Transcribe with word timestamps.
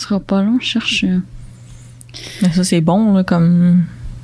Ce 0.00 0.06
sera 0.08 0.18
pas 0.18 0.42
long, 0.42 0.56
je 0.60 0.66
cherche. 0.66 1.04
euh, 1.04 1.18
Mais 2.42 2.50
ça, 2.52 2.64
c'est 2.64 2.80
bon, 2.80 3.12
là, 3.14 3.22
comme 3.22 3.82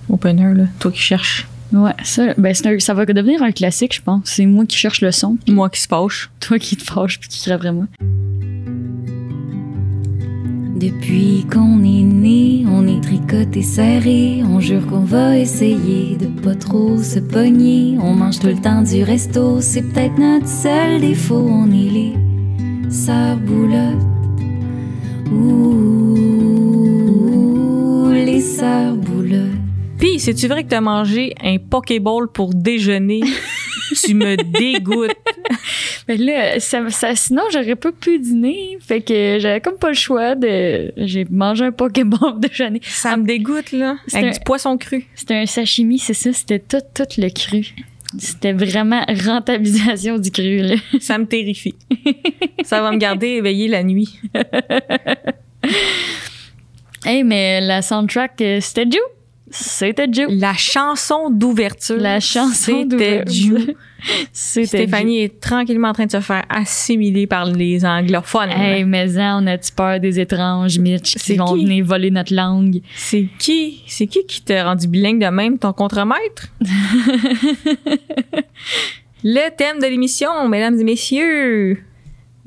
opener, 0.08 0.54
là. 0.54 0.64
Toi 0.78 0.90
qui 0.90 1.00
cherches. 1.00 1.46
Ouais, 1.72 1.92
ça, 2.02 2.32
ben, 2.38 2.54
un- 2.64 2.78
ça 2.78 2.94
va 2.94 3.04
devenir 3.04 3.42
un 3.42 3.50
classique, 3.52 3.94
je 3.96 4.00
pense. 4.00 4.22
C'est 4.24 4.46
moi 4.46 4.64
qui 4.64 4.76
cherche 4.76 5.00
le 5.02 5.12
son, 5.12 5.36
Moi 5.48 5.68
qui 5.68 5.80
se 5.82 5.86
fâche. 5.88 6.30
toi 6.40 6.58
qui 6.58 6.76
te 6.76 6.82
fâche, 6.82 7.20
puis 7.20 7.28
qui 7.28 7.42
crève 7.42 7.58
vraiment. 7.60 7.86
Depuis 10.78 11.44
qu'on 11.52 11.82
est 11.84 12.02
né, 12.02 12.64
on 12.68 12.86
est 12.86 13.00
tricoté 13.02 13.62
serré. 13.62 14.42
On 14.44 14.60
jure 14.60 14.86
qu'on 14.86 15.00
va 15.00 15.36
essayer 15.38 16.16
de 16.16 16.26
pas 16.42 16.54
trop 16.54 16.96
se 17.02 17.18
pogner. 17.18 17.98
On 18.00 18.14
mange 18.14 18.38
tout 18.38 18.46
le 18.48 18.56
temps 18.60 18.82
du 18.82 19.02
resto, 19.02 19.60
c'est 19.60 19.82
peut-être 19.82 20.18
notre 20.18 20.48
seul 20.48 21.00
défaut. 21.00 21.46
On 21.50 21.70
est 21.70 21.90
les 21.90 22.12
sœurs 22.90 23.36
boulottes. 23.38 24.15
Ouh, 25.30 26.46
les 28.12 28.40
sœurs 28.40 28.94
boulottes. 28.96 29.42
Puis, 29.98 30.20
c'est-tu 30.20 30.46
vrai 30.46 30.64
que 30.64 30.68
t'as 30.68 30.80
mangé 30.80 31.34
un 31.42 31.56
Pokéball 31.58 32.28
pour 32.32 32.54
déjeuner? 32.54 33.22
tu 34.04 34.14
me 34.14 34.36
dégoûtes. 34.36 35.16
Ben 36.06 36.20
là, 36.20 36.60
ça, 36.60 36.88
ça- 36.90 37.14
sinon, 37.16 37.42
j'aurais 37.52 37.76
pas 37.76 37.92
pu 37.92 38.18
dîner. 38.18 38.78
Fait 38.80 39.00
que 39.00 39.38
j'avais 39.40 39.60
comme 39.60 39.78
pas 39.78 39.88
le 39.88 39.94
choix 39.94 40.34
de. 40.34 40.92
J'ai 40.96 41.24
mangé 41.30 41.64
un 41.64 41.72
Pokémon 41.72 42.16
pour 42.18 42.34
déjeuner. 42.34 42.80
Ça 42.82 43.16
me 43.16 43.24
dégoûte, 43.24 43.72
là. 43.72 43.96
C'est 44.06 44.18
Avec 44.18 44.30
un- 44.30 44.32
du 44.34 44.40
poisson 44.44 44.76
cru. 44.76 45.06
C'était 45.14 45.34
un 45.36 45.46
sashimi, 45.46 45.98
c'est 45.98 46.14
ça. 46.14 46.32
C'était 46.32 46.58
tout, 46.60 46.78
tout 46.94 47.04
le 47.18 47.28
cru. 47.30 47.74
C'était 48.18 48.52
vraiment 48.52 49.04
rentabilisation 49.24 50.18
du 50.18 50.30
cru, 50.30 50.58
là. 50.62 50.76
Ça 51.00 51.18
me 51.18 51.26
terrifie. 51.26 51.74
ça 52.64 52.80
va 52.80 52.92
me 52.92 52.98
garder 52.98 53.26
éveillé 53.28 53.68
la 53.68 53.82
nuit. 53.82 54.20
Hey, 57.04 57.22
mais 57.22 57.60
la 57.60 57.82
soundtrack, 57.82 58.40
euh, 58.40 58.60
c'était 58.60 58.84
Joe. 58.90 59.00
C'était 59.48 60.08
Joe. 60.10 60.26
La 60.30 60.54
chanson 60.54 61.30
d'ouverture. 61.30 61.96
La 61.98 62.18
chanson 62.20 62.52
C'était 62.52 62.84
d'ouverture. 62.84 63.74
C'était 64.32 64.66
Stéphanie 64.66 65.20
est 65.20 65.40
tranquillement 65.40 65.88
en 65.88 65.92
train 65.92 66.06
de 66.06 66.10
se 66.10 66.20
faire 66.20 66.44
assimiler 66.48 67.26
par 67.26 67.44
les 67.46 67.84
anglophones. 67.84 68.50
Hey, 68.50 68.84
mais 68.84 69.16
hein, 69.18 69.40
on 69.42 69.46
a-tu 69.46 69.72
peur 69.72 70.00
des 70.00 70.18
étranges 70.20 70.78
Mitch 70.78 71.12
qui 71.14 71.18
C'est 71.18 71.36
vont 71.36 71.54
qui? 71.54 71.64
venir 71.64 71.84
voler 71.84 72.10
notre 72.10 72.34
langue? 72.34 72.80
C'est 72.96 73.28
qui? 73.38 73.82
C'est 73.86 74.06
qui 74.06 74.24
qui 74.26 74.42
t'a 74.42 74.64
rendu 74.64 74.88
bilingue 74.88 75.20
de 75.20 75.28
même, 75.30 75.58
ton 75.58 75.72
contremaître? 75.72 76.48
Le 79.24 79.48
thème 79.56 79.78
de 79.80 79.86
l'émission, 79.86 80.48
mesdames 80.48 80.78
et 80.78 80.84
messieurs. 80.84 81.78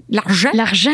L'argent. 0.09 0.49
L'argent? 0.53 0.91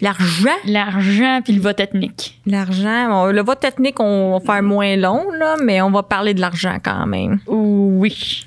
L'argent? 0.00 0.56
L'argent 0.66 1.40
puis 1.42 1.54
le 1.54 1.60
vote 1.60 1.80
ethnique. 1.80 2.38
L'argent. 2.46 3.08
Bon, 3.08 3.26
le 3.26 3.42
vote 3.42 3.60
technique, 3.60 3.98
on 3.98 4.38
va 4.38 4.54
faire 4.54 4.62
moins 4.62 4.94
long, 4.96 5.30
là, 5.32 5.56
mais 5.62 5.80
on 5.80 5.90
va 5.90 6.02
parler 6.02 6.34
de 6.34 6.40
l'argent 6.40 6.78
quand 6.82 7.06
même. 7.06 7.38
Oui. 7.46 8.46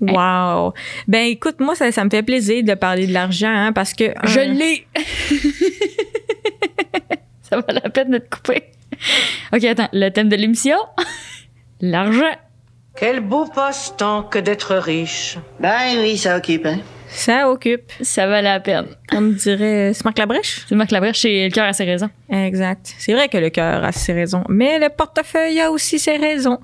Wow. 0.00 0.72
Ben 1.08 1.26
écoute, 1.26 1.60
moi, 1.60 1.74
ça, 1.74 1.90
ça 1.92 2.04
me 2.04 2.10
fait 2.10 2.22
plaisir 2.22 2.62
de 2.64 2.74
parler 2.74 3.06
de 3.06 3.12
l'argent, 3.12 3.52
hein, 3.52 3.72
parce 3.72 3.92
que... 3.92 4.14
Je 4.24 4.38
euh, 4.38 4.44
l'ai. 4.44 4.86
Ça 7.42 7.56
va 7.56 7.72
la 7.72 7.90
peine 7.90 8.10
de 8.12 8.18
te 8.18 8.36
couper. 8.36 8.62
OK, 9.52 9.64
attends. 9.64 9.88
Le 9.92 10.08
thème 10.10 10.28
de 10.28 10.36
l'émission? 10.36 10.76
L'argent. 11.80 12.36
Quel 12.96 13.20
beau 13.20 13.46
passe-temps 13.46 14.22
que 14.22 14.38
d'être 14.38 14.76
riche. 14.76 15.36
Ben 15.58 15.98
oui, 15.98 16.16
ça 16.16 16.36
occupe, 16.36 16.66
hein. 16.66 16.78
Ça 17.12 17.50
occupe. 17.50 17.90
Ça 18.00 18.26
va 18.26 18.40
la 18.40 18.60
peine. 18.60 18.86
Comme 19.10 19.34
dirait... 19.34 19.92
C'est 19.94 20.04
Marc 20.04 20.18
Labrèche? 20.18 20.64
C'est 20.68 20.74
Marc 20.76 20.90
Labrèche, 20.92 21.20
c'est 21.20 21.48
le 21.48 21.50
cœur 21.52 21.66
à 21.66 21.72
ses 21.72 21.84
raisons. 21.84 22.08
Exact. 22.30 22.94
C'est 22.98 23.12
vrai 23.12 23.28
que 23.28 23.36
le 23.36 23.50
cœur 23.50 23.82
a 23.84 23.90
ses 23.90 24.12
raisons, 24.12 24.44
mais 24.48 24.78
le 24.78 24.88
portefeuille 24.88 25.60
a 25.60 25.70
aussi 25.72 25.98
ses 25.98 26.16
raisons. 26.16 26.58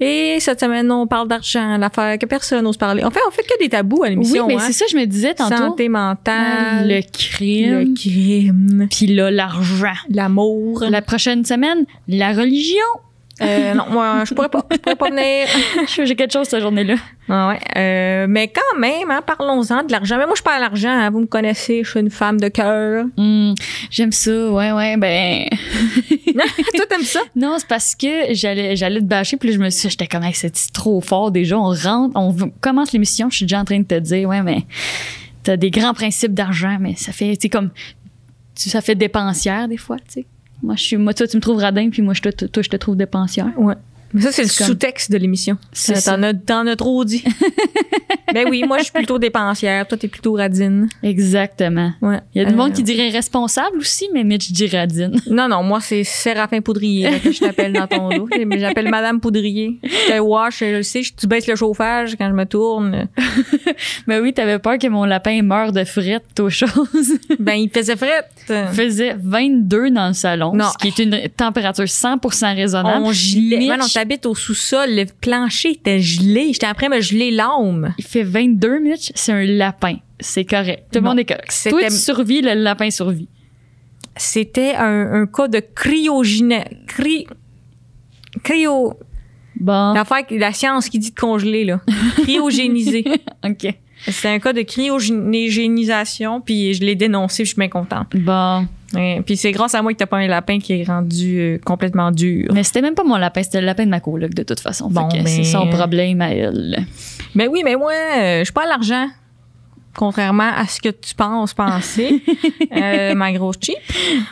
Et 0.00 0.38
cette 0.40 0.60
semaine, 0.60 0.90
on 0.90 1.06
parle 1.06 1.28
d'argent, 1.28 1.76
l'affaire 1.76 2.18
que 2.18 2.24
personne 2.26 2.64
n'ose 2.64 2.78
parler. 2.78 3.04
En 3.04 3.10
fait, 3.10 3.20
on 3.28 3.30
fait 3.30 3.42
que 3.42 3.58
des 3.62 3.68
tabous 3.68 4.02
à 4.02 4.06
Oui, 4.06 4.10
l'émission. 4.10 4.46
mais 4.46 4.54
hein. 4.54 4.60
c'est 4.60 4.72
ça, 4.72 4.86
je 4.90 4.96
me 4.96 5.04
disais 5.04 5.34
tantôt. 5.34 5.56
Santé 5.56 5.88
mentale, 5.90 6.88
Le 6.88 7.00
crime. 7.12 7.78
le 7.90 7.94
crime, 7.94 8.86
Puis 8.90 9.06
là, 9.08 9.30
l'argent. 9.30 9.92
l'amour. 10.08 10.84
La 10.88 11.02
prochaine 11.02 11.44
semaine, 11.44 11.84
la 12.08 12.32
religion. 12.32 12.78
Euh, 13.40 13.74
non, 13.74 13.84
moi, 13.90 14.24
je 14.26 14.34
pourrais 14.34 14.48
pas. 14.50 14.64
Je 14.70 14.76
pourrais 14.76 14.96
pas 14.96 15.08
venir. 15.10 15.46
J'ai 16.06 16.14
quelque 16.14 16.32
chose 16.32 16.46
cette 16.48 16.60
journée-là. 16.60 16.96
Ah 17.28 17.48
ouais. 17.48 17.58
Euh, 17.76 18.26
mais 18.28 18.48
quand 18.48 18.78
même, 18.78 19.10
hein, 19.10 19.22
parlons-en 19.26 19.84
de 19.84 19.90
l'argent. 19.90 20.16
Mais 20.18 20.26
moi, 20.26 20.34
je 20.36 20.42
parle 20.42 20.60
d'argent. 20.60 20.90
hein, 20.90 21.10
vous 21.10 21.20
me 21.20 21.26
connaissez, 21.26 21.82
je 21.82 21.90
suis 21.90 22.00
une 22.00 22.10
femme 22.10 22.38
de 22.38 22.48
cœur. 22.48 23.06
Hum, 23.16 23.54
J'aime 23.90 24.12
ça, 24.12 24.50
ouais, 24.50 24.72
ouais, 24.72 24.96
ben. 24.96 25.46
Toi, 26.74 26.84
t'aimes 26.88 27.02
ça? 27.02 27.20
non, 27.36 27.56
c'est 27.58 27.66
parce 27.66 27.94
que 27.94 28.32
j'allais, 28.34 28.76
j'allais 28.76 29.00
te 29.00 29.04
bâcher, 29.06 29.36
puis 29.38 29.48
là, 29.48 29.54
je 29.54 29.60
me 29.60 29.70
suis 29.70 29.88
j'étais 29.88 30.06
comme, 30.06 30.22
Hey, 30.24 30.34
c'est 30.34 30.52
trop 30.72 31.00
fort 31.00 31.30
déjà. 31.30 31.58
On 31.58 31.72
rentre, 31.74 32.12
on 32.16 32.34
commence 32.60 32.92
l'émission, 32.92 33.30
je 33.30 33.36
suis 33.36 33.44
déjà 33.46 33.60
en 33.60 33.64
train 33.64 33.78
de 33.80 33.84
te 33.86 33.98
dire, 33.98 34.28
ouais, 34.28 34.42
mais 34.42 34.64
t'as 35.42 35.56
des 35.56 35.70
grands 35.70 35.94
principes 35.94 36.34
d'argent, 36.34 36.76
mais 36.80 36.94
ça 36.96 37.12
fait, 37.12 37.34
tu 37.36 37.42
sais, 37.42 37.48
comme, 37.48 37.70
ça 38.54 38.80
fait 38.80 38.94
dépensière 38.94 39.68
des 39.68 39.78
fois, 39.78 39.96
tu 39.96 40.20
sais. 40.20 40.26
Moi, 40.62 40.74
je 40.76 40.82
suis, 40.82 40.96
moi, 40.96 41.12
toi, 41.14 41.26
tu 41.26 41.36
me 41.36 41.42
trouves 41.42 41.58
radin, 41.58 41.90
puis 41.90 42.02
moi, 42.02 42.14
je 42.14 42.22
te, 42.22 42.44
toi, 42.46 42.62
je 42.62 42.68
te 42.68 42.76
trouve 42.76 42.96
dépensière. 42.96 43.50
Ouais. 43.56 43.74
Mais 44.14 44.20
ça, 44.20 44.30
c'est 44.30 44.42
le 44.42 44.48
comme- 44.58 44.66
sous-texte 44.66 45.10
de 45.10 45.16
l'émission. 45.16 45.56
Ça, 45.72 45.94
T'en 46.02 46.22
as, 46.22 46.34
t'en 46.34 46.66
as 46.66 46.76
trop 46.76 47.02
dit. 47.02 47.24
ben 48.34 48.46
oui, 48.50 48.62
moi, 48.66 48.76
je 48.76 48.82
suis 48.84 48.92
plutôt 48.92 49.18
dépensière. 49.18 49.88
Toi, 49.88 49.96
t'es 49.96 50.06
plutôt 50.06 50.34
radine. 50.34 50.86
Exactement. 51.02 51.92
Ouais. 52.02 52.18
Il 52.34 52.42
y 52.42 52.44
a 52.44 52.46
du 52.46 52.52
Euh, 52.52 52.56
monde 52.58 52.74
qui 52.74 52.82
dirait 52.82 53.08
responsable 53.08 53.78
aussi, 53.78 54.10
mais 54.12 54.22
Mitch 54.22 54.52
dit 54.52 54.66
radine. 54.66 55.18
Non, 55.30 55.48
non, 55.48 55.62
moi, 55.62 55.80
c'est 55.80 56.04
Séraphin 56.04 56.60
Poudrier 56.60 57.10
là, 57.10 57.18
que 57.20 57.32
je 57.32 57.40
t'appelle 57.40 57.72
dans 57.72 57.86
ton 57.86 58.10
dos. 58.10 58.28
J'appelle 58.58 58.90
Madame 58.90 59.18
Poudrier. 59.18 59.78
Je 59.82 60.12
te 60.12 60.18
wash, 60.20 60.58
je 60.58 60.64
le 60.66 60.82
sais, 60.82 61.00
tu 61.18 61.26
baisses 61.26 61.46
le 61.46 61.56
chauffage 61.56 62.14
quand 62.16 62.28
je 62.28 62.34
me 62.34 62.44
tourne. 62.44 63.08
Ben 64.06 64.20
oui, 64.20 64.32
t'avais 64.34 64.58
peur 64.58 64.78
que 64.78 64.86
mon 64.88 65.04
lapin 65.04 65.40
meure 65.42 65.72
de 65.72 65.84
frette 65.84 66.38
aux 66.40 66.50
choses. 66.50 67.18
Ben, 67.38 67.54
il 67.54 67.70
faisait 67.70 67.96
fret. 67.96 68.26
Il 68.48 68.66
faisait 68.74 69.14
22 69.18 69.90
dans 69.90 70.08
le 70.08 70.12
salon, 70.14 70.52
Non. 70.54 70.66
ce 70.72 70.78
qui 70.78 70.88
est 70.88 70.98
une 71.04 71.28
température 71.36 71.84
100% 71.84 72.54
raisonnable. 72.56 73.04
On 73.04 73.12
gelait. 73.12 73.68
Ouais, 73.68 73.76
non, 73.76 73.86
t'habites 73.92 74.26
au 74.26 74.34
sous-sol, 74.34 74.90
le 74.90 75.04
plancher 75.20 75.70
était 75.72 75.98
gelé. 76.00 76.52
J'étais 76.52 76.66
après 76.66 76.88
me 76.88 77.00
geler 77.00 77.30
l'âme. 77.30 77.94
il 77.98 78.04
fait 78.04 78.22
22 78.24 78.78
Mitch, 78.80 79.12
c'est 79.14 79.32
un 79.32 79.44
lapin. 79.44 79.96
C'est 80.20 80.44
correct. 80.44 80.84
Tout 80.92 81.00
le 81.00 81.04
monde 81.08 81.18
est 81.18 81.24
correct. 81.24 81.50
C'était- 81.50 81.70
Toi, 81.70 81.88
tu 81.88 81.96
survis, 81.96 82.42
le 82.42 82.54
lapin 82.54 82.90
survit. 82.90 83.28
C'était 84.16 84.74
un, 84.74 85.22
un 85.22 85.26
cas 85.26 85.48
de 85.48 85.60
cryogéné... 85.74 86.64
Cry... 86.86 87.26
Cryo... 88.42 88.94
Bon, 89.56 89.92
L'affaire, 89.92 90.24
la 90.30 90.52
science 90.52 90.88
qui 90.88 90.98
dit 90.98 91.10
de 91.12 91.18
congeler, 91.20 91.64
là. 91.64 91.80
Cryogéniser. 92.22 93.04
OK. 93.44 93.74
C'est 94.08 94.28
un 94.28 94.38
cas 94.38 94.52
de 94.52 94.62
cryogénisation, 94.62 96.40
puis 96.40 96.74
je 96.74 96.80
l'ai 96.82 96.94
dénoncé, 96.96 97.42
puis 97.42 97.46
je 97.46 97.50
suis 97.54 97.58
bien 97.58 97.68
contente. 97.68 98.08
Bon. 98.14 98.66
Ouais, 98.94 99.22
puis 99.24 99.38
c'est 99.38 99.52
grâce 99.52 99.74
à 99.74 99.80
moi 99.80 99.92
que 99.94 99.98
t'as 99.98 100.06
pas 100.06 100.18
un 100.18 100.26
lapin 100.26 100.58
qui 100.58 100.74
est 100.74 100.84
rendu 100.84 101.38
euh, 101.40 101.58
complètement 101.64 102.10
dur. 102.10 102.50
Mais 102.52 102.62
c'était 102.62 102.82
même 102.82 102.94
pas 102.94 103.04
mon 103.04 103.16
lapin, 103.16 103.42
c'était 103.42 103.60
le 103.60 103.66
lapin 103.66 103.84
de 103.86 103.90
ma 103.90 104.00
coloc, 104.00 104.34
de 104.34 104.42
toute 104.42 104.60
façon. 104.60 104.88
Bon, 104.90 105.08
que 105.08 105.14
ben- 105.16 105.26
C'est 105.26 105.44
son 105.44 105.66
problème 105.68 106.20
à 106.20 106.30
elle. 106.30 106.84
Mais 107.34 107.46
oui, 107.48 107.62
mais 107.64 107.74
moi, 107.76 107.92
euh, 107.92 108.40
je 108.40 108.44
suis 108.44 108.52
pas 108.52 108.64
à 108.64 108.68
l'argent. 108.68 109.06
Contrairement 109.94 110.50
à 110.56 110.66
ce 110.66 110.80
que 110.80 110.88
tu 110.88 111.14
penses 111.14 111.52
penser, 111.54 112.22
euh, 112.76 113.14
ma 113.14 113.32
grosse 113.32 113.56
cheap 113.60 113.76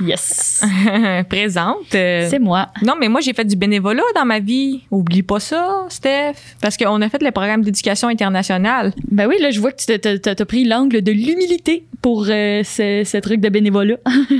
Yes. 0.05 0.65
présente. 1.29 1.95
euh, 1.95 2.27
C'est 2.31 2.39
moi. 2.39 2.69
non, 2.83 2.95
mais 2.99 3.09
moi, 3.09 3.21
j'ai 3.21 3.33
fait 3.35 3.45
du 3.45 3.57
bénévolat 3.57 4.03
dans 4.15 4.25
ma 4.25 4.39
vie. 4.41 4.83
Oublie 4.91 5.23
pas 5.23 5.39
ça, 5.41 5.85
Steph. 5.91 6.35
Parce 6.63 6.77
qu'on 6.77 7.01
a 7.03 7.09
fait 7.09 7.23
le 7.23 7.31
programme 7.31 7.63
d'éducation 7.63 8.09
internationale. 8.09 8.93
Ben 9.11 9.27
oui, 9.29 9.37
là, 9.41 9.51
je 9.51 9.61
vois 9.61 9.73
que 9.73 9.83
tu 9.85 10.21
t'as 10.21 10.45
pris 10.45 10.65
l'angle 10.65 11.03
de 11.03 11.13
l'humilité 11.13 11.85
pour 12.03 12.25
euh, 12.29 12.63
ce, 12.65 13.03
ce 13.05 13.17
truc 13.19 13.41
de 13.41 13.49
bénévolat. 13.51 13.97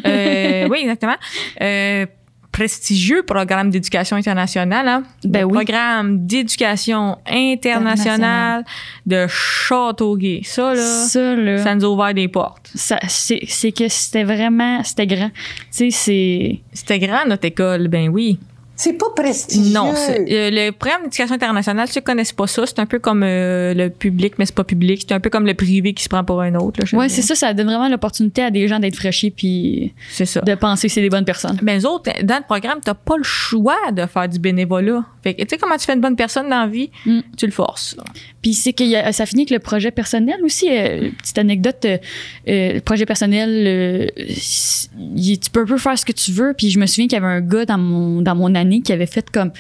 Euh, 0.07 0.69
oui, 0.71 0.79
exactement. 0.81 1.17
Prestigieux 2.53 3.23
programme 3.23 3.71
d'éducation 3.71 4.17
internationale. 4.17 4.89
Hein? 4.89 5.03
Ben 5.25 5.41
Le 5.41 5.45
oui. 5.47 5.53
Programme 5.65 6.27
d'éducation 6.27 7.17
internationale 7.27 8.65
de 9.07 9.27
Châteauguay. 9.29 10.43
Ça, 10.45 10.75
là, 10.75 10.83
Ça, 10.83 11.37
là. 11.37 11.59
ça 11.63 11.75
nous 11.75 11.85
a 11.85 11.89
ouvert 11.89 12.15
des 12.15 12.29
portes. 12.29 12.71
ça, 12.75 12.99
c'est 13.09 13.41
c'est 13.47 13.73
que 13.73 13.89
c'était 13.89 14.25
vraiment 14.25 14.83
c'était 14.85 15.07
grand 15.07 15.31
tu 15.31 15.35
sais 15.71 15.91
c'est 15.91 16.61
C'était 16.73 16.99
grand, 16.99 17.25
notre 17.27 17.45
école, 17.47 17.89
ben 17.89 18.09
oui. 18.09 18.39
C'est 18.81 18.95
pas 18.95 19.11
prestigieux. 19.15 19.75
Non, 19.75 19.93
c'est- 19.95 20.21
euh, 20.33 20.51
le 20.51 20.71
programme 20.71 21.03
d'éducation 21.03 21.35
internationale, 21.35 21.87
ceux 21.89 22.01
qui 22.01 22.05
connaissent 22.05 22.33
pas 22.33 22.47
ça, 22.47 22.65
c'est 22.65 22.79
un 22.79 22.87
peu 22.87 22.99
comme 22.99 23.23
euh, 23.23 23.75
le 23.75 23.91
public, 23.91 24.35
mais 24.39 24.47
c'est 24.47 24.55
pas 24.55 24.65
public. 24.65 25.05
C'est 25.07 25.15
un 25.15 25.21
peu 25.21 25.29
comme 25.29 25.47
le 25.47 25.53
privé 25.53 25.93
qui 25.93 26.03
se 26.03 26.09
prend 26.09 26.25
pour 26.25 26.41
un 26.41 26.55
autre. 26.55 26.81
sais 26.87 26.97
c'est 27.11 27.21
ça 27.23 27.35
ça 27.35 27.53
donne 27.53 27.67
vraiment 27.67 27.89
l'opportunité 27.91 28.43
à 28.43 28.51
des 28.51 28.67
gens 28.69 28.79
d'être 28.79 28.97
fraîchis 28.97 29.31
puis 29.31 29.93
ça. 30.09 30.41
de 30.41 30.55
penser 30.55 30.89
que 30.89 30.95
c'est 30.95 31.03
des 31.03 31.11
bonnes 31.11 31.27
personnes 31.27 31.59
eux 31.79 31.87
autres, 31.87 32.11
dans 32.25 32.37
le 32.37 32.45
programme, 32.45 32.79
t'as 32.83 32.95
pas 32.95 33.17
le 33.19 33.23
choix 33.23 33.77
de 33.93 34.07
faire 34.07 34.29
du 34.29 34.39
bénévolat. 34.39 35.05
Fait 35.23 35.35
que, 35.35 35.43
tu 35.43 35.49
sais, 35.51 35.59
comment 35.59 35.77
tu 35.77 35.85
fais 35.85 35.93
une 35.95 36.01
bonne 36.01 36.17
personne 36.17 36.49
dans 36.49 36.61
la 36.63 36.67
vie, 36.67 36.91
Mm. 37.07 37.21
tu 37.37 37.47
le 37.47 37.53
forces. 37.53 37.97
Puis 38.43 38.55
c'est 38.55 38.73
que 38.73 38.83
y 38.85 38.97
a- 38.97 39.13
ça 39.13 39.27
finit 39.27 39.43
avec 39.43 39.51
le 39.51 39.59
projet 39.59 39.91
personnel 39.91 40.37
aussi. 40.45 40.67
euh, 40.71 41.11
petite 41.19 41.39
anecdote, 41.39 41.85
euh, 41.85 41.99
euh, 42.49 42.73
le 42.75 42.81
projet 42.81 43.05
personnel, 43.07 43.51
euh, 43.67 44.07
tu 44.27 45.51
peux 45.53 45.61
un 45.63 45.67
peu 45.67 45.79
faire 45.79 45.99
ce 45.99 46.05
que 46.05 46.13
tu 46.13 46.33
veux. 46.33 46.55
Puis 46.57 46.71
je 46.71 46.79
me 46.79 46.87
souviens 46.87 47.07
qu'il 47.07 47.19
y 47.19 47.23
avait 47.23 47.27
un 47.33 47.41
gars 47.41 47.65
dans 47.65 47.79
mon, 47.79 48.23
dans 48.23 48.35
mon 48.35 48.55
année 48.55 48.81
qui 48.81 48.93
avait 48.93 49.07
fait 49.07 49.29
comme 49.31 49.51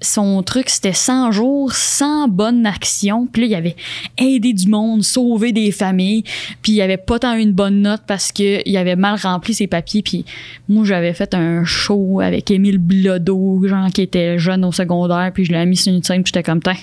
son 0.00 0.42
truc, 0.42 0.68
c'était 0.68 0.92
100 0.92 1.32
jours, 1.32 1.72
100 1.72 2.28
bonnes 2.28 2.66
actions. 2.66 3.26
Puis 3.26 3.42
là, 3.42 3.48
il 3.48 3.54
avait 3.54 3.76
aidé 4.18 4.52
du 4.52 4.68
monde, 4.68 5.02
sauvé 5.02 5.52
des 5.52 5.72
familles. 5.72 6.22
Puis 6.62 6.72
il 6.72 6.82
avait 6.82 6.98
pas 6.98 7.18
tant 7.18 7.34
une 7.34 7.52
bonne 7.52 7.80
note 7.80 8.02
parce 8.06 8.30
qu'il 8.30 8.76
avait 8.76 8.96
mal 8.96 9.18
rempli 9.22 9.54
ses 9.54 9.66
papiers. 9.66 10.02
Puis 10.02 10.24
moi, 10.68 10.84
j'avais 10.84 11.14
fait 11.14 11.32
un 11.34 11.64
show 11.64 12.20
avec 12.20 12.50
Émile 12.50 12.78
Bilodeau, 12.78 13.66
genre 13.66 13.88
qui 13.90 14.02
était 14.02 14.38
jeune 14.38 14.64
au 14.66 14.72
secondaire. 14.72 15.30
Puis 15.32 15.46
je 15.46 15.52
l'ai 15.52 15.64
mis 15.64 15.76
sur 15.76 15.92
une 15.92 16.02
scène, 16.02 16.22
puis 16.22 16.32
j'étais 16.34 16.42
comme, 16.42 16.60
Tain. 16.60 16.74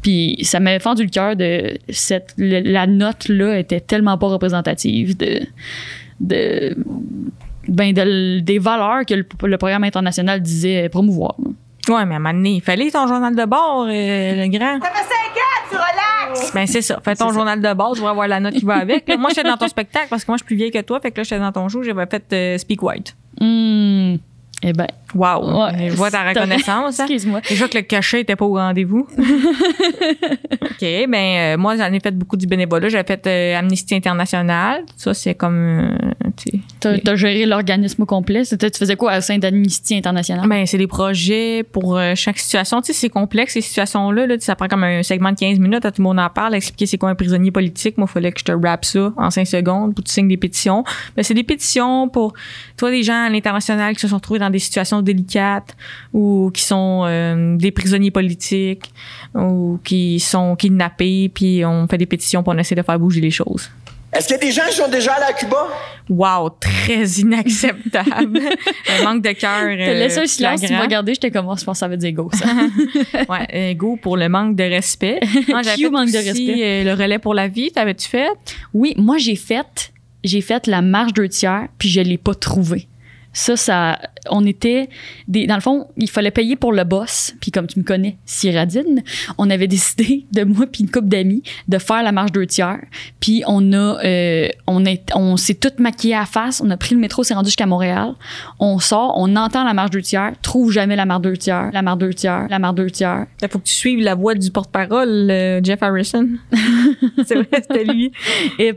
Puis 0.00 0.38
ça 0.42 0.58
m'avait 0.58 0.80
fendu 0.80 1.02
le 1.04 1.10
cœur 1.10 1.36
de 1.36 1.76
cette 1.90 2.34
la 2.38 2.86
note 2.86 3.28
là 3.28 3.58
était 3.58 3.80
tellement 3.80 4.16
pas 4.16 4.28
représentative 4.28 5.16
ben 7.68 7.92
de- 7.92 8.40
des 8.40 8.58
valeurs 8.58 9.04
que 9.06 9.14
le 9.14 9.56
programme 9.58 9.84
international 9.84 10.40
disait 10.40 10.88
promouvoir. 10.88 11.36
Ouais, 11.88 12.04
mais 12.06 12.14
à 12.14 12.16
un 12.16 12.20
moment 12.20 12.32
donné, 12.34 12.50
il 12.56 12.60
fallait 12.62 12.90
ton 12.90 13.06
journal 13.06 13.34
de 13.34 13.44
bord, 13.44 13.86
euh, 13.88 13.88
le 13.90 14.48
grand. 14.58 14.80
Ça 14.82 14.90
fait 14.90 15.04
5 15.04 15.10
ans, 15.36 15.68
tu 15.70 15.76
relaxes! 15.76 16.52
Ben, 16.54 16.66
c'est 16.66 16.82
ça. 16.82 16.98
Fais 17.04 17.14
ton 17.14 17.30
journal 17.32 17.60
de 17.60 17.72
bord, 17.74 17.94
tu 17.94 18.00
vas 18.00 18.10
avoir 18.10 18.26
la 18.28 18.40
note 18.40 18.54
qui 18.54 18.64
va 18.64 18.76
avec. 18.76 19.06
Moi, 19.18 19.30
j'étais 19.34 19.48
dans 19.48 19.56
ton 19.56 19.68
spectacle 19.68 20.06
parce 20.08 20.24
que 20.24 20.30
moi, 20.30 20.36
je 20.36 20.42
suis 20.42 20.46
plus 20.46 20.56
vieille 20.56 20.70
que 20.70 20.80
toi. 20.80 20.98
Fait 21.00 21.10
que 21.10 21.18
là, 21.18 21.22
j'étais 21.24 21.38
dans 21.38 21.52
ton 21.52 21.68
show, 21.68 21.82
j'avais 21.82 22.06
fait 22.06 22.24
euh, 22.32 22.58
Speak 22.58 22.82
White. 22.82 23.14
Hum, 23.40 24.18
eh 24.62 24.72
ben, 24.72 24.86
Wow. 25.14 25.62
Ouais, 25.66 25.90
je 25.90 25.94
vois 25.96 26.10
ta 26.10 26.22
reconnaissance. 26.28 26.98
hein. 27.00 27.04
excuse-moi. 27.04 27.40
Déjà 27.48 27.68
que 27.68 27.76
le 27.76 27.82
cachet 27.82 28.22
était 28.22 28.34
pas 28.36 28.44
au 28.46 28.54
rendez-vous. 28.54 29.06
OK, 29.18 30.80
ben 30.80 31.14
euh, 31.14 31.56
moi 31.56 31.76
j'en 31.76 31.92
ai 31.92 32.00
fait 32.00 32.10
beaucoup 32.16 32.36
du 32.36 32.46
bénévolat. 32.46 32.88
J'avais 32.88 33.04
fait 33.06 33.26
euh, 33.26 33.58
Amnesty 33.58 33.94
International. 33.94 34.82
Ça 34.96 35.14
c'est 35.14 35.34
comme 35.34 35.90
euh, 35.92 36.23
T'as 36.84 36.98
t'as 36.98 37.16
géré 37.16 37.46
l'organisme 37.46 38.02
au 38.02 38.06
complet? 38.06 38.44
C'était- 38.44 38.70
Tu 38.70 38.78
faisais 38.78 38.96
quoi 38.96 39.16
au 39.18 39.20
sein 39.20 39.38
d'Amnesty 39.38 39.96
International? 39.96 40.48
ben 40.48 40.66
c'est 40.66 40.78
des 40.78 40.86
projets 40.86 41.62
pour 41.62 41.96
euh, 41.96 42.12
chaque 42.14 42.38
situation. 42.38 42.80
Tu 42.82 42.92
sais 42.92 42.98
c'est 43.00 43.08
complexe 43.08 43.54
ces 43.54 43.60
situations 43.60 44.10
là, 44.10 44.26
ça 44.40 44.54
prend 44.54 44.68
comme 44.68 44.84
un 44.84 45.02
segment 45.02 45.30
de 45.32 45.36
15 45.36 45.58
minutes 45.58 45.84
à 45.84 45.90
tout 45.92 46.00
le 46.02 46.04
monde 46.04 46.18
en 46.20 46.28
parle, 46.28 46.54
expliquer 46.54 46.86
c'est 46.86 46.98
quoi 46.98 47.08
un 47.10 47.14
prisonnier 47.14 47.50
politique. 47.50 47.96
Moi 47.98 48.06
il 48.10 48.12
fallait 48.12 48.32
que 48.32 48.40
je 48.40 48.44
te 48.44 48.52
rappe 48.52 48.84
ça 48.84 49.12
en 49.16 49.30
5 49.30 49.46
secondes 49.46 49.94
pour 49.94 50.04
que 50.04 50.08
tu 50.08 50.14
signes 50.14 50.28
des 50.28 50.36
pétitions. 50.36 50.84
Ben 51.16 51.22
c'est 51.22 51.34
des 51.34 51.42
pétitions 51.44 52.08
pour 52.08 52.34
toi 52.76 52.90
des 52.90 53.02
gens 53.02 53.24
à 53.26 53.30
l'international 53.30 53.94
qui 53.94 54.00
se 54.00 54.08
sont 54.08 54.16
retrouvés 54.16 54.40
dans 54.40 54.50
des 54.50 54.58
situations 54.58 55.00
délicates 55.02 55.76
ou 56.12 56.50
qui 56.52 56.62
sont 56.62 57.04
euh, 57.06 57.56
des 57.56 57.70
prisonniers 57.70 58.10
politiques 58.10 58.90
ou 59.34 59.78
qui 59.84 60.20
sont 60.20 60.54
kidnappés 60.56 61.30
puis 61.34 61.64
on 61.64 61.86
fait 61.88 61.98
des 61.98 62.06
pétitions 62.06 62.42
pour 62.42 62.52
on 62.54 62.58
essaie 62.58 62.74
de 62.74 62.82
faire 62.82 62.98
bouger 62.98 63.20
les 63.20 63.30
choses. 63.30 63.70
Est-ce 64.14 64.28
qu'il 64.28 64.36
y 64.36 64.38
a 64.38 64.42
des 64.42 64.52
gens 64.52 64.62
qui 64.68 64.76
sont 64.76 64.88
déjà 64.88 65.14
allés 65.14 65.26
à 65.28 65.32
Cuba? 65.32 65.66
Wow, 66.08 66.50
très 66.60 67.04
inacceptable. 67.04 68.40
un 69.00 69.04
manque 69.04 69.22
de 69.22 69.32
cœur. 69.32 69.76
T'as 69.76 69.94
laissé 69.94 70.20
un 70.20 70.26
silence, 70.26 70.60
tu 70.60 70.72
m'as 70.72 70.82
regardé, 70.82 71.14
j'étais 71.14 71.30
comme, 71.30 71.48
oh, 71.48 71.56
je 71.58 71.64
pense 71.64 71.76
que 71.76 71.80
ça 71.80 71.88
veut 71.88 71.96
dire 71.96 72.12
go, 72.12 72.30
ça. 72.32 72.46
Ouais, 73.28 73.46
euh, 73.52 73.74
go 73.74 73.96
pour 74.00 74.16
le 74.16 74.28
manque 74.28 74.54
de 74.54 74.64
respect. 74.64 75.18
Moi, 75.48 75.62
fait 75.62 75.90
manque 75.90 76.10
de 76.10 76.18
respect. 76.18 76.62
euh, 76.62 76.84
le 76.84 77.02
relais 77.02 77.18
pour 77.18 77.34
la 77.34 77.48
vie, 77.48 77.72
t'avais-tu 77.72 78.08
fait? 78.08 78.28
Oui, 78.72 78.94
moi, 78.96 79.18
j'ai 79.18 79.36
fait, 79.36 79.92
j'ai 80.22 80.40
fait 80.40 80.66
la 80.66 80.82
marche 80.82 81.12
deux 81.12 81.28
tiers, 81.28 81.68
puis 81.78 81.88
je 81.88 82.00
l'ai 82.00 82.18
pas 82.18 82.34
trouvé. 82.34 82.86
Ça, 83.34 83.56
ça, 83.56 83.98
on 84.30 84.46
était 84.46 84.88
des, 85.28 85.46
dans 85.46 85.56
le 85.56 85.60
fond, 85.60 85.88
il 85.96 86.08
fallait 86.08 86.30
payer 86.30 86.56
pour 86.56 86.72
le 86.72 86.84
boss, 86.84 87.34
puis 87.40 87.50
comme 87.50 87.66
tu 87.66 87.78
me 87.78 87.84
connais, 87.84 88.16
Cyradine, 88.24 89.02
on 89.36 89.50
avait 89.50 89.66
décidé 89.74 90.24
de 90.32 90.44
moi 90.44 90.66
puis 90.66 90.84
une 90.84 90.90
couple 90.90 91.08
d'amis 91.08 91.42
de 91.68 91.78
faire 91.78 92.02
la 92.02 92.12
marche 92.12 92.32
deux 92.32 92.46
tiers, 92.46 92.80
puis 93.20 93.42
on 93.46 93.72
a, 93.72 94.04
euh, 94.04 94.48
on 94.66 94.84
est, 94.84 95.10
on 95.14 95.36
s'est 95.36 95.54
toutes 95.54 95.80
maquillées 95.80 96.14
à 96.14 96.26
face, 96.26 96.62
on 96.64 96.70
a 96.70 96.76
pris 96.76 96.94
le 96.94 97.00
métro, 97.00 97.22
c'est 97.24 97.34
rendu 97.34 97.48
jusqu'à 97.48 97.66
Montréal, 97.66 98.14
on 98.60 98.78
sort, 98.78 99.14
on 99.16 99.36
entend 99.36 99.64
la 99.64 99.74
marche 99.74 99.90
deux 99.90 100.02
tiers, 100.02 100.32
trouve 100.40 100.72
jamais 100.72 100.96
la 100.96 101.04
marche 101.04 101.22
deux 101.22 101.36
tiers, 101.36 101.70
la 101.72 101.82
marche 101.82 101.98
deux 101.98 102.14
tiers, 102.14 102.46
la 102.48 102.58
marche 102.58 102.76
deux 102.76 102.90
tiers, 102.90 103.26
Il 103.42 103.48
faut 103.48 103.58
que 103.58 103.64
tu 103.64 103.74
suives 103.74 104.00
la 104.00 104.14
voix 104.14 104.34
du 104.34 104.50
porte-parole, 104.50 105.28
euh, 105.30 105.60
Jeff 105.62 105.82
Harrison. 105.82 106.28
c'est 107.26 107.34
vrai, 107.34 107.48
c'était 107.52 107.84
lui. 107.84 108.12
Et. 108.58 108.72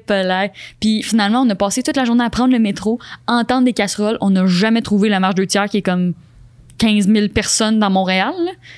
Puis 0.80 1.04
finalement, 1.04 1.42
on 1.42 1.50
a 1.50 1.56
passé 1.56 1.83
toute 1.83 1.98
la 1.98 2.06
journée 2.06 2.24
à 2.24 2.30
prendre 2.30 2.54
le 2.54 2.59
métro, 2.59 3.00
entendre 3.27 3.65
des 3.65 3.74
casseroles. 3.74 4.18
On 4.21 4.36
n'a 4.47 4.51
jamais 4.51 4.81
trouvé 4.81 5.09
la 5.09 5.19
marche 5.19 5.35
deux 5.35 5.47
tiers 5.47 5.65
qui 5.65 5.77
est 5.77 5.81
comme 5.81 6.13
15 6.77 7.07
000 7.07 7.27
personnes 7.29 7.79
dans 7.79 7.89
Montréal. 7.89 8.33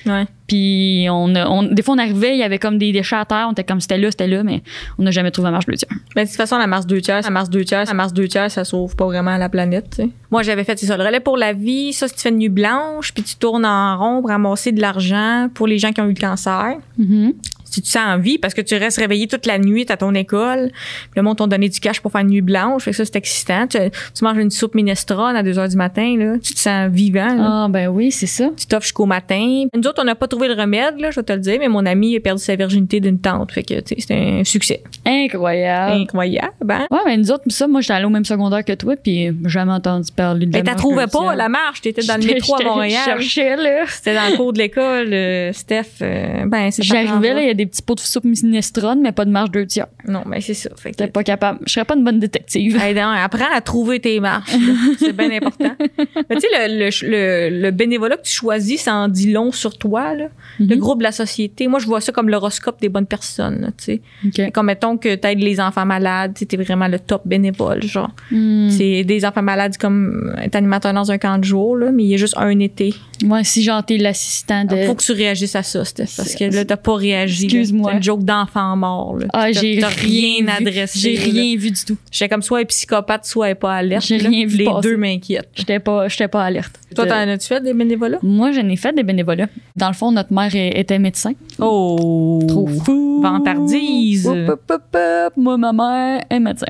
Ouais. 0.06 0.24
Puis 0.46 1.06
on, 1.10 1.28
des 1.62 1.82
fois, 1.82 1.94
on 1.94 1.98
arrivait, 1.98 2.34
il 2.34 2.38
y 2.38 2.42
avait 2.42 2.58
comme 2.58 2.78
des 2.78 2.92
déchets 2.92 3.16
à 3.16 3.24
terre. 3.24 3.46
On 3.48 3.52
était 3.52 3.64
comme 3.64 3.80
c'était 3.80 3.98
là, 3.98 4.10
c'était 4.10 4.26
là, 4.26 4.42
mais 4.42 4.62
on 4.98 5.02
n'a 5.02 5.10
jamais 5.10 5.30
trouvé 5.30 5.46
la 5.46 5.52
marche 5.52 5.66
deux 5.66 5.74
tiers. 5.74 5.90
Ben, 6.14 6.24
de 6.24 6.28
toute 6.28 6.36
façon, 6.36 6.58
la 6.58 6.66
Mars 6.66 6.86
2 6.86 7.00
tiers, 7.00 7.20
la 7.22 7.30
Mars 7.30 7.50
2 7.50 7.64
tiers, 7.64 7.84
la 7.86 7.94
Mars 7.94 8.12
2 8.12 8.26
tiers, 8.26 8.50
ça 8.50 8.64
sauve 8.64 8.96
pas 8.96 9.04
vraiment 9.04 9.36
la 9.36 9.48
planète. 9.48 10.02
Moi, 10.30 10.42
j'avais 10.42 10.64
fait, 10.64 10.78
c'est 10.78 10.86
ça, 10.86 10.96
le 10.96 11.04
relais 11.04 11.20
pour 11.20 11.36
la 11.36 11.52
vie. 11.52 11.92
Ça, 11.92 12.08
si 12.08 12.14
tu 12.14 12.20
fais 12.20 12.30
une 12.30 12.38
nuit 12.38 12.48
blanche, 12.48 13.12
puis 13.12 13.22
tu 13.22 13.36
tournes 13.36 13.66
en 13.66 13.98
rond 13.98 14.20
pour 14.20 14.30
ramasser 14.30 14.72
de 14.72 14.80
l'argent 14.80 15.48
pour 15.54 15.66
les 15.66 15.78
gens 15.78 15.92
qui 15.92 16.00
ont 16.00 16.06
eu 16.06 16.14
le 16.14 16.20
cancer. 16.20 16.76
Mhm. 16.98 17.34
Si 17.64 17.80
tu 17.80 17.82
te 17.82 17.88
sens 17.88 18.02
en 18.06 18.18
vie, 18.18 18.38
parce 18.38 18.54
que 18.54 18.60
tu 18.60 18.74
restes 18.76 18.98
réveillé 18.98 19.26
toute 19.28 19.46
la 19.46 19.58
nuit 19.58 19.86
à 19.88 19.96
ton 19.96 20.14
école, 20.14 20.70
puis 20.72 21.10
le 21.16 21.22
monde 21.22 21.38
t'ont 21.38 21.46
donné 21.46 21.68
du 21.68 21.80
cash 21.80 22.00
pour 22.00 22.12
faire 22.12 22.22
une 22.22 22.28
nuit 22.30 22.40
blanche, 22.40 22.84
fait 22.84 22.90
que 22.90 22.96
ça, 22.96 23.04
c'est 23.04 23.16
excitant. 23.16 23.66
Tu, 23.66 23.78
tu 24.14 24.24
manges 24.24 24.38
une 24.38 24.50
soupe 24.50 24.74
minestrone 24.74 25.36
à 25.36 25.42
2 25.42 25.58
heures 25.58 25.68
du 25.68 25.76
matin, 25.76 26.16
là. 26.18 26.34
Tu 26.42 26.54
te 26.54 26.58
sens 26.58 26.90
vivant, 26.90 27.34
là. 27.34 27.64
Ah, 27.64 27.66
ben 27.68 27.88
oui, 27.88 28.10
c'est 28.10 28.26
ça. 28.26 28.50
Tu 28.56 28.66
t'offres 28.66 28.84
jusqu'au 28.84 29.06
matin. 29.06 29.64
Nous 29.74 29.86
autres, 29.86 30.00
on 30.00 30.04
n'a 30.04 30.14
pas 30.14 30.26
trouvé 30.28 30.48
le 30.48 30.54
remède, 30.54 30.98
là, 30.98 31.10
je 31.10 31.16
vais 31.20 31.24
te 31.24 31.32
le 31.32 31.40
dire, 31.40 31.56
mais 31.60 31.68
mon 31.68 31.84
ami 31.86 32.16
a 32.16 32.20
perdu 32.20 32.42
sa 32.42 32.56
virginité 32.56 33.00
d'une 33.00 33.18
tante. 33.20 33.52
Fait 33.52 33.62
que, 33.62 33.80
tu 33.80 33.94
sais, 33.94 33.96
c'était 33.98 34.14
un 34.40 34.44
succès. 34.44 34.82
Incroyable. 35.06 36.02
Incroyable, 36.02 36.70
hein? 36.70 36.86
Ouais, 36.90 36.98
mais 37.06 37.16
nous 37.16 37.30
autres, 37.30 37.44
ça, 37.48 37.66
moi, 37.66 37.80
j'étais 37.80 37.94
allée 37.94 38.04
au 38.06 38.10
même 38.10 38.24
secondaire 38.24 38.64
que 38.64 38.72
toi, 38.72 38.94
puis 38.96 39.30
jamais 39.44 39.72
entendu 39.72 40.10
parler 40.12 40.46
de 40.46 40.52
la 40.52 40.58
Mais 40.58 40.64
t'as 40.64 40.74
trouvé 40.74 41.06
pas 41.06 41.34
la 41.34 41.48
marche, 41.48 41.80
t'étais 41.82 42.02
dans 42.06 42.16
le 42.20 42.26
métro 42.26 42.56
à 42.56 42.62
Montréal. 42.64 43.00
Je 43.18 43.22
cherchais, 43.22 43.56
là. 43.56 43.84
C'était 43.86 44.14
dans 44.14 44.30
le 44.30 44.36
cours 44.36 44.52
de 44.52 44.58
l'école, 44.58 45.12
euh, 45.12 45.52
Steph. 45.52 45.84
euh, 46.02 46.44
ben, 46.46 46.70
c'est 46.70 46.82
J'arrivais, 46.82 47.34
là, 47.34 47.42
il 47.42 47.46
y 47.46 47.50
a 47.50 47.54
des 47.60 47.66
petits 47.66 47.82
pots 47.82 47.94
de 47.94 48.00
soupe 48.00 48.24
minestrone, 48.24 49.00
mais 49.02 49.12
pas 49.12 49.24
de 49.26 49.30
marche 49.30 49.50
deux 49.50 49.66
tiers. 49.66 49.86
Non, 50.08 50.22
ben, 50.26 50.40
c'est 50.40 50.54
ça. 50.54 50.70
Fait 50.76 50.92
que, 50.92 50.96
J'étais 50.98 51.10
pas 51.12 51.22
capable. 51.22 51.58
Je 51.66 51.72
serais 51.74 51.84
pas 51.84 51.94
une 51.94 52.04
bonne 52.04 52.18
détective. 52.18 52.76
Hey, 52.80 52.94
non, 52.94 53.08
apprends 53.10 53.52
à 53.54 53.60
trouver 53.60 54.00
tes 54.00 54.18
marches. 54.18 54.50
C'est 54.98 55.12
bien 55.14 55.30
important. 55.30 55.74
Mais 55.78 56.36
tu 56.36 56.40
sais, 56.40 56.46
le, 56.68 56.86
le, 56.86 57.50
le, 57.50 57.62
le 57.62 57.70
bénévolat 57.70 58.16
que 58.16 58.22
tu 58.22 58.32
choisis, 58.32 58.80
ça 58.82 58.94
en 58.94 59.08
dit 59.08 59.30
long 59.30 59.52
sur 59.52 59.76
toi, 59.76 60.14
là. 60.14 60.28
Le 60.58 60.74
Mhm. 60.74 60.80
groupe 60.80 60.98
de 60.98 61.04
la 61.04 61.12
société. 61.12 61.68
Moi, 61.68 61.80
je 61.80 61.86
vois 61.86 62.00
ça 62.00 62.12
comme 62.12 62.28
l'horoscope 62.30 62.80
des 62.80 62.88
bonnes 62.88 63.06
personnes, 63.06 63.72
tu 63.76 64.00
sais. 64.32 64.50
Comme 64.52 64.66
mettons 64.66 64.96
que 64.96 65.14
t'aides 65.14 65.40
les 65.40 65.60
enfants 65.60 65.84
malades, 65.86 66.32
t'es 66.34 66.56
vraiment 66.56 66.88
le 66.88 66.98
top 66.98 67.22
bénévole, 67.26 67.82
genre. 67.82 68.10
Hmm. 68.30 68.70
C'est 68.70 69.04
des 69.04 69.24
enfants 69.24 69.42
malades 69.42 69.76
comme 69.76 70.34
être 70.42 70.56
animateur 70.56 70.92
dans 70.94 71.10
un 71.10 71.18
camp 71.18 71.36
de 71.38 71.44
jour, 71.44 71.76
là, 71.76 71.90
mais 71.92 72.04
il 72.04 72.08
y 72.10 72.14
a 72.14 72.16
juste 72.16 72.36
un 72.38 72.58
été. 72.58 72.94
Moi, 73.22 73.44
si 73.44 73.62
j'en 73.62 73.82
t'es 73.82 73.98
l'assistant 73.98 74.64
de. 74.64 74.76
Faut 74.86 74.94
que 74.94 75.02
tu 75.02 75.12
réagisses 75.12 75.56
à 75.56 75.62
ça, 75.62 75.84
Steph, 75.84 76.08
parce 76.16 76.34
que 76.34 76.44
là, 76.44 76.64
t'as 76.64 76.76
pas 76.76 76.94
réagi. 76.94 77.39
Excuse-moi. 77.44 77.90
C'est 77.90 77.96
une 77.98 78.02
joke 78.02 78.24
d'enfant 78.24 78.76
mort, 78.76 79.16
là. 79.16 79.26
Ah, 79.32 79.52
j'ai 79.52 79.78
rien, 79.84 80.44
vu. 80.44 80.48
adressé. 80.48 80.98
J'ai 80.98 81.16
rien 81.16 81.56
vu 81.56 81.70
du 81.70 81.84
tout. 81.84 81.96
J'étais 82.10 82.28
comme 82.28 82.42
soit 82.42 82.58
elle 82.60 82.62
est 82.62 82.66
psychopathe, 82.66 83.24
soit 83.26 83.46
elle 83.46 83.52
est 83.52 83.54
pas 83.56 83.74
alerte. 83.76 84.04
J'ai 84.04 84.16
rien 84.16 84.46
vu 84.46 84.56
Les 84.58 84.64
passer. 84.64 84.88
deux 84.88 84.96
m'inquiètent. 84.96 85.48
J'étais 85.54 85.78
pas, 85.78 86.08
j'étais 86.08 86.28
pas 86.28 86.44
alerte. 86.44 86.78
Toi, 86.94 87.06
t'en 87.06 87.14
as-tu 87.28 87.46
fait 87.46 87.60
des 87.62 87.72
bénévolats? 87.74 88.18
Moi, 88.22 88.52
j'en 88.52 88.68
ai 88.68 88.76
fait 88.76 88.92
des 88.94 89.02
bénévolats. 89.02 89.48
Dans 89.76 89.88
le 89.88 89.94
fond, 89.94 90.10
notre 90.12 90.32
mère 90.32 90.50
était 90.54 90.98
médecin. 90.98 91.32
Oh! 91.58 92.40
Trop 92.48 92.66
fou. 92.66 93.20
Vantardise. 93.22 94.26
Hop, 94.26 94.48
hop, 94.48 94.62
hop, 94.70 94.96
hop. 94.96 95.32
Moi, 95.36 95.56
ma 95.56 95.72
mère 95.72 96.22
est 96.30 96.40
médecin. 96.40 96.66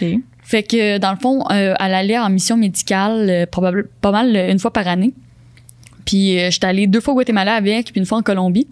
OK. 0.00 0.08
Fait 0.46 0.62
que, 0.62 0.98
dans 0.98 1.10
le 1.12 1.16
fond, 1.18 1.42
euh, 1.50 1.74
elle 1.80 1.94
allait 1.94 2.18
en 2.18 2.28
mission 2.28 2.56
médicale 2.58 3.30
euh, 3.30 3.46
probable- 3.46 3.88
pas 4.02 4.10
mal 4.12 4.36
euh, 4.36 4.52
une 4.52 4.58
fois 4.58 4.70
par 4.72 4.86
année. 4.86 5.14
Puis, 6.04 6.38
euh, 6.38 6.50
j'étais 6.50 6.66
allée 6.66 6.86
deux 6.86 7.00
fois 7.00 7.14
au 7.14 7.16
Guatemala 7.16 7.54
avec, 7.54 7.90
puis 7.92 7.98
une 7.98 8.04
fois 8.06 8.18
en 8.18 8.22
Colombie. 8.22 8.68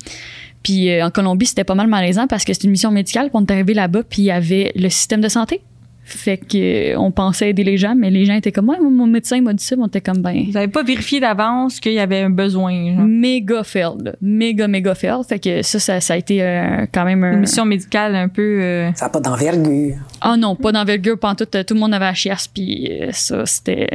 Puis, 0.62 0.90
euh, 0.90 1.04
en 1.06 1.10
Colombie, 1.10 1.46
c'était 1.46 1.64
pas 1.64 1.74
mal 1.74 1.86
malaisant 1.88 2.26
parce 2.26 2.44
que 2.44 2.52
c'était 2.52 2.66
une 2.66 2.72
mission 2.72 2.90
médicale. 2.90 3.30
Puis, 3.30 3.32
on 3.34 3.44
est 3.44 3.50
arrivé 3.50 3.74
là-bas, 3.74 4.02
puis 4.08 4.22
il 4.22 4.26
y 4.26 4.30
avait 4.30 4.72
le 4.76 4.88
système 4.88 5.20
de 5.20 5.28
santé. 5.28 5.60
Fait 6.04 6.36
que, 6.36 6.92
euh, 6.94 6.98
on 6.98 7.12
pensait 7.12 7.50
aider 7.50 7.62
les 7.62 7.76
gens, 7.78 7.94
mais 7.96 8.10
les 8.10 8.24
gens 8.24 8.34
étaient 8.34 8.50
comme, 8.50 8.68
ouais, 8.68 8.76
mon 8.80 9.06
médecin 9.06 9.40
m'a 9.40 9.52
dit 9.54 9.62
ça, 9.64 9.76
mais 9.76 9.82
on 9.84 9.86
était 9.86 10.00
comme, 10.00 10.18
ben, 10.20 10.46
Vous 10.50 10.56
avez 10.56 10.66
pas 10.66 10.82
vérifié 10.82 11.20
d'avance 11.20 11.78
qu'il 11.78 11.92
y 11.92 12.00
avait 12.00 12.20
un 12.22 12.28
besoin, 12.28 12.72
genre? 12.96 13.04
méga 13.04 13.62
failed, 13.62 14.02
là. 14.02 14.12
méga, 14.20 14.66
méga 14.66 14.96
failed. 14.96 15.22
Fait 15.28 15.38
que 15.38 15.62
ça, 15.62 15.78
ça, 15.78 16.00
ça 16.00 16.14
a 16.14 16.16
été 16.16 16.42
euh, 16.42 16.86
quand 16.92 17.04
même 17.04 17.22
un... 17.22 17.34
Une 17.34 17.40
mission 17.40 17.64
médicale 17.64 18.16
un 18.16 18.28
peu... 18.28 18.42
euh, 18.60 18.90
Ça 18.94 19.06
n'a 19.06 19.10
pas 19.10 19.20
d'envergure. 19.20 19.94
Ah 20.20 20.36
non, 20.36 20.56
pas 20.56 20.72
d'envergure, 20.72 21.18
pantoute. 21.18 21.64
Tout 21.64 21.74
le 21.74 21.80
monde 21.80 21.94
avait 21.94 22.04
la 22.06 22.14
chiasse, 22.14 22.48
puis 22.48 22.90
ça, 23.12 23.46
c'était, 23.46 23.88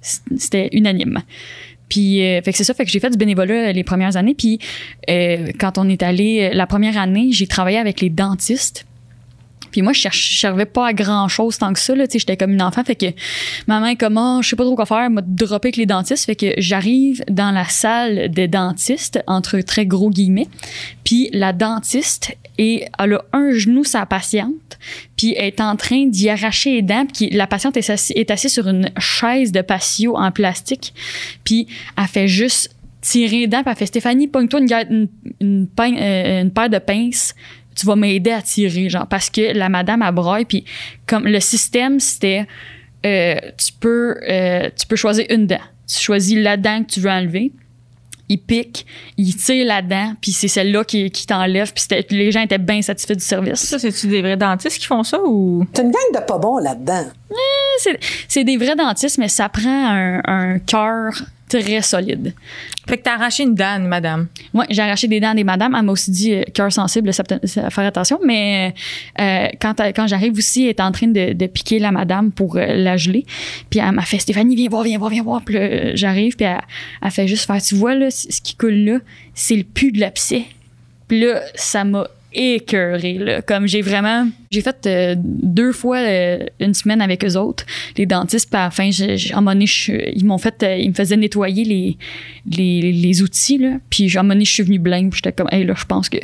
c'était 0.00 0.70
unanime. 0.72 1.18
Puis, 1.90 2.24
euh, 2.24 2.40
fait 2.40 2.52
que 2.52 2.56
c'est 2.56 2.64
ça, 2.64 2.72
fait 2.72 2.86
que 2.86 2.90
j'ai 2.90 3.00
fait 3.00 3.10
du 3.10 3.18
bénévolat 3.18 3.68
euh, 3.68 3.72
les 3.72 3.84
premières 3.84 4.16
années. 4.16 4.34
Puis, 4.34 4.58
euh, 5.10 5.48
quand 5.58 5.76
on 5.76 5.88
est 5.88 6.02
allé, 6.02 6.50
euh, 6.50 6.54
la 6.54 6.66
première 6.66 6.96
année, 6.96 7.28
j'ai 7.32 7.46
travaillé 7.46 7.76
avec 7.76 8.00
les 8.00 8.08
dentistes. 8.08 8.86
Puis 9.70 9.82
moi, 9.82 9.92
je 9.92 10.08
servais 10.12 10.66
pas 10.66 10.88
à 10.88 10.92
grand 10.92 11.28
chose 11.28 11.58
tant 11.58 11.72
que 11.72 11.78
ça. 11.78 11.94
Là, 11.94 12.06
j'étais 12.10 12.36
comme 12.36 12.52
une 12.52 12.62
enfant. 12.62 12.82
Fait 12.84 12.96
que 12.96 13.06
ma 13.66 13.80
main, 13.80 13.94
comment, 13.94 14.42
je 14.42 14.50
sais 14.50 14.56
pas 14.56 14.64
trop 14.64 14.74
quoi 14.74 14.86
faire, 14.86 15.10
m'a 15.10 15.22
droppé 15.22 15.68
avec 15.68 15.76
les 15.76 15.86
dentistes. 15.86 16.26
Fait 16.26 16.34
que 16.34 16.54
j'arrive 16.58 17.22
dans 17.28 17.52
la 17.52 17.64
salle 17.66 18.30
des 18.30 18.48
dentistes, 18.48 19.22
entre 19.26 19.60
très 19.60 19.86
gros 19.86 20.10
guillemets. 20.10 20.48
Puis 21.04 21.30
la 21.32 21.52
dentiste, 21.52 22.36
et 22.58 22.84
elle 22.98 23.14
a 23.14 23.24
un 23.32 23.52
genou 23.52 23.84
sa 23.84 24.06
patiente, 24.06 24.78
puis 25.16 25.34
elle 25.36 25.46
est 25.46 25.60
en 25.60 25.76
train 25.76 26.06
d'y 26.06 26.28
arracher 26.28 26.72
les 26.72 26.82
dents. 26.82 27.06
Puis 27.06 27.30
la 27.30 27.46
patiente 27.46 27.76
est 27.76 27.90
assise, 27.90 28.52
sur 28.52 28.68
une 28.68 28.90
chaise 28.98 29.52
de 29.52 29.62
patio 29.62 30.16
en 30.16 30.30
plastique. 30.30 30.92
Puis 31.44 31.66
elle 31.96 32.06
fait 32.06 32.28
juste 32.28 32.74
tirer 33.00 33.40
les 33.40 33.46
dents. 33.46 33.62
Puis 33.62 33.70
elle 33.70 33.76
fait 33.76 33.86
Stéphanie, 33.86 34.28
pogne-toi 34.28 34.60
une, 34.60 35.08
euh, 35.42 36.44
paire 36.50 36.70
de 36.70 36.78
pinces 36.78 37.34
tu 37.80 37.86
vas 37.86 37.96
m'aider 37.96 38.30
à 38.30 38.42
tirer, 38.42 38.90
genre, 38.90 39.06
parce 39.06 39.30
que 39.30 39.56
la 39.56 39.68
madame 39.68 40.02
a 40.02 40.12
broye, 40.12 40.44
puis 40.44 40.64
comme 41.06 41.26
le 41.26 41.40
système, 41.40 41.98
c'était, 41.98 42.46
euh, 43.06 43.36
tu 43.56 43.72
euh, 43.86 44.68
tu 44.78 44.86
peux 44.86 44.96
choisir 44.96 45.24
une 45.30 45.46
dent. 45.46 45.60
Tu 45.86 45.98
choisis 45.98 46.36
la 46.36 46.56
dent 46.56 46.84
que 46.84 46.92
tu 46.92 47.00
veux 47.00 47.10
enlever. 47.10 47.52
Il 48.32 48.38
pique, 48.38 48.86
il 49.18 49.34
tire 49.36 49.66
la 49.66 49.82
dent, 49.82 50.14
puis 50.20 50.30
c'est 50.30 50.46
celle-là 50.46 50.84
qui, 50.84 51.10
qui 51.10 51.26
t'enlève, 51.26 51.72
puis 51.72 51.84
les 52.10 52.30
gens 52.30 52.42
étaient 52.42 52.58
bien 52.58 52.80
satisfaits 52.80 53.14
du 53.14 53.24
service. 53.24 53.60
Ça, 53.60 53.78
c'est-tu 53.80 54.06
des 54.06 54.22
vrais 54.22 54.36
dentistes 54.36 54.78
qui 54.78 54.86
font 54.86 55.02
ça 55.02 55.18
ou? 55.24 55.66
C'est 55.74 55.82
une 55.82 55.90
gang 55.90 56.00
de 56.14 56.24
pas 56.24 56.38
bons 56.38 56.58
là-dedans. 56.58 57.06
C'est, 57.78 57.98
c'est 58.28 58.44
des 58.44 58.56
vrais 58.56 58.76
dentistes, 58.76 59.18
mais 59.18 59.28
ça 59.28 59.48
prend 59.48 59.68
un, 59.68 60.20
un 60.24 60.58
cœur 60.60 61.12
très 61.50 61.82
solide. 61.82 62.32
Fait 62.88 62.96
que 62.96 63.02
t'as 63.02 63.14
arraché 63.14 63.42
une 63.42 63.54
dent, 63.54 63.78
madame. 63.80 64.28
Moi, 64.54 64.64
j'ai 64.70 64.82
arraché 64.82 65.06
des 65.08 65.20
dents 65.20 65.34
des 65.34 65.44
madames. 65.44 65.74
Elle 65.76 65.84
m'a 65.84 65.92
aussi 65.92 66.10
dit 66.10 66.32
euh, 66.32 66.42
cœur 66.54 66.72
sensible, 66.72 67.12
ça 67.12 67.22
faire 67.70 67.84
attention. 67.86 68.18
Mais 68.24 68.74
euh, 69.20 69.46
quand, 69.60 69.78
elle- 69.80 69.92
quand 69.92 70.06
j'arrive 70.06 70.36
aussi, 70.38 70.62
elle 70.64 70.70
est 70.70 70.80
en 70.80 70.90
train 70.92 71.08
de, 71.08 71.32
de 71.32 71.46
piquer 71.46 71.78
la 71.78 71.92
madame 71.92 72.30
pour 72.32 72.56
euh, 72.56 72.64
la 72.74 72.96
geler. 72.96 73.26
Puis 73.68 73.80
elle 73.80 73.92
m'a 73.92 74.02
fait 74.02 74.18
Stéphanie, 74.18 74.56
viens 74.56 74.68
voir, 74.70 74.82
viens 74.84 74.98
voir, 74.98 75.10
viens 75.10 75.22
voir. 75.22 75.42
Puis 75.44 75.56
euh, 75.56 75.92
j'arrive, 75.94 76.36
puis 76.36 76.46
elle, 76.46 76.60
elle 77.02 77.10
fait 77.10 77.28
juste 77.28 77.46
faire 77.46 77.60
Tu 77.60 77.74
vois, 77.74 77.94
là, 77.94 78.10
ce 78.10 78.40
qui 78.40 78.56
coule 78.56 78.74
là, 78.84 78.98
c'est 79.34 79.56
le 79.56 79.64
pu 79.64 79.92
de 79.92 80.00
l'abcès. 80.00 80.44
Puis 81.08 81.20
là, 81.20 81.40
ça 81.54 81.84
m'a 81.84 82.06
écœuré 82.32 83.14
là. 83.14 83.42
Comme 83.42 83.66
j'ai 83.66 83.82
vraiment 83.82 84.28
j'ai 84.50 84.60
fait 84.60 84.86
euh, 84.86 85.14
deux 85.18 85.72
fois 85.72 85.98
euh, 85.98 86.38
une 86.60 86.74
semaine 86.74 87.00
avec 87.00 87.24
eux 87.24 87.36
autres 87.36 87.64
les 87.96 88.06
dentistes 88.06 88.48
puis 88.50 88.60
à 88.60 88.64
la 88.64 88.70
fin 88.70 88.90
j'ai- 88.90 89.16
j'ai- 89.16 89.32
à 89.34 89.38
un 89.38 89.40
moment 89.40 89.52
donné, 89.52 89.66
je- 89.66 90.10
ils 90.14 90.24
m'ont 90.24 90.38
fait 90.38 90.62
euh, 90.62 90.76
ils 90.76 90.88
me 90.90 90.94
faisaient 90.94 91.16
nettoyer 91.16 91.64
les 91.64 91.96
les, 92.56 92.92
les 92.92 93.22
outils 93.22 93.58
là. 93.58 93.78
Puis 93.90 94.16
à 94.16 94.20
un 94.20 94.22
moment 94.22 94.34
donné, 94.34 94.44
je 94.44 94.52
suis 94.52 94.62
venue 94.62 94.78
blême 94.78 95.12
j'étais 95.12 95.32
comme 95.32 95.48
hey 95.52 95.64
là 95.64 95.74
je 95.76 95.84
pense 95.84 96.08
que 96.08 96.18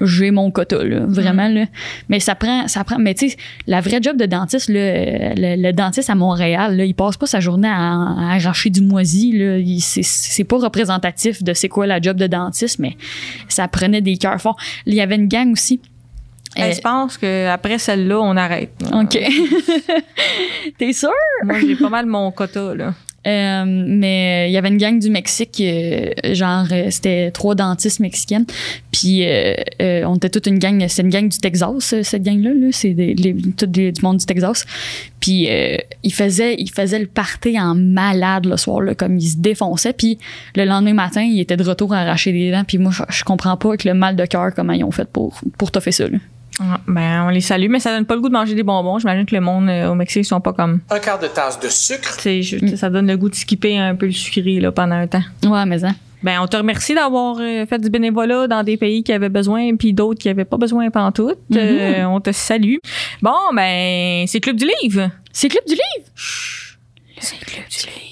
j'ai 0.00 0.30
mon 0.30 0.50
quota 0.50 0.82
là 0.82 1.00
vraiment 1.06 1.48
là 1.48 1.66
mais 2.08 2.20
ça 2.20 2.34
prend 2.34 2.68
ça 2.68 2.84
prend 2.84 2.98
mais 2.98 3.14
tu 3.14 3.30
sais 3.30 3.36
la 3.66 3.80
vraie 3.80 4.00
job 4.02 4.16
de 4.16 4.26
dentiste 4.26 4.68
là 4.68 5.34
le, 5.34 5.62
le 5.62 5.72
dentiste 5.72 6.10
à 6.10 6.14
Montréal 6.14 6.76
là 6.76 6.84
il 6.84 6.94
passe 6.94 7.16
pas 7.16 7.26
sa 7.26 7.40
journée 7.40 7.68
à, 7.68 7.74
à 7.74 8.34
arracher 8.36 8.70
du 8.70 8.80
moisi 8.80 9.34
c'est 9.80 10.02
c'est 10.02 10.44
pas 10.44 10.58
représentatif 10.58 11.42
de 11.42 11.52
c'est 11.54 11.68
quoi 11.68 11.86
la 11.86 12.00
job 12.00 12.16
de 12.16 12.26
dentiste 12.26 12.78
mais 12.78 12.96
ça 13.48 13.68
prenait 13.68 14.00
des 14.00 14.16
cœurs 14.16 14.40
forts 14.40 14.56
il 14.86 14.94
y 14.94 15.00
avait 15.00 15.16
une 15.16 15.28
gang 15.28 15.52
aussi 15.52 15.80
Euh, 16.58 16.72
je 16.74 16.80
pense 16.80 17.16
qu'après 17.16 17.78
celle-là, 17.78 18.18
on 18.20 18.36
arrête. 18.36 18.72
OK. 18.92 19.16
T'es 20.78 20.92
sûr? 20.92 21.10
Moi, 21.44 21.60
j'ai 21.60 21.76
pas 21.76 21.88
mal 21.88 22.06
mon 22.06 22.32
quota, 22.32 22.74
là. 22.74 22.92
Euh, 23.26 23.64
mais 23.66 24.48
il 24.48 24.52
y 24.52 24.56
avait 24.56 24.68
une 24.68 24.78
gang 24.78 24.98
du 24.98 25.10
Mexique, 25.10 25.60
euh, 25.60 26.10
genre, 26.32 26.66
euh, 26.72 26.86
c'était 26.90 27.30
trois 27.30 27.54
dentistes 27.54 28.00
mexicaines. 28.00 28.46
Puis 28.92 29.26
euh, 29.26 29.54
euh, 29.82 30.04
on 30.06 30.16
était 30.16 30.30
toute 30.30 30.46
une 30.46 30.58
gang, 30.58 30.82
c'est 30.88 31.02
une 31.02 31.10
gang 31.10 31.28
du 31.28 31.38
Texas, 31.38 31.92
euh, 31.92 32.02
cette 32.02 32.22
gang-là. 32.22 32.52
Là, 32.54 32.68
c'est 32.72 32.94
tout 33.58 33.66
du 33.66 33.92
monde 34.02 34.16
du 34.16 34.24
Texas. 34.24 34.64
Puis 35.20 35.50
euh, 35.50 35.76
ils 36.02 36.14
faisaient 36.14 36.54
ils 36.56 36.70
faisaient 36.70 36.98
le 36.98 37.06
party 37.06 37.60
en 37.60 37.74
malade 37.74 38.46
le 38.46 38.56
soir, 38.56 38.80
là, 38.80 38.94
comme 38.94 39.18
ils 39.18 39.28
se 39.28 39.36
défonçaient. 39.36 39.92
Puis 39.92 40.18
le 40.56 40.64
lendemain 40.64 40.94
matin, 40.94 41.22
ils 41.22 41.40
étaient 41.40 41.58
de 41.58 41.64
retour 41.64 41.92
à 41.92 41.98
arracher 41.98 42.32
des 42.32 42.50
dents. 42.50 42.64
Puis 42.64 42.78
moi, 42.78 42.90
je, 42.90 43.02
je 43.10 43.24
comprends 43.24 43.58
pas 43.58 43.68
avec 43.68 43.84
le 43.84 43.92
mal 43.92 44.16
de 44.16 44.24
cœur 44.24 44.54
comment 44.54 44.72
ils 44.72 44.84
ont 44.84 44.90
fait 44.90 45.08
pour, 45.08 45.38
pour 45.58 45.70
toffer 45.70 45.92
ça. 45.92 46.08
Là. 46.08 46.18
Ah, 46.58 46.80
Ben, 46.86 47.24
on 47.26 47.28
les 47.30 47.40
salue, 47.40 47.68
mais 47.70 47.80
ça 47.80 47.94
donne 47.94 48.04
pas 48.06 48.14
le 48.14 48.20
goût 48.20 48.28
de 48.28 48.34
manger 48.34 48.54
des 48.54 48.62
bonbons. 48.62 48.98
J'imagine 48.98 49.24
que 49.24 49.34
le 49.34 49.40
monde 49.40 49.68
euh, 49.68 49.88
au 49.90 49.94
Mexique, 49.94 50.22
ils 50.22 50.26
sont 50.26 50.40
pas 50.40 50.52
comme. 50.52 50.80
Un 50.90 50.98
quart 50.98 51.18
de 51.18 51.26
tasse 51.28 51.58
de 51.60 51.68
sucre. 51.68 52.18
Je- 52.24 52.76
ça 52.76 52.90
donne 52.90 53.06
le 53.06 53.16
goût 53.16 53.28
de 53.30 53.34
skipper 53.34 53.78
un 53.78 53.94
peu 53.94 54.06
le 54.06 54.12
sucré, 54.12 54.60
là, 54.60 54.72
pendant 54.72 54.96
un 54.96 55.06
temps. 55.06 55.22
Ouais, 55.46 55.64
mais 55.66 55.78
ça. 55.78 55.90
Ben, 56.22 56.38
on 56.42 56.46
te 56.46 56.56
remercie 56.56 56.94
d'avoir 56.94 57.38
euh, 57.40 57.64
fait 57.64 57.78
du 57.78 57.88
bénévolat 57.88 58.46
dans 58.46 58.62
des 58.62 58.76
pays 58.76 59.02
qui 59.02 59.10
avaient 59.12 59.30
besoin, 59.30 59.74
puis 59.76 59.94
d'autres 59.94 60.20
qui 60.20 60.28
avaient 60.28 60.44
pas 60.44 60.58
besoin 60.58 60.90
pantoute. 60.90 61.38
Euh, 61.56 62.04
on 62.04 62.20
te 62.20 62.30
salue. 62.32 62.76
Bon, 63.22 63.32
ben, 63.54 64.26
c'est 64.26 64.40
Club 64.40 64.56
du 64.56 64.66
Livre. 64.82 65.10
C'est 65.32 65.48
Club 65.48 65.64
du 65.66 65.72
Livre! 65.74 66.10
C'est 67.20 67.38
Club 67.38 67.64
du 67.70 67.86
Livre. 67.86 68.06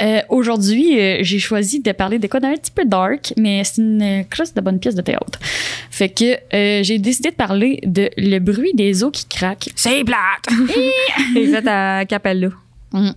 Euh, 0.00 0.20
Aujourd'hui, 0.28 0.98
euh, 1.00 1.18
j'ai 1.22 1.40
choisi 1.40 1.80
de 1.80 1.90
parler 1.92 2.18
de 2.20 2.26
quoi 2.28 2.38
d'un 2.38 2.54
petit 2.54 2.70
peu 2.70 2.84
dark, 2.84 3.34
mais 3.36 3.64
c'est 3.64 3.82
une 3.82 4.00
euh, 4.02 4.22
crosse 4.30 4.54
de 4.54 4.60
bonne 4.60 4.78
pièce 4.78 4.94
de 4.94 5.02
théâtre. 5.02 5.40
Fait 5.98 6.10
que 6.10 6.36
euh, 6.54 6.84
j'ai 6.84 7.00
décidé 7.00 7.30
de 7.30 7.34
parler 7.34 7.80
de 7.84 8.08
Le 8.16 8.38
bruit 8.38 8.70
des 8.72 9.02
eaux 9.02 9.10
qui 9.10 9.24
craquent 9.26 9.70
C'est 9.74 10.04
plate! 10.04 10.46
C'est 11.34 11.46
fait 11.46 11.66
à 11.66 12.04
Capella. 12.04 12.50
Mhm. 12.92 13.14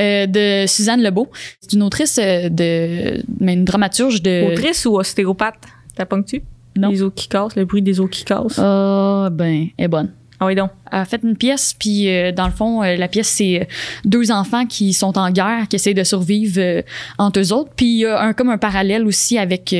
Euh, 0.00 0.26
de 0.26 0.66
Suzanne 0.66 1.02
Lebeau. 1.02 1.30
C'est 1.60 1.74
une 1.74 1.82
autrice 1.82 2.18
euh, 2.18 2.48
de. 2.48 3.22
mais 3.40 3.52
une 3.52 3.66
dramaturge 3.66 4.22
de. 4.22 4.50
Autrice 4.50 4.86
ou 4.86 4.96
ostéopathe? 4.96 5.66
T'as 5.94 6.06
ponctu? 6.06 6.40
Non. 6.74 6.88
Les 6.88 7.02
os 7.02 7.12
qui 7.14 7.28
cassent, 7.28 7.56
le 7.56 7.66
bruit 7.66 7.82
des 7.82 8.00
os 8.00 8.08
qui 8.10 8.24
cassent. 8.24 8.58
Ah, 8.58 9.28
ben, 9.30 9.68
elle 9.76 9.84
est 9.84 9.88
bonne. 9.88 10.10
Ah 10.44 10.46
oui, 10.46 10.54
donc. 10.54 10.70
Elle 10.92 11.00
a 11.00 11.04
fait 11.06 11.22
une 11.22 11.36
pièce, 11.36 11.74
puis 11.76 12.08
euh, 12.08 12.30
dans 12.30 12.44
le 12.44 12.52
fond, 12.52 12.82
euh, 12.82 12.96
la 12.96 13.08
pièce, 13.08 13.28
c'est 13.28 13.62
euh, 13.62 13.64
deux 14.04 14.30
enfants 14.30 14.66
qui 14.66 14.92
sont 14.92 15.16
en 15.16 15.30
guerre, 15.30 15.66
qui 15.68 15.76
essaient 15.76 15.94
de 15.94 16.04
survivre 16.04 16.82
entre 17.16 17.40
eux 17.40 17.52
autres. 17.52 17.70
Puis 17.74 17.86
il 17.86 17.98
y 18.00 18.06
a 18.06 18.20
un, 18.20 18.34
comme 18.34 18.50
un 18.50 18.58
parallèle 18.58 19.06
aussi 19.06 19.38
avec 19.38 19.74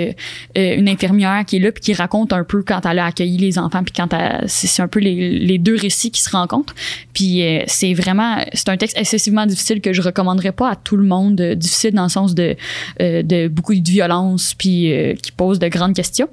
une 0.56 0.88
infirmière 0.88 1.44
qui 1.46 1.56
est 1.56 1.58
là, 1.58 1.70
puis 1.70 1.82
qui 1.82 1.92
raconte 1.92 2.32
un 2.32 2.42
peu 2.42 2.62
quand 2.62 2.86
elle 2.86 2.98
a 2.98 3.04
accueilli 3.04 3.36
les 3.36 3.58
enfants, 3.58 3.84
puis 3.84 3.92
quand 3.94 4.08
c'est 4.46 4.82
un 4.82 4.88
peu 4.88 5.00
les, 5.00 5.38
les 5.38 5.58
deux 5.58 5.76
récits 5.76 6.10
qui 6.10 6.22
se 6.22 6.30
rencontrent. 6.30 6.74
Puis 7.12 7.44
c'est 7.66 7.92
vraiment, 7.92 8.38
c'est 8.54 8.70
un 8.70 8.76
texte 8.76 8.96
excessivement 8.98 9.44
difficile 9.44 9.82
que 9.82 9.92
je 9.92 10.00
recommanderais 10.00 10.52
pas 10.52 10.70
à 10.70 10.76
tout 10.76 10.96
le 10.96 11.04
monde. 11.04 11.40
difficile 11.40 11.92
dans 11.92 12.04
le 12.04 12.08
sens 12.08 12.34
de, 12.34 12.56
de 12.98 13.48
beaucoup 13.48 13.74
de 13.74 13.90
violence, 13.90 14.54
puis 14.54 14.90
qui 15.22 15.32
pose 15.32 15.58
de 15.58 15.68
grandes 15.68 15.94
questions 15.94 16.28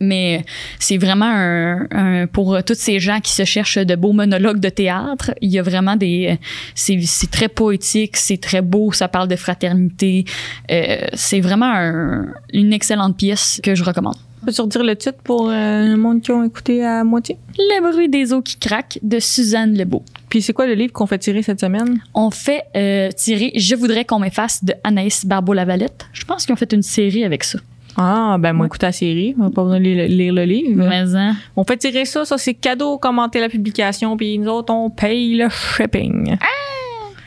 mais 0.00 0.44
c'est 0.78 0.96
vraiment 0.96 1.30
un, 1.30 1.86
un- 1.90 2.26
pour 2.26 2.54
euh, 2.54 2.60
tous 2.62 2.74
ces 2.78 3.00
gens 3.00 3.20
qui 3.20 3.32
se 3.32 3.44
cherchent 3.44 3.78
de 3.78 3.94
beaux 3.94 4.12
monologues 4.12 4.60
de 4.60 4.68
théâtre. 4.70 5.32
Il 5.40 5.50
y 5.50 5.58
a 5.58 5.62
vraiment 5.62 5.96
des, 5.96 6.38
c'est, 6.74 6.98
c'est 7.02 7.30
très 7.30 7.48
poétique, 7.48 8.16
c'est 8.16 8.40
très 8.40 8.62
beau, 8.62 8.92
ça 8.92 9.08
parle 9.08 9.28
de 9.28 9.36
fraternité. 9.36 10.24
Euh, 10.70 10.96
c'est 11.14 11.40
vraiment 11.40 11.70
un- 11.72 12.26
une 12.52 12.72
excellente 12.72 13.16
pièce 13.16 13.60
que 13.62 13.74
je 13.74 13.84
recommande. 13.84 14.16
Peux-tu 14.44 14.62
redire 14.62 14.82
le 14.84 14.96
titre 14.96 15.18
pour 15.22 15.50
euh, 15.50 15.84
le 15.86 15.96
monde 15.98 16.22
qui 16.22 16.30
ont 16.30 16.42
écouté 16.42 16.82
à 16.82 17.04
moitié? 17.04 17.36
Le 17.58 17.92
bruit 17.92 18.08
des 18.08 18.32
eaux 18.32 18.40
qui 18.40 18.56
craquent 18.56 18.98
de 19.02 19.18
Suzanne 19.18 19.76
Lebeau. 19.76 20.02
Puis 20.30 20.40
c'est 20.40 20.54
quoi 20.54 20.66
le 20.66 20.72
livre 20.72 20.92
qu'on 20.94 21.06
fait 21.06 21.18
tirer 21.18 21.42
cette 21.42 21.60
semaine? 21.60 22.00
On 22.14 22.30
fait 22.30 22.62
euh, 22.74 23.10
tirer 23.10 23.52
Je 23.56 23.74
voudrais 23.74 24.06
qu'on 24.06 24.18
m'efface 24.18 24.64
de 24.64 24.72
Anaïs 24.82 25.26
Barbeau-Lavalette. 25.26 26.06
Je 26.14 26.24
pense 26.24 26.46
qu'ils 26.46 26.54
ont 26.54 26.56
fait 26.56 26.72
une 26.72 26.82
série 26.82 27.22
avec 27.24 27.44
ça. 27.44 27.58
Ah, 28.02 28.36
ben 28.38 28.54
moi, 28.54 28.64
écoute 28.66 28.82
la 28.82 28.92
série. 28.92 29.34
On 29.38 29.44
va 29.44 29.50
pas 29.50 29.62
besoin 29.62 29.78
de 29.78 29.84
lire, 29.84 30.08
lire 30.08 30.32
le 30.32 30.44
livre. 30.44 30.84
Mais 30.88 31.04
hein, 31.14 31.34
On 31.54 31.64
fait 31.64 31.76
tirer 31.76 32.06
ça, 32.06 32.24
ça 32.24 32.38
c'est 32.38 32.54
cadeau, 32.54 32.96
commenter 32.96 33.40
la 33.40 33.50
publication, 33.50 34.16
puis 34.16 34.38
nous 34.38 34.48
autres, 34.50 34.72
on 34.72 34.88
paye 34.88 35.36
le 35.36 35.48
shipping. 35.50 36.36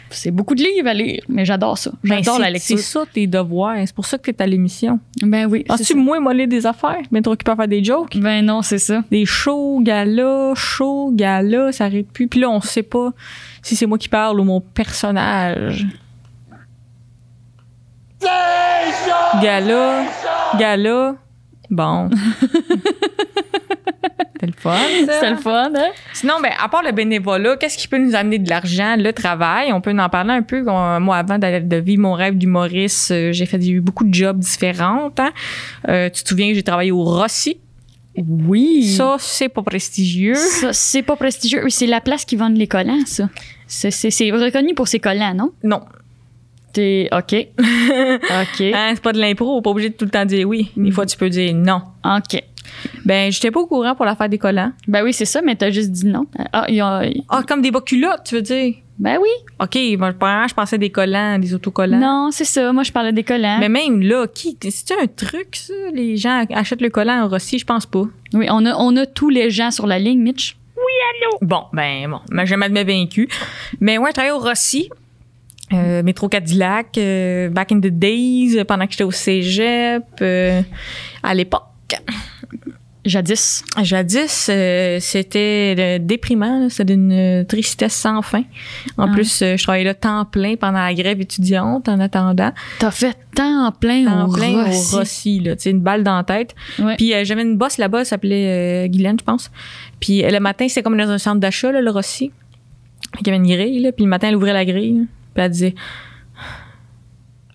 c'est 0.09 0.31
beaucoup 0.31 0.55
de 0.55 0.63
livres 0.63 0.87
à 0.87 0.93
lire, 0.95 1.21
mais 1.29 1.43
j'adore 1.45 1.77
ça. 1.77 1.91
Ben, 2.03 2.15
J'adore 2.17 2.35
c'est- 2.37 2.41
la 2.41 2.49
lecture. 2.49 2.77
C'est 2.77 2.83
ça 2.83 3.03
tes 3.11 3.27
devoirs. 3.27 3.75
C'est 3.85 3.93
pour 3.95 4.05
ça 4.05 4.17
que 4.17 4.31
t'es 4.31 4.41
à 4.43 4.47
l'émission. 4.47 4.99
Ben 5.21 5.45
oui. 5.47 5.59
c'est 5.61 5.67
Penses-tu 5.67 5.93
ça. 5.93 5.99
moi 5.99 6.19
moller 6.19 6.47
des 6.47 6.65
affaires? 6.65 7.01
Mais 7.11 7.21
trop 7.21 7.33
occupé 7.33 7.51
à 7.51 7.55
faire 7.55 7.67
des 7.67 7.83
jokes? 7.83 8.17
Ben 8.17 8.43
non, 8.43 8.61
c'est 8.63 8.79
ça. 8.79 9.03
Des 9.11 9.25
shows, 9.25 9.79
galas, 9.81 10.53
shows, 10.55 11.11
galas, 11.13 11.71
ça 11.73 11.85
arrête 11.85 12.07
plus. 12.11 12.27
Puis 12.27 12.39
là, 12.39 12.49
on 12.49 12.61
sait 12.61 12.83
pas 12.83 13.11
si 13.61 13.75
c'est 13.75 13.85
moi 13.85 13.97
qui 13.99 14.09
parle 14.09 14.39
ou 14.39 14.43
mon 14.43 14.59
personnage. 14.61 15.85
Gala, 19.41 20.03
gala. 20.57 21.15
Bon. 21.69 22.09
C'est 24.39 24.47
le 24.47 24.53
fun. 24.57 24.77
C'est 25.07 25.29
le 25.29 25.37
fun, 25.37 25.71
hein? 25.73 25.89
Sinon, 26.13 26.33
ben, 26.43 26.51
à 26.61 26.67
part 26.67 26.83
le 26.83 26.91
bénévolat, 26.91 27.55
qu'est-ce 27.55 27.77
qui 27.77 27.87
peut 27.87 27.97
nous 27.97 28.13
amener 28.13 28.39
de 28.39 28.49
l'argent? 28.49 28.95
Le 28.97 29.13
travail. 29.13 29.71
On 29.71 29.79
peut 29.79 29.97
en 29.97 30.09
parler 30.09 30.31
un 30.33 30.41
peu. 30.41 30.61
Moi, 30.63 31.15
avant 31.15 31.37
d'aller- 31.37 31.61
de 31.61 31.77
vivre 31.77 32.01
mon 32.01 32.11
rêve 32.13 32.37
d'humoriste, 32.37 33.11
euh, 33.11 33.31
j'ai 33.31 33.45
fait 33.45 33.65
eu 33.65 33.79
beaucoup 33.79 34.03
de 34.03 34.13
jobs 34.13 34.37
différents. 34.39 35.11
hein. 35.17 35.31
Euh, 35.87 36.09
tu 36.09 36.23
te 36.23 36.29
souviens 36.29 36.49
que 36.49 36.55
j'ai 36.55 36.63
travaillé 36.63 36.91
au 36.91 37.03
Rossi? 37.03 37.57
Oui. 38.17 38.83
Ça, 38.97 39.15
c'est 39.17 39.47
pas 39.49 39.61
prestigieux. 39.63 40.35
Ça, 40.35 40.73
c'est 40.73 41.03
pas 41.03 41.15
prestigieux. 41.15 41.61
Oui, 41.63 41.71
C'est 41.71 41.87
la 41.87 42.01
place 42.01 42.25
qui 42.25 42.35
vend 42.35 42.49
les 42.49 42.67
collants, 42.67 42.99
ça. 43.05 43.29
C'est 43.65 44.31
reconnu 44.31 44.73
pour 44.75 44.89
ses 44.89 44.99
collants, 44.99 45.33
non? 45.33 45.51
Non. 45.63 45.81
T'es 46.73 47.07
OK. 47.11 47.33
OK. 47.59 48.61
Hein, 48.61 48.91
c'est 48.93 49.01
pas 49.03 49.13
de 49.13 49.19
l'impro, 49.19 49.61
pas 49.61 49.69
obligé 49.69 49.89
de 49.89 49.93
tout 49.95 50.05
le 50.05 50.11
temps 50.11 50.25
dire 50.25 50.47
oui. 50.47 50.71
Des 50.75 50.91
fois, 50.91 51.05
tu 51.05 51.15
peux 51.17 51.29
dire 51.29 51.53
non. 51.53 51.81
OK. 52.03 52.41
Ben, 53.05 53.31
j'étais 53.31 53.51
pas 53.51 53.59
au 53.59 53.67
courant 53.67 53.93
pour 53.95 54.05
la 54.05 54.15
fête 54.15 54.31
des 54.31 54.39
collants. 54.39 54.71
Ben 54.87 55.03
oui, 55.03 55.13
c'est 55.13 55.25
ça, 55.25 55.41
mais 55.43 55.55
t'as 55.55 55.69
juste 55.69 55.91
dit 55.91 56.07
non. 56.07 56.25
Ah, 56.51 56.65
y 56.69 56.81
a- 56.81 57.03
Ah, 57.29 57.43
comme 57.47 57.61
des 57.61 57.69
bas 57.71 57.81
culottes, 57.81 58.23
tu 58.25 58.35
veux 58.35 58.41
dire? 58.41 58.73
Ben 58.97 59.17
oui. 59.21 59.29
OK, 59.59 59.77
premièrement, 59.97 60.47
je 60.47 60.53
pensais 60.53 60.77
des 60.77 60.89
collants, 60.89 61.37
des 61.39 61.53
autocollants. 61.53 61.99
Non, 61.99 62.29
c'est 62.31 62.45
ça. 62.45 62.71
Moi, 62.73 62.83
je 62.83 62.91
parlais 62.91 63.11
des 63.11 63.23
collants. 63.23 63.57
Mais 63.59 63.69
même 63.69 64.01
là, 64.01 64.25
qui, 64.27 64.57
c'est 64.69 64.93
un 64.93 65.05
truc, 65.07 65.55
ça? 65.55 65.73
Les 65.93 66.17
gens 66.17 66.45
achètent 66.51 66.81
le 66.81 66.89
collant 66.89 67.23
en 67.23 67.27
Rossi? 67.27 67.59
Je 67.59 67.65
pense 67.65 67.85
pas. 67.85 68.03
Oui, 68.33 68.47
on 68.49 68.65
a, 68.65 68.75
on 68.77 68.95
a 68.97 69.05
tous 69.05 69.29
les 69.29 69.49
gens 69.51 69.69
sur 69.71 69.85
la 69.87 69.99
ligne, 69.99 70.19
Mitch. 70.21 70.57
Bon, 71.41 71.63
ben 71.73 72.09
bon, 72.09 72.19
mais 72.31 72.45
jamais 72.45 72.69
vaincu. 72.83 73.27
Mais 73.79 73.97
ouais, 73.97 74.09
je 74.09 74.13
travaillais 74.13 74.33
au 74.33 74.39
Rossi, 74.39 74.89
euh, 75.71 76.03
métro 76.03 76.27
Cadillac, 76.29 76.97
euh, 76.97 77.49
back 77.49 77.71
in 77.71 77.79
the 77.79 77.87
days, 77.87 78.57
euh, 78.57 78.63
pendant 78.65 78.85
que 78.85 78.91
j'étais 78.91 79.03
au 79.05 79.11
cégep, 79.11 80.03
euh, 80.21 80.61
à 81.23 81.33
l'époque. 81.33 81.63
Jadis? 83.05 83.65
Jadis, 83.81 84.49
c'était 85.01 85.99
déprimant, 85.99 86.69
c'était 86.69 86.95
d'une 86.95 87.45
tristesse 87.45 87.93
sans 87.95 88.21
fin. 88.21 88.43
En 88.97 89.09
Ah. 89.09 89.11
plus, 89.13 89.39
je 89.41 89.61
travaillais 89.61 89.83
là 89.83 89.93
temps 89.93 90.23
plein 90.23 90.55
pendant 90.55 90.79
la 90.79 90.93
grève 90.93 91.19
étudiante 91.19 91.89
en 91.89 91.99
attendant. 91.99 92.51
T'as 92.79 92.91
fait 92.91 93.17
temps 93.35 93.71
plein 93.77 94.05
Temps 94.05 94.29
au 94.29 94.31
plein 94.31 94.63
Rossi. 94.63 94.95
au 94.95 94.99
Rossi, 94.99 95.39
là, 95.41 95.55
tu 95.57 95.63
sais, 95.63 95.69
une 95.71 95.81
balle 95.81 96.03
dans 96.03 96.15
la 96.15 96.23
tête. 96.23 96.55
Ouais. 96.79 96.95
Puis 96.95 97.13
j'avais 97.25 97.41
une 97.41 97.57
boss 97.57 97.77
là-bas, 97.77 97.99
elle 97.99 98.05
s'appelait 98.05 98.87
Guylaine, 98.87 99.17
je 99.19 99.25
pense. 99.25 99.51
Puis 99.99 100.21
le 100.21 100.39
matin, 100.39 100.65
c'était 100.69 100.81
comme 100.83 100.97
dans 100.97 101.09
un 101.09 101.17
centre 101.17 101.41
d'achat, 101.41 101.73
le 101.73 101.91
Rossi. 101.91 102.31
Il 103.19 103.27
y 103.27 103.29
avait 103.31 103.37
une 103.37 103.47
grille, 103.53 103.81
là. 103.81 103.91
Puis 103.91 104.05
le 104.05 104.09
matin, 104.09 104.29
elle 104.29 104.37
ouvrait 104.37 104.53
la 104.53 104.63
grille. 104.63 104.99
là. 104.99 105.03
Puis 105.33 105.43
elle 105.43 105.51
disait 105.51 105.75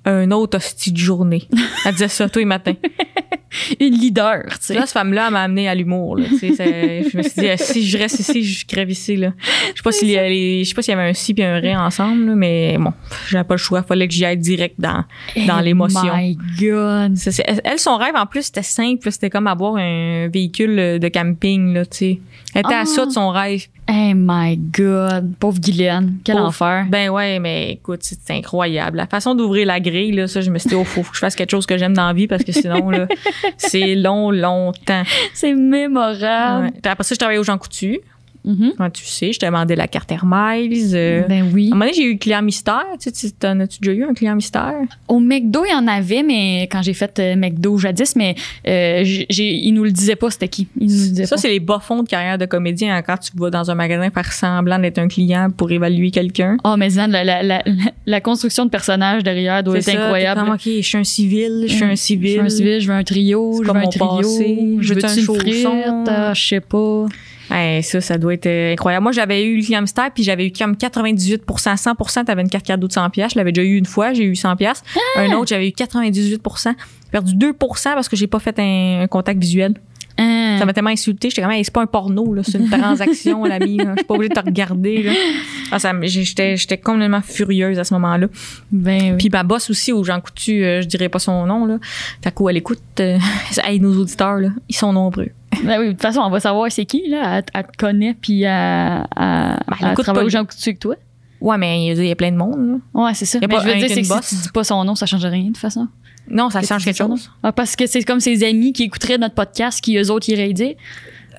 un 0.05 0.31
autre 0.31 0.57
hostie 0.57 0.93
de 0.93 0.97
journée. 0.99 1.47
Elle 1.85 1.93
disait 1.93 2.09
ça 2.09 2.29
tous 2.29 2.39
les 2.39 2.45
matins. 2.47 2.75
Une 3.81 3.95
leader, 3.95 4.45
tu 4.51 4.57
sais. 4.61 4.75
Là, 4.75 4.83
cette 4.83 4.91
femme-là, 4.91 5.31
m'a 5.31 5.43
amené 5.43 5.69
à 5.69 5.75
l'humour. 5.75 6.17
Là, 6.19 6.27
tu 6.29 6.39
sais, 6.39 6.53
c'est- 6.55 7.11
je 7.11 7.17
me 7.17 7.23
suis 7.23 7.33
dit, 7.41 7.49
euh, 7.49 7.55
si 7.59 7.87
je 7.87 7.97
reste 7.99 8.21
ici, 8.21 8.45
je 8.45 8.67
crève 8.67 8.91
ici. 8.91 9.17
Là. 9.17 9.33
Je 9.71 9.77
sais 9.79 9.83
pas 9.83 9.91
s'il 9.93 10.09
y 10.11 10.19
a 10.19 10.29
les- 10.29 10.65
je 10.65 10.69
sais 10.69 10.75
pas 10.75 10.83
s'il 10.83 10.93
y 10.93 10.99
avait 10.99 11.09
un 11.09 11.15
si 11.15 11.33
puis 11.35 11.43
un 11.43 11.59
ré 11.59 11.75
ensemble, 11.75 12.27
là, 12.27 12.35
mais 12.35 12.77
bon, 12.79 12.93
j'avais 13.29 13.45
pas 13.45 13.55
le 13.55 13.59
choix. 13.59 13.83
Fallait 13.83 14.07
que 14.07 14.13
j'y 14.15 14.25
aille 14.27 14.37
direct 14.37 14.77
dans, 14.79 15.05
dans 15.47 15.59
Oh 15.61 15.63
l'émotion. 15.63 16.15
my 16.15 16.37
God. 16.61 17.17
Ça, 17.17 17.43
Elle, 17.65 17.79
son 17.79 17.97
rêve, 17.97 18.15
en 18.17 18.27
plus, 18.27 18.43
c'était 18.45 18.63
simple. 18.63 19.11
C'était 19.11 19.31
comme 19.31 19.47
avoir 19.47 19.77
un 19.77 20.29
véhicule 20.29 20.99
de 20.99 21.09
camping, 21.09 21.73
là, 21.73 21.87
tu 21.87 21.97
sais. 21.97 22.19
Elle 22.55 22.61
était 22.61 22.75
Ah. 22.75 22.81
à 22.83 22.85
ça 22.87 23.07
de 23.07 23.11
son 23.13 23.31
rêve. 23.31 23.67
Oh 23.91 24.13
my 24.15 24.57
God. 24.57 25.35
Pauvre 25.41 25.59
Guylaine. 25.61 26.19
Quel 26.25 26.37
Pauvre- 26.37 26.49
enfer. 26.49 26.87
Ben 26.91 27.09
ouais, 27.09 27.39
mais 27.39 27.73
écoute, 27.73 28.01
c'est 28.03 28.31
incroyable. 28.31 28.99
La 28.99 29.07
façon 29.07 29.35
d'ouvrir 29.35 29.67
la 29.67 29.81
grille, 29.81 30.13
là, 30.13 30.27
ça, 30.29 30.41
je 30.43 30.51
me 30.51 30.59
suis 30.59 30.69
dit, 30.69 30.75
oh, 30.75 30.85
faut 30.85 31.03
que 31.03 31.09
je 31.15 31.19
fasse 31.19 31.35
quelque 31.35 31.51
chose 31.51 31.65
que 31.67 31.79
j'aime 31.79 31.95
dans 31.95 32.07
la 32.07 32.13
vie 32.13 32.27
parce 32.27 32.45
que 32.45 32.53
sinon, 32.53 32.91
là, 32.91 33.07
c'est 33.57 33.95
long, 33.95 34.31
longtemps. 34.31 35.03
C'est 35.33 35.55
mémorable. 35.55 36.67
Ouais. 36.67 36.71
Puis 36.83 36.91
Après 36.93 37.05
ça, 37.05 37.15
je 37.15 37.19
travaillais 37.19 37.39
au 37.41 37.45
Jean 37.45 37.57
Coutu. 37.59 38.01
Ouais, 38.45 38.91
tu 38.93 39.05
sais, 39.05 39.33
je 39.33 39.39
te 39.39 39.45
demandais 39.47 39.77
la 39.77 39.89
carte 39.89 40.11
Air 40.13 40.25
Miles. 40.27 40.93
euh. 40.95 41.23
Ben 41.29 41.51
oui. 41.53 41.67
À 41.67 41.67
un 41.69 41.71
moment 41.71 41.85
donné, 41.85 41.93
j'ai 41.97 42.05
eu 42.05 42.13
le 42.15 42.19
client 42.19 42.41
mystère. 42.43 42.85
Tu 43.01 43.11
sais, 43.13 43.31
t'en 43.39 43.61
as-tu 43.61 43.79
déjà 43.81 43.93
eu 43.93 44.05
un 44.05 44.15
client 44.15 44.35
mystère? 44.35 44.75
Au 45.07 45.21
McDo, 45.21 45.65
il 45.67 45.71
y 45.73 45.75
en 45.75 45.87
avait, 45.87 46.23
mais 46.23 46.63
quand 46.71 46.81
j'ai 46.83 46.95
fait 46.95 47.19
euh, 47.19 47.37
McDo 47.37 47.77
jadis, 47.79 48.17
mais 48.17 48.35
euh, 48.67 49.03
ils 49.31 49.73
nous 49.73 49.85
le 49.85 49.91
disaient 49.91 50.17
pas, 50.17 50.31
c'était 50.31 50.49
qui? 50.49 50.67
Ils 50.81 50.87
nous 50.87 50.93
le 50.93 51.09
disaient 51.11 51.27
Ça, 51.27 51.37
c'est 51.37 51.49
les 51.51 51.61
bas 51.61 51.79
fonds 51.81 52.03
de 52.03 52.09
carrière 52.09 52.39
de 52.39 52.47
comédien 52.47 52.97
hein, 52.97 53.03
quand 53.03 53.19
tu 53.19 53.31
vas 53.37 53.51
dans 53.51 53.71
un 53.71 53.75
magasin 53.75 54.09
faire 54.11 54.33
semblant 54.33 54.79
d'être 54.79 54.99
un 54.99 55.09
client 55.09 55.51
pour 55.55 55.71
évaluer 55.71 56.11
quelqu'un. 56.11 56.57
Oh, 56.65 56.75
mais 56.79 56.91
Zan, 56.91 57.09
la, 57.09 57.25
la, 57.25 57.43
la, 57.43 57.63
la 58.07 58.21
construction 58.21 58.65
de 58.65 58.71
personnage 58.71 59.23
derrière 59.25 59.63
doit 59.63 59.77
être 59.79 59.85
C'est 59.85 59.93
ça, 59.93 60.03
incroyable. 60.05 60.41
comme, 60.41 60.51
OK, 60.55 60.63
je 60.65 60.81
suis 60.81 60.99
un 60.99 61.05
civil, 61.05 61.65
je 61.67 61.73
suis 61.75 61.85
un 61.85 61.97
civil. 61.97 62.33
Je 62.37 62.39
veux 62.41 62.47
un 62.47 62.49
civil, 62.49 62.81
je 62.81 62.89
veux 62.89 62.95
un 62.95 63.05
trio, 63.05 63.53
C'est 63.59 63.65
je 63.65 63.71
veux 63.73 63.77
un 63.77 63.81
mon 63.81 63.89
trio. 63.89 64.07
passé, 64.17 64.77
je 64.81 64.95
veux 64.95 65.05
un 65.05 65.09
chausson? 65.09 66.05
ah, 66.09 66.33
je 66.35 66.47
sais 66.49 66.61
pas. 66.61 67.07
Hey, 67.51 67.83
ça, 67.83 68.01
ça 68.01 68.19
doit 68.19 68.35
être 68.35 68.47
euh, 68.47 68.73
incroyable. 68.73 69.03
Moi, 69.03 69.13
j'avais 69.13 69.45
eu 69.45 69.61
le 69.61 69.81
mystère, 69.81 70.11
puis 70.13 70.23
j'avais 70.23 70.47
eu 70.47 70.53
comme 70.53 70.75
98% 70.75 71.41
100% 71.47 72.25
t'avais 72.25 72.43
une 72.43 72.51
carte 72.51 72.67
cadeau 72.67 72.89
de 72.89 72.93
100 72.93 73.11
pièces. 73.11 73.33
Je 73.33 73.39
l'avais 73.39 73.53
déjà 73.53 73.67
eu 73.67 73.77
une 73.77 73.87
fois, 73.87 74.13
j'ai 74.13 74.25
eu 74.25 74.37
100 74.37 74.57
pièces. 74.57 74.83
Ah! 75.17 75.21
Un 75.23 75.33
autre, 75.33 75.49
j'avais 75.49 75.69
eu 75.69 75.73
98% 75.73 76.39
J'ai 76.65 77.11
perdu 77.11 77.35
2% 77.35 77.55
parce 77.95 78.09
que 78.09 78.17
j'ai 78.17 78.27
pas 78.27 78.39
fait 78.39 78.59
un, 78.59 79.01
un 79.03 79.07
contact 79.07 79.41
visuel. 79.41 79.75
Hein. 80.19 80.57
Ça 80.59 80.67
m'a 80.67 80.73
tellement 80.73 80.91
insulté. 80.91 81.31
J'étais 81.31 81.43
comme, 81.43 81.53
Hey, 81.53 81.65
c'est 81.65 81.73
pas 81.73 81.83
un 81.83 81.87
porno, 81.87 82.35
là. 82.35 82.43
C'est 82.43 82.59
une 82.59 82.69
transaction, 82.69 83.45
l'ami. 83.45 83.79
Je 83.79 83.95
suis 83.97 84.05
pas 84.05 84.15
obligée 84.15 84.31
de 84.31 84.35
te 84.35 84.45
regarder, 84.45 85.03
là. 85.05 85.13
Ah, 85.71 85.79
ça, 85.79 85.93
j'étais, 86.03 86.57
j'étais 86.57 86.79
complètement 86.79 87.23
furieuse 87.23 87.79
à 87.79 87.85
ce 87.85 87.95
moment-là. 87.95 88.27
Ben 88.73 89.13
oui. 89.13 89.17
Puis 89.19 89.29
ma 89.31 89.45
boss 89.45 89.71
aussi, 89.71 89.93
au 89.93 90.03
Jean 90.03 90.21
Coutu, 90.21 90.65
euh, 90.65 90.83
je 90.83 90.89
dirais 90.89 91.09
pas 91.09 91.21
son 91.21 91.47
nom, 91.47 91.67
là. 91.67 91.79
Fait 92.23 92.33
qu'où 92.33 92.49
elle 92.49 92.57
écoute, 92.57 92.81
euh, 93.01 93.19
hey, 93.65 93.79
nos 93.81 93.95
auditeurs, 93.97 94.39
là, 94.39 94.49
ils 94.69 94.77
sont 94.77 94.93
nombreux. 94.93 95.31
Ben 95.65 95.79
oui, 95.81 95.87
de 95.87 95.93
toute 95.93 96.03
façon, 96.03 96.21
on 96.21 96.31
va 96.31 96.41
savoir 96.41 96.71
c'est 96.71 96.85
qui, 96.85 97.09
là. 97.09 97.39
Elle, 97.39 97.45
elle 97.55 97.63
te 97.67 97.77
connaît, 97.77 98.15
puis 98.15 98.43
elle, 98.43 98.51
elle, 98.51 99.03
Ben, 99.17 99.57
elle 99.91 99.95
travaille 99.97 100.25
aux 100.25 100.29
gens 100.29 100.45
coutus 100.45 100.75
que 100.75 100.79
toi. 100.79 100.95
Ouais, 101.41 101.57
mais 101.57 101.87
il 101.87 102.05
y 102.05 102.11
a- 102.11 102.17
plein 102.17 102.33
de 102.33 102.37
monde, 102.37 102.81
là. 102.95 103.05
Ouais, 103.05 103.15
c'est 103.15 103.25
ça. 103.27 103.39
Mais 103.41 103.47
pas 103.49 103.61
je 103.61 103.69
veux 103.69 103.75
dire, 103.77 103.89
c'est 103.89 104.03
que 104.03 104.09
boss. 104.09 104.25
si 104.25 104.37
tu 104.37 104.43
dis 104.43 104.49
pas 104.53 104.65
son 104.65 104.85
nom, 104.85 104.95
ça 104.95 105.07
change 105.07 105.25
rien, 105.25 105.43
de 105.43 105.47
toute 105.49 105.59
façon. 105.59 105.87
Non, 106.31 106.51
ça 106.51 106.61
Que 106.61 106.67
change 106.67 106.83
tu 106.83 106.87
quelque 106.87 106.97
chose. 106.99 107.31
Ah, 107.43 107.53
parce 107.53 107.77
que 107.77 107.87
c'est 107.87 108.03
comme 108.03 108.21
ses 108.21 108.45
amis 108.45 108.73
qui 108.73 108.83
écouteraient 108.85 109.19
notre 109.19 109.35
podcast, 109.35 109.81
qui 109.81 109.97
eux 109.97 110.11
autres 110.11 110.29
iraient 110.29 110.53
dire. 110.53 110.75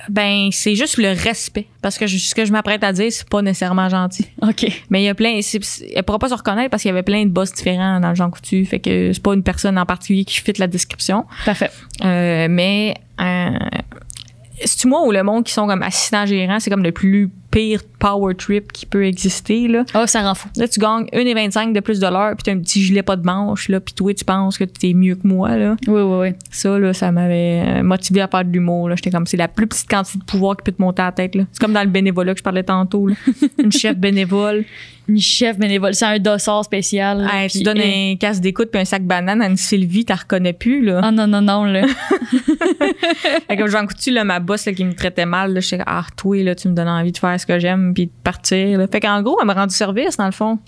Ben, 0.08 0.48
c'est 0.52 0.76
juste 0.76 0.98
le 0.98 1.10
respect. 1.10 1.68
Parce 1.82 1.98
que 1.98 2.08
je- 2.08 2.18
ce 2.18 2.34
que 2.34 2.46
je 2.46 2.52
m'apprête 2.54 2.84
à 2.84 2.94
dire, 2.94 3.12
c'est 3.12 3.28
pas 3.28 3.42
nécessairement 3.42 3.90
gentil. 3.90 4.26
OK. 4.42 4.66
Mais 4.90 5.02
il 5.02 5.06
y 5.06 5.10
a 5.10 5.14
plein, 5.14 5.40
elle 5.94 6.04
pourra 6.04 6.18
pas 6.18 6.30
se 6.30 6.34
reconnaître 6.34 6.70
parce 6.72 6.82
qu'il 6.82 6.90
y 6.90 6.94
avait 6.94 7.04
plein 7.04 7.26
de 7.26 7.30
boss 7.30 7.52
différents 7.54 8.00
dans 8.00 8.10
le 8.10 8.16
Jean 8.16 8.32
Coutu. 8.32 8.66
Fait 8.66 8.80
que 8.80 9.12
c'est 9.14 9.22
pas 9.22 9.34
une 9.34 9.44
personne 9.44 9.78
en 9.78 9.86
particulier 9.86 10.24
qui 10.24 10.40
fit 10.40 10.54
la 10.58 10.68
description. 10.68 11.26
Parfait. 11.46 11.70
Euh, 12.06 12.48
mais, 12.50 12.96
euh, 13.20 13.50
c'est-tu 14.63 14.88
moi 14.88 15.06
ou 15.06 15.12
le 15.12 15.24
monde 15.24 15.43
qui 15.43 15.54
sont 15.54 15.67
comme 15.67 15.84
assistants 15.84 16.26
gérants, 16.26 16.60
c'est 16.60 16.69
comme 16.69 16.84
le 16.84 16.91
plus 16.91 17.30
pire 17.52 17.82
power 18.00 18.36
trip 18.36 18.72
qui 18.72 18.86
peut 18.86 19.06
exister, 19.06 19.67
là? 19.67 19.84
Ah, 19.93 20.08
ça 20.08 20.22
rend 20.22 20.36
fou. 20.36 20.50
Là, 20.56 20.67
tu 20.67 20.80
gagnes 20.80 21.06
1,25 21.06 21.74
de 21.74 21.80
plus 21.80 22.00
de 22.00 22.08
l'heure, 22.08 22.36
puis 22.36 22.43
t'as 22.43 22.52
un 22.52 22.60
petit 22.60 22.84
gilet 22.84 23.02
pas 23.02 23.15
de 23.15 23.26
manche, 23.26 23.69
là, 23.69 23.80
puis 23.80 23.93
toi, 23.93 24.13
tu 24.13 24.24
penses 24.24 24.58
que 24.58 24.63
t'es 24.63 24.93
mieux 24.93 25.15
que 25.15 25.28
moi, 25.28 25.58
là. 25.58 25.76
Oui, 25.88 26.02
oui, 26.02 26.17
oui. 26.19 26.28
Ça, 26.52 26.78
là, 26.78 26.93
ça 26.93 27.12
m'avait 27.12 27.63
euh, 27.65 27.84
motivé 27.84 28.22
à 28.22 28.28
faire 28.28 28.45
de 28.45 28.52
l'humour, 28.52 28.89
là. 28.89 28.95
J'étais 28.95 29.12
comme, 29.12 29.26
c'est 29.26 29.38
la 29.38 29.48
plus 29.48 29.67
petite 29.67 29.89
quantité 29.89 30.19
de 30.19 30.24
pouvoir 30.24 30.58
qui 30.58 30.63
peut 30.63 30.72
te 30.72 30.82
monter 30.82 31.02
à 31.02 31.06
la 31.06 31.12
tête, 31.12 31.36
là. 31.36 31.45
C'est 31.52 31.60
comme 31.60 31.74
dans 31.74 31.84
le 31.84 31.89
bénévolat 31.89 32.34
que 32.34 32.39
je 32.39 32.43
parlais 32.43 32.63
tantôt, 32.63 33.08
là. 33.08 33.15
Une 33.58 33.72
chef 33.72 33.98
bénévole. 33.98 34.65
Une 35.10 35.19
chef 35.19 35.58
bénévole, 35.58 35.95
c'est 35.95 36.06
un 36.06 36.19
dossard 36.19 36.63
spécial. 36.63 37.24
là, 37.24 37.30
Hey, 37.43 37.50
puis- 37.50 37.60
tu 37.60 37.63
donnes 37.65 37.82
un 37.82 38.15
casse 38.17 38.39
d'écoute 38.39 38.69
puis 38.72 38.80
un 38.80 38.86
sac 38.86 39.04
banane 39.04 39.41
à 39.41 39.48
une 39.48 39.58
Sylvie, 39.58 40.06
t'as 40.06 40.15
reconnais 40.15 40.54
plus, 40.54 40.86
là. 40.86 41.02
Ah 41.04 41.12
non, 41.12 41.26
non, 41.26 41.41
non, 41.41 41.65
là. 41.65 41.82
Fait 43.48 43.56
que 43.56 43.62
comme 43.62 43.72
Jean 43.72 43.86
Coutu, 43.88 44.12
là, 44.12 44.24
ma 44.24 44.39
boss, 44.39 44.65
là, 44.65 44.74
qui 44.74 44.86
me 44.86 44.93
traitait 44.93 45.26
mal, 45.26 45.54
là, 45.54 45.60
j'étais 45.60 45.78
comme, 45.78 45.86
ah, 45.88 46.06
toi, 46.15 46.43
là, 46.43 46.54
tu 46.56 46.67
me 46.67 46.74
donnes 46.74 46.88
envie 46.88 47.12
de 47.12 47.17
faire 47.17 47.39
ce 47.39 47.45
que 47.45 47.58
j'aime 47.60 47.93
puis 47.93 48.06
de 48.06 48.12
partir, 48.24 48.78
là. 48.78 48.88
Fait 48.88 49.00
qu'en 49.00 49.22
gros, 49.22 49.38
elle 49.41 49.48
m'a 49.48 49.54
rendu 49.54 49.74
service, 49.76 50.15
dans 50.17 50.26
le 50.28 50.32
fond. 50.32 50.60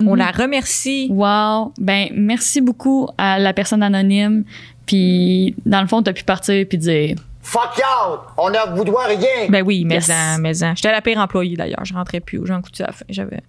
On 0.00 0.12
Mhm. 0.12 0.16
la 0.16 0.30
remercie. 0.30 1.08
Wow. 1.10 1.72
Ben, 1.78 2.08
merci 2.14 2.60
beaucoup 2.60 3.08
à 3.18 3.38
la 3.38 3.52
personne 3.52 3.82
anonyme. 3.82 4.44
Puis, 4.86 5.54
dans 5.64 5.80
le 5.80 5.86
fond, 5.86 6.02
t'as 6.02 6.12
pu 6.12 6.24
partir 6.24 6.66
puis 6.68 6.78
dire 6.78 7.16
Fuck 7.42 7.76
y'all! 7.78 8.20
On 8.38 8.50
ne 8.50 8.76
vous 8.76 8.84
doit 8.84 9.06
rien! 9.06 9.48
Ben 9.48 9.62
oui, 9.66 9.84
mais 9.84 9.96
Yes. 9.96 10.10
en, 10.10 10.38
mais 10.38 10.62
en. 10.62 10.74
J'étais 10.76 10.92
la 10.92 11.02
pire 11.02 11.18
employée, 11.18 11.56
d'ailleurs. 11.56 11.84
Je 11.84 11.92
rentrais 11.92 12.20
plus 12.20 12.38
au 12.38 12.46
Jean 12.46 12.62
Coutu 12.62 12.82
à 12.82 12.86
la 12.86 12.92
fin. 12.92 13.04
J'avais. 13.08 13.40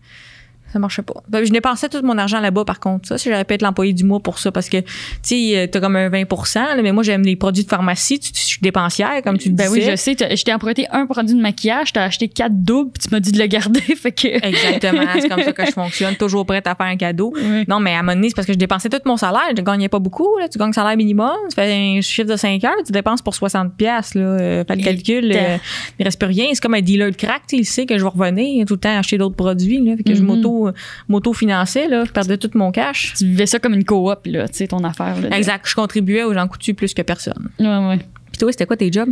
Ça 0.73 0.79
marchait 0.79 1.03
pas. 1.03 1.13
Ben, 1.29 1.45
je 1.45 1.51
dépensais 1.51 1.87
tout 1.87 2.01
mon 2.03 2.17
argent 2.17 2.39
là-bas, 2.39 2.65
par 2.65 2.79
contre. 2.79 3.07
Ça, 3.07 3.17
si 3.19 3.29
j'aurais 3.29 3.45
pu 3.45 3.53
être 3.53 3.61
l'employé 3.61 3.93
du 3.93 4.03
mois 4.03 4.19
pour 4.19 4.39
ça, 4.39 4.51
parce 4.51 4.69
que, 4.69 4.77
tu 4.77 4.87
sais, 5.21 5.51
euh, 5.57 5.67
t'as 5.67 5.79
comme 5.79 5.95
un 5.95 6.09
20 6.09 6.23
là, 6.55 6.81
mais 6.81 6.91
moi, 6.91 7.03
j'aime 7.03 7.21
les 7.21 7.35
produits 7.35 7.63
de 7.63 7.69
pharmacie. 7.69 8.19
Tu, 8.19 8.31
tu- 8.31 8.41
je 8.41 8.47
suis 8.47 8.59
dépensière, 8.61 9.21
comme 9.23 9.37
tu 9.37 9.49
le 9.49 9.55
Ben 9.55 9.67
oui, 9.71 9.79
disais. 9.79 9.91
je 9.91 9.95
sais. 9.95 10.35
Je 10.35 10.43
t'ai 10.43 10.51
emprunté 10.53 10.87
un 10.91 11.05
produit 11.05 11.35
de 11.35 11.39
maquillage, 11.41 11.93
t'as 11.93 12.03
acheté 12.05 12.27
quatre 12.27 12.55
doubles, 12.63 12.91
puis 12.91 13.07
tu 13.07 13.13
m'as 13.13 13.19
dit 13.19 13.31
de 13.31 13.37
le 13.39 13.45
garder. 13.45 13.79
Fait 13.95 14.11
que. 14.11 14.27
Exactement, 14.27 15.03
c'est 15.19 15.29
comme 15.29 15.43
ça 15.43 15.53
que 15.53 15.65
je 15.65 15.71
fonctionne, 15.73 16.15
toujours 16.15 16.45
prête 16.45 16.65
à 16.67 16.73
faire 16.75 16.87
un 16.87 16.97
cadeau. 16.97 17.33
Oui. 17.35 17.65
Non, 17.67 17.79
mais 17.79 17.93
à 17.93 17.99
un 17.99 18.01
moment 18.01 18.15
donné, 18.15 18.29
c'est 18.29 18.35
parce 18.35 18.47
que 18.47 18.53
je 18.53 18.57
dépensais 18.57 18.89
tout 18.89 18.97
mon 19.05 19.17
salaire, 19.17 19.41
je 19.55 19.61
gagnais 19.61 19.89
pas 19.89 19.99
beaucoup, 19.99 20.37
là. 20.39 20.49
Tu 20.49 20.57
gagnes 20.57 20.73
salaire 20.73 20.97
minimum, 20.97 21.35
tu 21.49 21.55
fais 21.55 21.71
un 21.71 22.01
chiffre 22.01 22.27
de 22.27 22.35
5 22.35 22.63
heures, 22.63 22.71
tu 22.85 22.91
dépenses 22.91 23.21
pour 23.21 23.35
60 23.35 23.75
pièces 23.75 24.15
là, 24.15 24.21
euh, 24.21 24.63
fais 24.67 24.75
le 24.75 24.81
Et 24.81 24.83
calcul, 24.83 25.31
euh, 25.35 25.57
il 25.99 26.03
reste 26.05 26.17
plus 26.19 26.27
rien, 26.27 26.47
c'est 26.53 26.61
comme 26.61 26.73
un 26.73 26.81
dealer 26.81 27.11
de 27.11 27.15
crack, 27.15 27.41
tu 27.47 27.57
sais, 27.57 27.61
il 27.61 27.65
sait 27.65 27.85
que 27.85 27.97
je 27.97 28.03
vais 28.03 28.09
revenir 28.09 28.65
tout 28.65 28.73
le 28.73 28.79
temps 28.79 28.97
acheter 28.97 29.17
d'autres 29.17 29.35
produits, 29.35 29.79
là, 29.83 29.95
fait 29.97 30.03
que 30.03 30.15
je 30.15 30.21
Mhm. 30.21 30.27
m'auto 30.27 30.62
m'auto 31.07 31.33
finançais 31.33 31.87
là, 31.87 32.03
je 32.05 32.11
perdais 32.11 32.37
tout 32.37 32.51
mon 32.55 32.71
cash. 32.71 33.13
Tu 33.17 33.25
vivais 33.25 33.45
ça 33.45 33.59
comme 33.59 33.73
une 33.73 33.85
coop, 33.85 34.19
là, 34.25 34.47
tu 34.47 34.55
sais, 34.55 34.67
ton 34.67 34.83
affaire. 34.83 35.19
Là, 35.21 35.35
Exact, 35.37 35.67
je 35.67 35.75
contribuais 35.75 36.23
aux 36.23 36.33
gens 36.33 36.47
coutus 36.47 36.75
plus 36.75 36.93
que 36.93 37.01
personne. 37.01 37.49
Ouais, 37.59 37.87
ouais. 37.87 37.99
Puis 38.33 38.39
toi, 38.39 38.51
c'était 38.51 38.65
quoi 38.65 38.75
tes 38.75 38.91
jobs? 38.91 39.09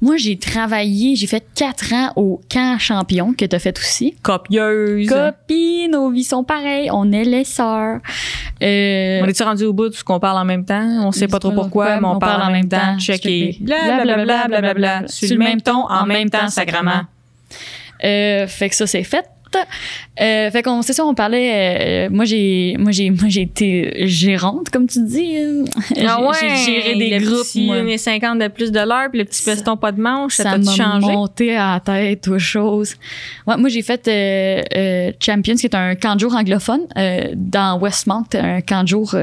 Moi, 0.00 0.16
j'ai 0.16 0.38
travaillé, 0.38 1.16
j'ai 1.16 1.26
fait 1.26 1.44
quatre 1.54 1.92
ans 1.92 2.12
au 2.16 2.40
camp 2.50 2.78
champion 2.78 3.34
que 3.34 3.44
t'as 3.44 3.58
fait 3.58 3.78
aussi. 3.78 4.14
Copieuse. 4.22 5.06
Copines, 5.06 5.90
nos 5.90 6.10
vies 6.10 6.24
sont 6.24 6.44
pareilles, 6.44 6.88
on 6.90 7.12
est 7.12 7.24
les 7.24 7.44
sœurs. 7.44 8.00
Euh, 8.62 9.20
on 9.22 9.26
est-tu 9.26 9.42
rendu 9.42 9.64
au 9.64 9.74
bout 9.74 9.90
de 9.90 9.94
ce 9.94 10.02
qu'on 10.02 10.18
parle 10.18 10.38
en 10.38 10.46
même 10.46 10.64
temps? 10.64 11.06
On 11.06 11.12
sait 11.12 11.28
pas 11.28 11.40
trop 11.40 11.52
pourquoi, 11.52 12.00
mais 12.00 12.06
on, 12.06 12.18
parle 12.18 12.42
en 12.42 12.50
même 12.50 12.68
temps. 12.68 12.98
Checker. 12.98 13.58
Blablabla, 13.60 14.48
blablabla. 14.48 15.08
Sur 15.08 15.28
le 15.28 15.44
même 15.44 15.60
ton, 15.60 15.86
en 15.86 16.06
même 16.06 16.30
temps, 16.30 16.48
sacrament. 16.48 17.04
Euh, 18.02 18.46
fait 18.46 18.70
que 18.70 18.76
ça, 18.76 18.86
c'est 18.86 19.04
fait. 19.04 19.26
Euh, 20.20 20.50
fait 20.50 20.62
qu'on 20.62 20.82
c'est 20.82 20.92
ça, 20.92 21.04
on 21.04 21.14
parlait. 21.14 22.06
euh, 22.06 22.08
moi 22.10 22.24
j'ai, 22.24 22.76
moi 22.78 22.92
j'ai, 22.92 23.10
moi 23.10 23.28
j'ai 23.28 23.42
été 23.42 24.06
gérante, 24.06 24.70
comme 24.70 24.86
tu 24.86 25.02
dis. 25.04 25.36
Ah 26.06 26.22
ouais, 26.22 26.36
j'ai 26.40 26.72
géré 26.72 26.94
des 26.96 27.18
le 27.18 27.24
groupes. 27.26 27.42
Petit, 27.44 27.66
moi. 27.66 27.82
les 27.82 27.98
50 27.98 28.38
de 28.38 28.48
plus 28.48 28.70
de 28.70 28.78
l'heure, 28.78 29.08
puis 29.10 29.18
le 29.18 29.24
petit 29.24 29.42
Ça- 29.42 29.76
pas 29.76 29.92
de 29.92 30.00
manche, 30.00 30.34
ça 30.36 30.44
ça 30.44 30.58
m'a 30.58 30.70
changé? 30.72 31.06
monté 31.12 31.56
à 31.56 31.74
la 31.74 31.80
tête 31.80 32.28
aux 32.28 32.38
choses. 32.38 32.94
Ouais, 33.46 33.56
moi, 33.56 33.68
j'ai 33.68 33.82
fait 33.82 34.06
euh, 34.08 34.62
euh, 34.76 35.12
Champions, 35.20 35.56
qui 35.56 35.66
est 35.66 35.74
un 35.74 35.94
camp 35.96 36.14
de 36.14 36.20
jour 36.20 36.34
anglophone 36.34 36.82
dans 37.34 37.78
Westmount, 37.80 38.24
un 38.34 38.60
camp 38.60 38.82
de 38.82 38.88
jour 38.88 39.14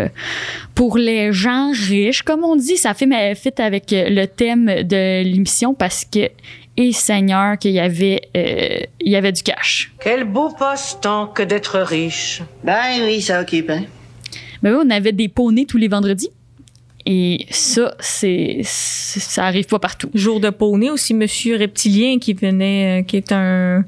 pour 0.76 0.98
les 0.98 1.32
gens 1.32 1.72
riches, 1.72 2.22
comme 2.24 2.44
on 2.44 2.56
dit. 2.56 2.78
Ça 2.78 2.94
fait 2.94 3.06
mais 3.06 3.34
fit 3.36 3.50
avec 3.58 3.86
le 3.92 4.26
thème 4.26 4.66
de 4.84 5.24
l'émission 5.24 5.74
parce 5.74 6.06
que 6.06 6.30
et 6.78 6.92
Seigneur 6.94 7.58
qu'il 7.58 7.72
y 7.72 7.80
avait 7.80 8.22
euh, 8.36 8.80
il 9.02 9.12
y 9.12 9.16
avait 9.16 9.32
du 9.32 9.44
cash. 9.44 9.92
Quel 10.02 10.24
beau 10.24 10.50
passe-temps 10.58 11.28
que 11.28 11.44
d'être 11.44 11.80
riche. 11.80 12.42
Ben 12.64 12.82
oui, 13.04 13.22
ça 13.22 13.42
occupe, 13.42 13.70
hein. 13.70 13.84
Mais 14.64 14.72
oui, 14.72 14.78
on 14.86 14.90
avait 14.90 15.12
des 15.12 15.28
poneys 15.28 15.66
tous 15.66 15.78
les 15.78 15.88
vendredis. 15.88 16.30
Et 17.08 17.48
ça, 17.50 17.96
c'est 18.00 18.60
c'est- 18.64 19.20
ça 19.20 19.46
arrive 19.46 19.66
pas 19.66 19.80
partout. 19.80 20.10
Jour 20.14 20.40
de 20.40 20.52
poney 20.52 20.92
aussi, 20.92 21.16
Monsieur 21.16 21.58
Reptilien 21.58 22.20
qui 22.20 22.34
venait, 22.34 23.02
euh, 23.02 23.04
qui 23.04 23.18
est 23.18 23.32
un 23.32 23.84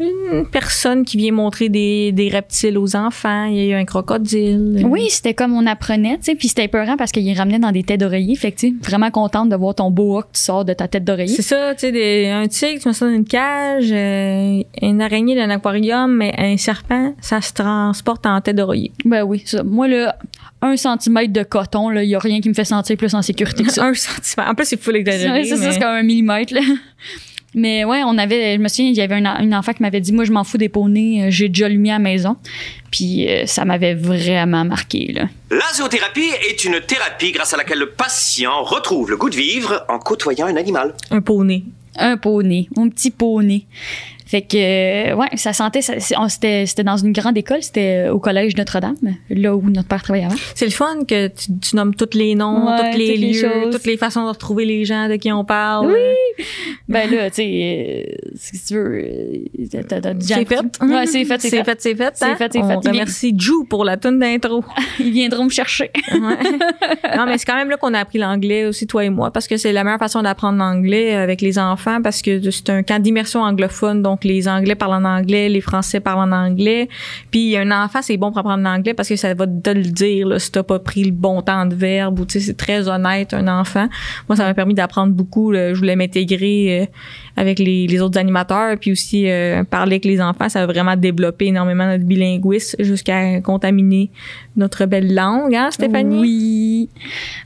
une 0.00 0.46
personne 0.46 1.04
qui 1.04 1.16
vient 1.16 1.32
montrer 1.32 1.68
des, 1.68 2.12
des 2.12 2.28
reptiles 2.28 2.78
aux 2.78 2.94
enfants. 2.96 3.44
Il 3.44 3.56
y 3.56 3.60
a 3.60 3.64
eu 3.64 3.80
un 3.80 3.84
crocodile. 3.84 4.82
Oui, 4.86 5.08
c'était 5.10 5.34
comme 5.34 5.54
on 5.54 5.66
apprenait, 5.66 6.18
tu 6.18 6.24
sais, 6.24 6.34
puis 6.34 6.48
c'était 6.48 6.64
épeurant 6.64 6.96
parce 6.96 7.10
qu'il 7.12 7.36
ramenait 7.36 7.58
dans 7.58 7.72
des 7.72 7.82
têtes 7.82 8.00
d'oreiller. 8.00 8.34
Fait 8.36 8.52
que, 8.52 8.58
tu 8.58 8.78
vraiment 8.82 9.10
contente 9.10 9.48
de 9.48 9.56
voir 9.56 9.74
ton 9.74 9.90
boa 9.90 10.22
que 10.22 10.28
tu 10.34 10.40
sors 10.40 10.64
de 10.64 10.72
ta 10.72 10.88
tête 10.88 11.04
d'oreiller. 11.04 11.34
C'est 11.34 11.42
ça, 11.42 11.74
tu 11.74 11.90
sais, 11.90 12.30
un 12.30 12.46
tigre, 12.46 12.80
tu 12.80 12.88
mets 12.88 12.94
ça 12.94 13.06
dans 13.06 13.12
une 13.14 13.24
cage, 13.24 13.88
euh, 13.90 14.62
une 14.82 15.00
araignée 15.02 15.34
dans 15.34 15.42
un 15.42 15.50
aquarium, 15.50 16.14
mais 16.14 16.34
un 16.38 16.56
serpent, 16.56 17.14
ça 17.20 17.40
se 17.40 17.52
transporte 17.52 18.24
en 18.26 18.40
tête 18.40 18.56
d'oreiller. 18.56 18.92
Ben 19.04 19.22
oui, 19.24 19.42
ça. 19.46 19.62
Moi, 19.62 19.88
là, 19.88 20.16
un 20.62 20.76
centimètre 20.76 21.32
de 21.32 21.42
coton, 21.42 21.88
là, 21.88 22.02
il 22.02 22.10
y 22.10 22.14
a 22.14 22.18
rien 22.18 22.40
qui 22.40 22.48
me 22.48 22.54
fait 22.54 22.64
sentir 22.64 22.96
plus 22.96 23.14
en 23.14 23.22
sécurité 23.22 23.62
que 23.64 23.72
ça. 23.72 23.84
un 23.86 23.94
centimètre. 23.94 24.50
En 24.50 24.54
plus, 24.54 24.66
c'est 24.66 24.80
full 24.80 24.96
exagéré. 24.96 25.44
C'est 25.44 25.56
ça, 25.56 25.66
mais- 25.66 25.72
c'est 25.72 25.78
comme 25.80 25.88
un 25.88 26.02
millimètre, 26.02 26.54
là. 26.54 26.60
Mais 27.58 27.84
ouais, 27.84 28.02
on 28.04 28.16
avait, 28.18 28.54
je 28.54 28.60
me 28.60 28.68
souviens, 28.68 28.86
il 28.86 28.96
y 28.96 29.00
avait 29.00 29.16
un, 29.16 29.42
une 29.42 29.54
enfant 29.54 29.72
qui 29.72 29.82
m'avait 29.82 30.00
dit, 30.00 30.12
moi, 30.12 30.24
je 30.24 30.32
m'en 30.32 30.44
fous 30.44 30.58
des 30.58 30.68
poneys, 30.68 31.24
euh, 31.24 31.30
j'ai 31.30 31.48
déjà 31.48 31.68
le 31.68 31.76
mien 31.76 31.96
à 31.96 31.98
la 31.98 32.04
maison. 32.04 32.36
Puis 32.90 33.28
euh, 33.28 33.46
ça 33.46 33.64
m'avait 33.64 33.94
vraiment 33.94 34.64
marqué, 34.64 35.12
là. 35.12 35.28
La 35.50 35.72
zoothérapie 35.74 36.30
est 36.48 36.64
une 36.64 36.80
thérapie 36.80 37.32
grâce 37.32 37.52
à 37.52 37.56
laquelle 37.56 37.78
le 37.78 37.90
patient 37.90 38.62
retrouve 38.62 39.10
le 39.10 39.16
goût 39.16 39.30
de 39.30 39.36
vivre 39.36 39.84
en 39.88 39.98
côtoyant 39.98 40.46
un 40.46 40.56
animal. 40.56 40.94
un 41.10 41.20
poney. 41.20 41.64
un 41.96 42.16
poney, 42.16 42.68
mon 42.76 42.88
petit 42.88 43.10
poney. 43.10 43.66
Fait 44.28 44.42
que, 44.42 44.56
euh, 45.12 45.14
ouais, 45.16 45.28
ça 45.36 45.52
sentait, 45.54 45.80
ça- 45.80 45.98
c'était 45.98 46.66
c'était 46.66 46.84
dans 46.84 46.98
une 46.98 47.12
grande 47.12 47.38
école, 47.38 47.62
c'était 47.62 48.08
euh, 48.08 48.12
au 48.12 48.18
collège 48.18 48.56
Notre-Dame, 48.56 48.94
là 49.30 49.56
où 49.56 49.70
notre 49.70 49.88
père 49.88 50.02
travaillait 50.02 50.26
avant. 50.26 50.36
C'est 50.54 50.66
le 50.66 50.70
fun 50.70 51.04
que 51.08 51.28
tu, 51.28 51.46
tu 51.60 51.76
nommes 51.76 51.94
tous 51.94 52.10
les 52.16 52.34
noms, 52.34 52.66
Ouais, 52.66 52.92
tous 52.92 52.98
les 52.98 53.06
toutes 53.12 53.16
les 53.20 53.32
lieux, 53.32 53.40
choses. 53.40 53.74
toutes 53.74 53.86
les 53.86 53.96
façons 53.96 54.24
de 54.24 54.28
retrouver 54.28 54.66
les 54.66 54.84
gens 54.84 55.08
de 55.08 55.16
qui 55.16 55.32
on 55.32 55.44
parle. 55.46 55.86
Oui. 55.92 56.44
Ben 56.88 57.10
là, 57.10 57.30
tu 57.30 57.36
sais, 57.36 58.06
euh, 58.08 58.28
si 58.36 58.64
tu 58.66 58.74
veux, 58.74 59.04
t'as- 59.88 60.00
t'as 60.00 60.12
C'est 60.20 60.44
fait. 60.46 60.60
Ouais, 60.82 61.06
c'est 61.06 61.24
fait, 61.24 61.40
c'est 61.40 61.48
C'est 61.48 61.56
fait. 61.58 61.64
fait, 61.64 61.80
c'est 61.80 61.94
fait. 61.94 62.10
C'est 62.14 62.24
hein? 62.26 62.36
fait, 62.36 62.52
c'est 62.52 62.58
On 62.62 62.80
fait. 62.82 62.88
Remercie 62.90 63.34
Jou 63.36 63.64
pour 63.64 63.84
la 63.84 63.96
tune 63.96 64.18
d'intro. 64.18 64.62
Ils 65.00 65.10
viendront 65.10 65.44
me 65.44 65.50
chercher. 65.50 65.90
Ouais. 66.12 66.18
non, 67.16 67.26
mais 67.26 67.38
c'est 67.38 67.46
quand 67.46 67.56
même 67.56 67.70
là 67.70 67.76
qu'on 67.76 67.94
a 67.94 67.98
appris 68.00 68.18
l'anglais 68.18 68.66
aussi, 68.66 68.86
toi 68.86 69.04
et 69.04 69.10
moi, 69.10 69.30
parce 69.30 69.46
que 69.48 69.56
c'est 69.56 69.72
la 69.72 69.84
meilleure 69.84 69.98
façon 69.98 70.22
d'apprendre 70.22 70.58
l'anglais 70.58 71.14
avec 71.14 71.40
les 71.40 71.58
enfants, 71.58 72.00
parce 72.02 72.20
que 72.22 72.50
c'est 72.50 72.70
un 72.70 72.82
camp 72.82 73.02
d'immersion 73.02 73.40
anglophone, 73.40 74.02
donc 74.02 74.17
les 74.24 74.48
Anglais 74.48 74.74
parlent 74.74 75.04
en 75.04 75.04
anglais, 75.04 75.48
les 75.48 75.60
Français 75.60 76.00
parlent 76.00 76.28
en 76.28 76.32
anglais. 76.32 76.88
Puis 77.30 77.56
un 77.56 77.70
enfant, 77.70 78.00
c'est 78.02 78.16
bon 78.16 78.30
pour 78.30 78.38
apprendre 78.38 78.64
l'anglais 78.64 78.94
parce 78.94 79.08
que 79.08 79.16
ça 79.16 79.34
va 79.34 79.46
te 79.46 79.70
le 79.70 79.82
dire 79.82 80.26
là, 80.26 80.38
si 80.38 80.50
t'as 80.50 80.62
pas 80.62 80.78
pris 80.78 81.04
le 81.04 81.12
bon 81.12 81.42
temps 81.42 81.66
de 81.66 81.74
verbe 81.74 82.20
ou 82.20 82.24
tu 82.24 82.38
sais, 82.38 82.46
c'est 82.46 82.56
très 82.56 82.88
honnête 82.88 83.34
un 83.34 83.48
enfant. 83.48 83.88
Moi, 84.28 84.36
ça 84.36 84.44
m'a 84.44 84.54
permis 84.54 84.74
d'apprendre 84.74 85.12
beaucoup. 85.12 85.52
Je 85.54 85.74
voulais 85.74 85.96
m'intégrer 85.96 86.82
euh, 86.82 86.86
avec 87.38 87.60
les, 87.60 88.00
autres 88.00 88.18
animateurs, 88.18 88.76
puis 88.78 88.90
aussi 88.90 89.30
euh, 89.30 89.62
parler 89.62 89.94
avec 89.94 90.04
les 90.04 90.20
enfants, 90.20 90.48
ça 90.48 90.62
a 90.62 90.66
vraiment 90.66 90.96
développé 90.96 91.46
énormément 91.46 91.86
notre 91.86 92.04
bilinguisme 92.04 92.82
jusqu'à 92.82 93.40
contaminer 93.40 94.10
notre 94.56 94.86
belle 94.86 95.14
langue, 95.14 95.54
hein, 95.54 95.70
Stéphanie? 95.70 96.18
Oui. 96.18 96.88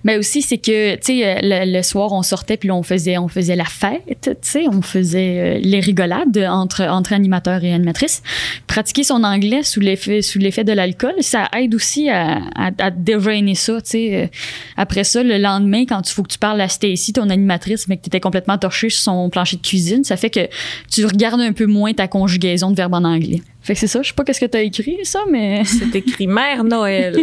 Mais 0.02 0.16
aussi, 0.16 0.40
c'est 0.40 0.56
que, 0.56 0.94
tu 0.94 1.02
sais, 1.02 1.26
euh, 1.26 1.64
le, 1.66 1.82
soir, 1.82 2.12
on 2.12 2.22
sortait 2.22 2.56
puis 2.56 2.70
on 2.70 2.82
faisait, 2.82 3.18
on 3.18 3.28
faisait 3.28 3.54
la 3.54 3.66
fête, 3.66 4.02
tu 4.22 4.30
sais, 4.40 4.64
on 4.66 4.80
faisait 4.80 5.38
euh, 5.38 5.60
les 5.62 5.80
rigolades 5.80 6.38
entre, 6.38 6.82
entre 6.84 7.12
animateurs 7.12 7.62
et 7.62 7.74
animatrices. 7.74 8.22
Pratiquer 8.66 9.04
son 9.04 9.22
anglais 9.24 9.62
sous 9.62 9.80
l'effet, 9.80 10.22
sous 10.22 10.38
l'effet 10.38 10.64
de 10.64 10.72
l'alcool, 10.72 11.14
ça 11.20 11.48
aide 11.54 11.74
aussi 11.74 12.08
à, 12.08 12.38
à, 12.56 12.70
à 12.78 12.90
dérainer 12.90 13.54
ça, 13.54 13.74
tu 13.82 13.90
sais. 13.90 14.30
Après 14.78 15.04
ça, 15.04 15.22
le 15.22 15.36
lendemain, 15.36 15.84
quand 15.86 16.08
il 16.08 16.12
faut 16.12 16.22
que 16.22 16.32
tu 16.32 16.38
parles 16.38 16.60
à 16.62 16.68
Stacy, 16.68 17.12
ton 17.12 17.28
animatrice, 17.28 17.88
mais 17.88 17.98
que 17.98 18.02
tu 18.02 18.08
étais 18.08 18.20
complètement 18.20 18.56
torché 18.56 18.88
sur 18.88 19.02
son 19.02 19.28
plancher 19.28 19.56
de 19.56 19.62
cuisine, 19.62 19.81
ça 20.04 20.16
fait 20.16 20.30
que 20.30 20.48
tu 20.90 21.04
regardes 21.06 21.40
un 21.40 21.52
peu 21.52 21.66
moins 21.66 21.92
ta 21.92 22.08
conjugaison 22.08 22.70
de 22.70 22.76
verbe 22.76 22.94
en 22.94 23.04
anglais. 23.04 23.40
Fait 23.62 23.74
que 23.74 23.80
c'est 23.80 23.86
ça. 23.86 24.02
Je 24.02 24.08
sais 24.08 24.14
pas 24.14 24.24
qu'est-ce 24.24 24.40
que 24.40 24.46
t'as 24.46 24.62
écrit, 24.62 24.98
ça, 25.04 25.20
mais. 25.30 25.62
C'est 25.82 25.94
écrit 25.94 26.26
Mère 26.26 26.64
Noël. 26.64 27.14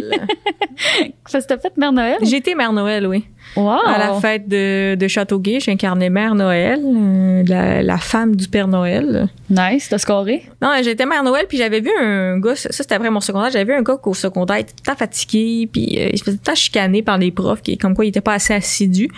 Fait 0.78 1.42
que 1.42 1.46
t'as 1.46 1.58
fait 1.58 1.76
Mère 1.76 1.92
Noël? 1.92 2.18
J'ai 2.24 2.38
été 2.38 2.56
Mère 2.56 2.72
Noël, 2.72 3.06
oui. 3.06 3.26
Wow! 3.56 3.80
À 3.86 3.98
la 3.98 4.14
fête 4.22 4.48
de, 4.48 4.96
de 4.96 5.08
Châteauguay, 5.08 5.60
j'ai 5.60 5.72
incarné 5.72 6.10
Mère 6.10 6.36
Noël, 6.36 6.80
euh, 6.84 7.44
la, 7.46 7.82
la 7.82 7.98
femme 7.98 8.36
du 8.36 8.48
Père 8.48 8.68
Noël. 8.68 9.28
Nice, 9.50 9.90
t'as 9.90 9.98
scoré? 9.98 10.44
Non, 10.62 10.72
j'étais 10.82 11.06
Mère 11.06 11.24
Noël, 11.24 11.46
puis 11.50 11.58
j'avais 11.58 11.82
vu 11.82 11.90
un 12.00 12.40
gars, 12.40 12.56
ça 12.56 12.70
c'était 12.72 12.96
après 12.96 13.10
mon 13.10 13.20
secondaire, 13.20 13.50
j'avais 13.52 13.66
vu 13.66 13.74
un 13.74 13.82
gars 13.82 13.98
qu'au 13.98 14.14
secondaire, 14.14 14.58
il 14.58 14.62
était 14.62 14.96
fatigué, 14.96 15.68
puis 15.72 15.98
euh, 15.98 16.10
il 16.14 16.20
se 16.20 16.24
faisait 16.24 16.38
chicaner 16.56 17.02
par 17.02 17.18
les 17.18 17.32
profs, 17.32 17.62
qui, 17.62 17.78
comme 17.78 17.96
quoi 17.96 18.06
il 18.06 18.10
était 18.10 18.22
pas 18.22 18.34
assez 18.34 18.54
assidu. 18.54 19.10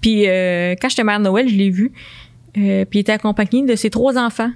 Puis 0.00 0.26
euh, 0.26 0.74
quand 0.80 0.88
j'étais 0.88 1.04
Mère 1.04 1.20
Noël, 1.20 1.48
je 1.48 1.54
l'ai 1.54 1.70
vu, 1.70 1.92
puis 2.56 2.98
il 2.98 3.00
était 3.00 3.12
accompagné 3.12 3.64
de 3.64 3.76
ses 3.76 3.90
trois 3.90 4.18
enfants. 4.18 4.50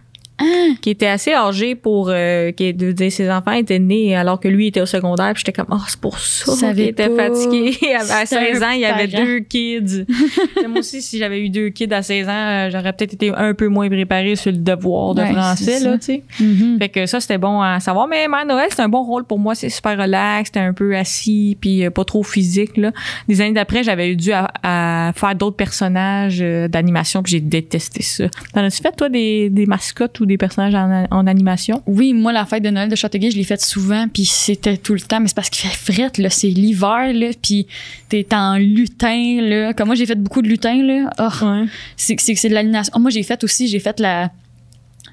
Qui 0.80 0.90
étaient 0.90 1.06
assez 1.06 1.32
âgés 1.32 1.74
pour 1.74 2.08
euh, 2.10 2.50
qui 2.52 2.72
de 2.74 2.92
dire 2.92 3.12
ses 3.12 3.30
enfants 3.30 3.52
étaient 3.52 3.78
nés 3.78 4.16
alors 4.16 4.40
que 4.40 4.48
lui 4.48 4.68
était 4.68 4.80
au 4.80 4.86
secondaire 4.86 5.32
puis 5.34 5.42
j'étais 5.46 5.52
comme 5.60 5.72
oh 5.72 5.82
c'est 5.88 6.00
pour 6.00 6.18
ça 6.18 6.72
qu'il 6.72 6.80
était 6.84 7.14
fatigué 7.14 7.76
à 7.98 8.00
C'était 8.26 8.52
16 8.52 8.62
un 8.62 8.66
ans 8.66 8.70
il 8.72 8.80
y 8.80 8.84
avait 8.86 9.06
deux 9.06 9.40
kids 9.40 10.04
moi 10.68 10.78
aussi 10.80 11.02
si 11.02 11.18
j'avais 11.18 11.40
eu 11.40 11.50
deux 11.50 11.68
kids 11.70 11.92
à 11.92 12.02
16 12.02 12.28
ans 12.28 12.32
euh, 12.32 12.70
j'aurais 12.70 12.92
peut-être 12.92 13.14
été 13.14 13.32
un 13.34 13.54
peu 13.54 13.68
moins 13.68 13.88
préparée 13.88 14.36
sur 14.36 14.50
le 14.52 14.58
devoir 14.58 15.14
de 15.14 15.22
Ouais, 15.22 15.32
français 15.32 15.80
là 15.80 15.98
tu 15.98 16.04
sais 16.04 16.22
Mhm. 16.40 16.78
fait 16.78 16.88
que 16.88 17.06
ça, 17.06 17.20
c'était 17.20 17.38
bon 17.38 17.60
à 17.60 17.80
savoir. 17.80 18.06
Mais 18.08 18.26
Mère 18.28 18.46
Noël, 18.46 18.68
c'est 18.70 18.80
un 18.82 18.88
bon 18.88 19.02
rôle 19.02 19.24
pour 19.24 19.38
moi. 19.38 19.54
C'est 19.54 19.68
super 19.68 19.98
relax, 19.98 20.48
c'était 20.48 20.60
un 20.60 20.72
peu 20.72 20.96
assis, 20.96 21.56
puis 21.60 21.84
euh, 21.84 21.90
pas 21.90 22.04
trop 22.04 22.22
physique. 22.22 22.76
Là. 22.76 22.92
Des 23.28 23.40
années 23.40 23.52
d'après, 23.52 23.82
j'avais 23.82 24.10
eu 24.10 24.16
dû 24.16 24.32
à, 24.32 24.50
à 24.62 25.12
faire 25.14 25.34
d'autres 25.34 25.56
personnages 25.56 26.38
euh, 26.40 26.68
d'animation, 26.68 27.22
puis 27.22 27.32
j'ai 27.32 27.40
détesté 27.40 28.02
ça. 28.02 28.24
T'en 28.54 28.64
as-tu 28.64 28.80
fait, 28.82 28.92
toi, 28.96 29.08
des, 29.08 29.50
des 29.50 29.66
mascottes 29.66 30.18
ou 30.20 30.26
des 30.30 30.38
personnages 30.38 30.74
en, 30.74 31.06
en 31.10 31.26
animation? 31.26 31.82
Oui, 31.86 32.14
moi, 32.14 32.32
la 32.32 32.46
fête 32.46 32.62
de 32.62 32.70
Noël 32.70 32.88
de 32.88 32.96
Châteauguay, 32.96 33.30
je 33.30 33.36
l'ai 33.36 33.44
faite 33.44 33.60
souvent, 33.60 34.06
puis 34.08 34.24
c'était 34.24 34.76
tout 34.78 34.94
le 34.94 35.00
temps, 35.00 35.20
mais 35.20 35.28
c'est 35.28 35.34
parce 35.36 35.50
qu'il 35.50 35.68
fait 35.68 35.92
frette, 35.92 36.16
là, 36.18 36.30
c'est 36.30 36.48
l'hiver, 36.48 37.12
là, 37.12 37.28
puis 37.42 37.66
t'es 38.08 38.26
en 38.32 38.56
lutin, 38.56 39.38
là. 39.42 39.72
Comme 39.74 39.86
moi, 39.88 39.94
j'ai 39.94 40.06
fait 40.06 40.14
beaucoup 40.14 40.40
de 40.42 40.48
lutin, 40.48 40.82
là. 40.82 41.10
Oh, 41.18 41.44
Ouais. 41.46 41.64
c'est 41.96 42.18
c'est 42.18 42.34
c'est 42.34 42.48
de 42.48 42.54
l'animation. 42.54 42.92
Oh, 42.96 42.98
moi, 43.00 43.10
j'ai 43.10 43.22
fait 43.22 43.42
aussi, 43.44 43.68
j'ai 43.68 43.78
fait 43.80 44.00
la... 44.00 44.30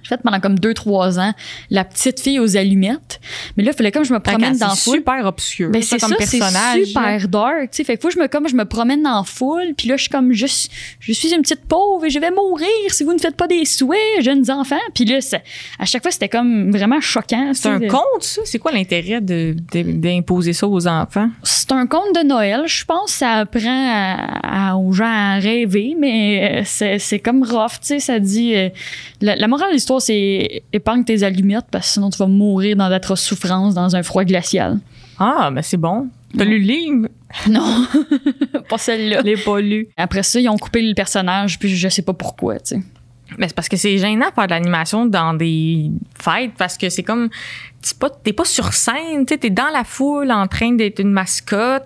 Fait 0.08 0.18
pendant 0.18 0.40
comme 0.40 0.58
deux, 0.60 0.74
trois 0.74 1.20
ans 1.20 1.34
la 1.70 1.84
petite 1.84 2.20
fille 2.20 2.40
aux 2.40 2.58
allumettes. 2.58 3.20
Mais 3.58 3.64
là, 3.64 3.72
il 3.74 3.78
fallait 3.78 3.92
comme 3.92 4.04
je 4.06 4.14
me 4.14 4.20
promène 4.20 4.58
dans 4.58 4.68
la 4.68 4.76
c'est 4.76 4.84
foule. 4.84 4.98
super 4.98 5.26
obscur. 5.26 5.70
Ben 5.70 5.82
c'est 5.82 6.00
ça, 6.00 6.08
comme 6.08 6.16
c'est 6.20 6.38
super 6.86 7.28
dark, 7.28 7.62
tu 7.72 7.78
sais. 7.78 7.84
Fait 7.84 7.96
que 7.98 8.02
faut 8.02 8.08
que 8.10 8.14
je 8.14 8.20
me 8.20 8.28
comme 8.28 8.48
je 8.48 8.56
me 8.56 8.66
promène 8.66 9.04
dans 9.04 9.18
la 9.18 9.24
foule, 9.24 9.74
puis 9.78 9.88
là 9.88 9.96
je 9.98 10.02
suis 10.04 10.10
comme 10.10 10.34
juste 10.34 10.72
je 11.00 11.14
suis 11.14 11.34
une 11.34 11.42
petite 11.42 11.66
pauvre 11.66 12.06
et 12.06 12.10
je 12.10 12.20
vais 12.20 12.32
mourir 12.32 12.68
si 12.90 13.04
vous 13.04 13.14
ne 13.14 13.20
faites 13.20 13.36
pas 13.36 13.48
des 13.48 13.66
souhaits, 13.66 14.00
jeunes 14.22 14.50
enfants. 14.52 14.76
Puis 14.94 15.06
là 15.06 15.22
ça- 15.22 15.40
à 15.80 15.86
chaque 15.86 16.02
fois 16.02 16.12
c'était 16.12 16.30
comme 16.30 16.72
vraiment 16.72 17.02
choquant. 17.02 17.52
C'est 17.54 17.70
un 17.70 17.80
conte, 17.88 18.02
ça? 18.22 18.42
C'est 18.46 18.60
quoi 18.60 18.72
l'intérêt 18.72 19.20
d'imposer 19.22 20.54
ça 20.54 20.68
aux 20.68 20.88
enfants? 20.88 21.30
C'est 21.44 21.72
un 21.72 21.86
conte 21.88 22.16
de 22.16 22.26
Noël, 22.26 22.64
je 22.66 22.86
pense. 22.86 23.12
Ça 23.12 23.32
apprend 23.34 23.62
à- 23.92 24.70
à- 24.72 24.76
aux 24.76 24.92
gens 24.92 25.06
à 25.06 25.36
rêver, 25.40 25.96
mais 26.00 26.64
euh, 26.66 26.96
c'est 27.00 27.20
comme 27.20 27.44
rough. 27.44 27.78
Ça 27.82 28.20
dit. 28.20 28.56
euh, 28.56 28.70
la, 29.22 29.36
la 29.36 29.48
morale 29.48 29.70
de 29.70 29.74
l'histoire, 29.74 29.97
c'est 30.00 30.64
épargne 30.74 31.04
tes 31.04 31.24
allumettes 31.24 31.68
parce 31.72 31.88
que 31.88 31.94
sinon 31.94 32.10
tu 32.10 32.18
vas 32.18 32.28
mourir 32.28 32.76
dans 32.76 32.90
d'atroces 32.90 33.22
souffrances 33.24 33.74
dans 33.74 33.96
un 33.96 34.04
froid 34.04 34.24
glacial. 34.24 34.80
Ah, 35.20 35.50
ben 35.52 35.62
c'est 35.62 35.78
bon. 35.78 36.08
T'as 36.38 36.44
lu 36.46 36.60
le 36.60 36.66
livre? 36.66 37.08
Non, 37.50 37.86
pas 38.70 38.78
celle-là. 38.78 39.20
Je 39.20 39.26
l'ai 39.26 39.36
pas 39.36 39.60
lu. 39.60 39.90
Après 39.98 40.24
ça, 40.24 40.40
ils 40.40 40.48
ont 40.48 40.58
coupé 40.58 40.82
le 40.82 40.94
personnage, 40.94 41.60
puis 41.60 41.76
je 41.76 41.90
sais 41.90 42.02
pas 42.02 42.14
pourquoi, 42.14 42.56
tu 42.56 42.76
sais. 42.76 42.82
Mais 43.38 43.50
c'est 43.50 43.54
parce 43.54 43.68
que 43.68 43.76
c'est 43.76 43.98
gênant 43.98 44.30
de 44.30 44.34
faire 44.34 44.46
de 44.46 44.52
l'animation 44.52 45.06
dans 45.06 45.34
des 45.34 45.92
fêtes 46.18 46.54
parce 46.58 46.78
que 46.78 46.90
c'est 46.90 47.04
comme 47.04 47.28
t'es 47.82 47.96
pas 48.00 48.10
t'es 48.10 48.32
pas 48.32 48.46
sur 48.46 48.74
scène, 48.74 49.26
tu 49.26 49.34
sais, 49.34 49.38
t'es 49.38 49.50
dans 49.50 49.68
la 49.74 49.84
foule 49.84 50.32
en 50.32 50.48
train 50.48 50.72
d'être 50.72 51.00
une 51.00 51.12
mascotte, 51.12 51.84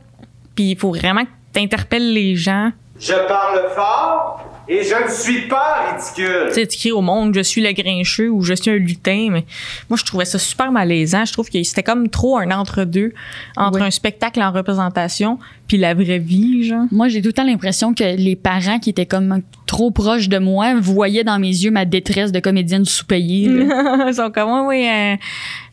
puis 0.53 0.71
il 0.71 0.77
faut 0.77 0.91
vraiment 0.91 1.23
que 1.23 1.31
t'interpelles 1.53 2.13
les 2.13 2.35
gens. 2.35 2.71
Je 2.99 3.13
parle 3.27 3.67
fort 3.73 4.60
Et 4.73 4.83
je 4.85 4.95
ne 5.03 5.09
suis 5.11 5.47
pas 5.49 5.91
ridicule. 5.91 6.45
Tu 6.47 6.53
sais, 6.53 6.61
écrit 6.63 6.91
au 6.93 7.01
monde, 7.01 7.33
je 7.35 7.41
suis 7.41 7.61
le 7.61 7.73
grincheux 7.73 8.29
ou 8.29 8.41
je 8.41 8.53
suis 8.53 8.71
un 8.71 8.75
lutin, 8.75 9.27
mais 9.29 9.43
moi, 9.89 9.97
je 9.97 10.05
trouvais 10.05 10.23
ça 10.23 10.39
super 10.39 10.71
malaisant. 10.71 11.25
Je 11.25 11.33
trouve 11.33 11.49
que 11.49 11.61
c'était 11.61 11.83
comme 11.83 12.07
trop 12.07 12.37
un 12.37 12.49
entre-deux 12.51 13.11
entre 13.57 13.79
Oui. 13.81 13.87
un 13.87 13.91
spectacle 13.91 14.41
en 14.41 14.49
représentation 14.51 15.39
puis 15.67 15.77
la 15.77 15.93
vraie 15.93 16.19
vie, 16.19 16.63
genre. 16.65 16.85
Moi, 16.91 17.07
j'ai 17.09 17.21
tout 17.21 17.27
le 17.29 17.33
temps 17.33 17.45
l'impression 17.45 17.93
que 17.93 18.15
les 18.15 18.35
parents 18.37 18.79
qui 18.79 18.89
étaient 18.89 19.05
comme 19.05 19.41
trop 19.67 19.91
proches 19.91 20.27
de 20.29 20.37
moi 20.37 20.73
voyaient 20.79 21.23
dans 21.23 21.39
mes 21.39 21.47
yeux 21.47 21.71
ma 21.71 21.85
détresse 21.85 22.31
de 22.33 22.39
comédienne 22.39 22.83
sous-payée. 22.85 23.49
Ils 24.07 24.13
sont 24.15 24.31
comme, 24.31 24.49
ouais, 24.67 24.67
ouais, 24.67 25.17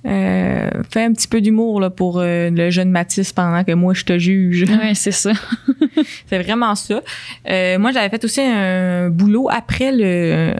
euh, 0.06 0.08
euh, 0.08 0.70
fais 0.92 1.02
un 1.02 1.12
petit 1.12 1.26
peu 1.26 1.40
d'humour 1.40 1.80
là, 1.80 1.90
pour 1.90 2.20
euh, 2.20 2.48
le 2.50 2.70
jeune 2.70 2.90
Mathis 2.92 3.32
pendant 3.32 3.64
que 3.64 3.72
moi, 3.72 3.92
je 3.94 4.04
te 4.04 4.16
juge. 4.18 4.62
ouais, 4.68 4.94
c'est 4.94 5.10
ça. 5.10 5.32
C'est 6.30 6.40
vraiment 6.42 6.76
ça. 6.76 7.00
Euh, 7.50 7.76
moi, 7.80 7.90
j'avais 7.90 8.08
fait 8.08 8.24
aussi 8.24 8.40
un 8.40 8.54
boulot 9.10 9.48
après 9.50 9.92
le. 9.92 10.54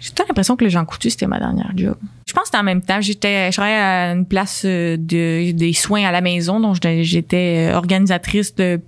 J'ai 0.00 0.10
tout 0.12 0.22
l'impression 0.28 0.54
que 0.56 0.62
le 0.64 0.70
Jean 0.70 0.84
Coutu, 0.84 1.10
c'était 1.10 1.26
ma 1.26 1.40
dernière 1.40 1.72
job. 1.76 1.96
Je 2.28 2.32
pense 2.32 2.50
que 2.50 2.56
en 2.56 2.62
même 2.62 2.82
temps. 2.82 3.00
J'étais, 3.00 3.50
je 3.50 3.56
travaillais 3.56 3.76
à 3.80 4.12
une 4.12 4.26
place 4.26 4.62
euh, 4.64 4.96
de, 4.96 5.50
des 5.50 5.72
soins 5.72 6.04
à 6.04 6.12
la 6.12 6.20
maison, 6.20 6.60
donc 6.60 6.74
j'étais- 6.74 7.02
j'étais 7.02 7.70
euh, 7.72 7.76
organisatrice 7.76 8.54
de, 8.54 8.80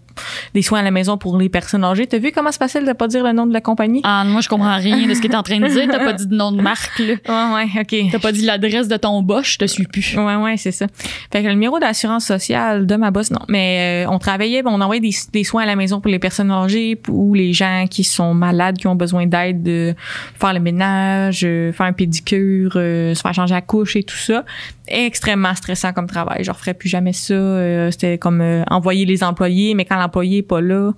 des 0.54 0.62
soins 0.62 0.80
à 0.80 0.82
la 0.82 0.90
maison 0.90 1.18
pour 1.18 1.38
les 1.38 1.48
personnes 1.48 1.84
âgées. 1.84 2.06
T'as 2.06 2.18
vu 2.18 2.32
comment 2.32 2.52
se 2.52 2.58
passait 2.58 2.82
de 2.82 2.92
pas 2.92 3.08
dire 3.08 3.24
le 3.24 3.32
nom 3.32 3.46
de 3.46 3.52
la 3.52 3.60
compagnie? 3.60 4.00
Ah, 4.04 4.24
moi, 4.24 4.40
je 4.40 4.48
comprends 4.48 4.76
rien 4.76 5.06
de 5.06 5.14
ce 5.14 5.20
que 5.20 5.28
t'es 5.28 5.36
en 5.36 5.42
train 5.42 5.60
de 5.60 5.66
dire. 5.66 5.86
T'as 5.90 5.98
pas 5.98 6.12
dit 6.12 6.26
de 6.26 6.34
nom 6.34 6.52
de 6.52 6.60
marque, 6.62 6.98
là. 6.98 7.14
Ouais, 7.28 7.54
ouais, 7.54 7.80
ok. 7.80 8.10
T'as 8.12 8.18
pas 8.18 8.32
dit 8.32 8.42
l'adresse 8.44 8.88
de 8.88 8.96
ton 8.96 9.22
boss, 9.22 9.46
je 9.52 9.58
te 9.58 9.64
suis 9.66 9.84
plus. 9.86 10.16
Ouais, 10.16 10.36
ouais, 10.36 10.56
c'est 10.56 10.72
ça. 10.72 10.86
Fait 11.32 11.42
que 11.42 11.46
le 11.46 11.54
numéro 11.54 11.78
d'assurance 11.78 12.24
sociale 12.24 12.86
de 12.86 12.96
ma 12.96 13.10
boss, 13.10 13.30
non. 13.30 13.40
Mais 13.48 14.04
euh, 14.06 14.10
on 14.10 14.18
travaillait, 14.18 14.62
on 14.64 14.80
envoyait 14.80 15.00
des, 15.00 15.14
des 15.32 15.44
soins 15.44 15.62
à 15.62 15.66
la 15.66 15.76
maison 15.76 16.00
pour 16.00 16.10
les 16.10 16.18
personnes 16.18 16.50
âgées 16.50 17.00
ou 17.08 17.34
les 17.34 17.52
gens 17.52 17.86
qui 17.88 18.04
sont 18.04 18.34
malades, 18.34 18.78
qui 18.78 18.86
ont 18.86 18.94
besoin 18.96 19.26
d'aide 19.26 19.62
de 19.62 19.94
faire 20.38 20.52
le 20.52 20.60
ménage, 20.60 21.42
euh, 21.44 21.72
faire 21.72 21.86
un 21.86 21.92
pédicure, 21.92 22.72
euh, 22.76 23.14
se 23.14 23.20
faire 23.20 23.34
changer 23.34 23.54
la 23.54 23.60
couche 23.60 23.96
et 23.96 24.02
tout 24.02 24.16
ça. 24.16 24.44
Extrêmement 24.88 25.54
stressant 25.54 25.92
comme 25.92 26.08
travail. 26.08 26.42
Je 26.42 26.50
referais 26.50 26.74
plus 26.74 26.88
jamais 26.88 27.12
ça. 27.12 27.34
Euh, 27.34 27.90
C'était 27.92 28.18
comme 28.18 28.40
euh, 28.40 28.64
envoyer 28.68 29.04
les 29.04 29.22
employés, 29.22 29.74
mais 29.74 29.84
quand 29.84 29.96
l'employé 30.10 30.42
pas 30.42 30.60
là, 30.60 30.92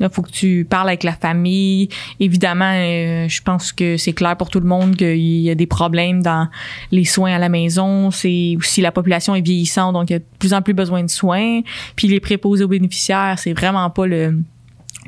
il 0.00 0.08
faut 0.10 0.22
que 0.22 0.30
tu 0.30 0.66
parles 0.68 0.88
avec 0.88 1.04
la 1.04 1.12
famille. 1.12 1.88
Évidemment, 2.20 2.72
euh, 2.74 3.28
je 3.28 3.42
pense 3.42 3.72
que 3.72 3.96
c'est 3.96 4.12
clair 4.12 4.36
pour 4.36 4.50
tout 4.50 4.60
le 4.60 4.66
monde 4.66 4.96
qu'il 4.96 5.16
y 5.16 5.50
a 5.50 5.54
des 5.54 5.66
problèmes 5.66 6.22
dans 6.22 6.48
les 6.90 7.04
soins 7.04 7.34
à 7.34 7.38
la 7.38 7.48
maison. 7.48 8.10
C'est 8.10 8.56
aussi 8.58 8.80
la 8.80 8.92
population 8.92 9.34
est 9.34 9.40
vieillissante, 9.40 9.94
donc 9.94 10.10
il 10.10 10.14
y 10.14 10.16
a 10.16 10.18
de 10.18 10.24
plus 10.38 10.52
en 10.52 10.62
plus 10.62 10.74
besoin 10.74 11.02
de 11.02 11.10
soins. 11.10 11.60
Puis 11.94 12.08
les 12.08 12.20
préposés 12.20 12.64
aux 12.64 12.68
bénéficiaires, 12.68 13.38
c'est 13.38 13.52
vraiment 13.52 13.88
pas 13.90 14.06
le 14.06 14.36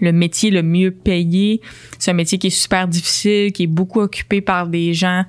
le 0.00 0.12
métier 0.12 0.50
le 0.50 0.62
mieux 0.62 0.92
payé. 0.92 1.60
C'est 1.98 2.12
un 2.12 2.14
métier 2.14 2.38
qui 2.38 2.48
est 2.48 2.50
super 2.50 2.86
difficile, 2.86 3.50
qui 3.50 3.64
est 3.64 3.68
beaucoup 3.68 4.00
occupé 4.00 4.40
par 4.40 4.68
des 4.68 4.94
gens 4.94 5.24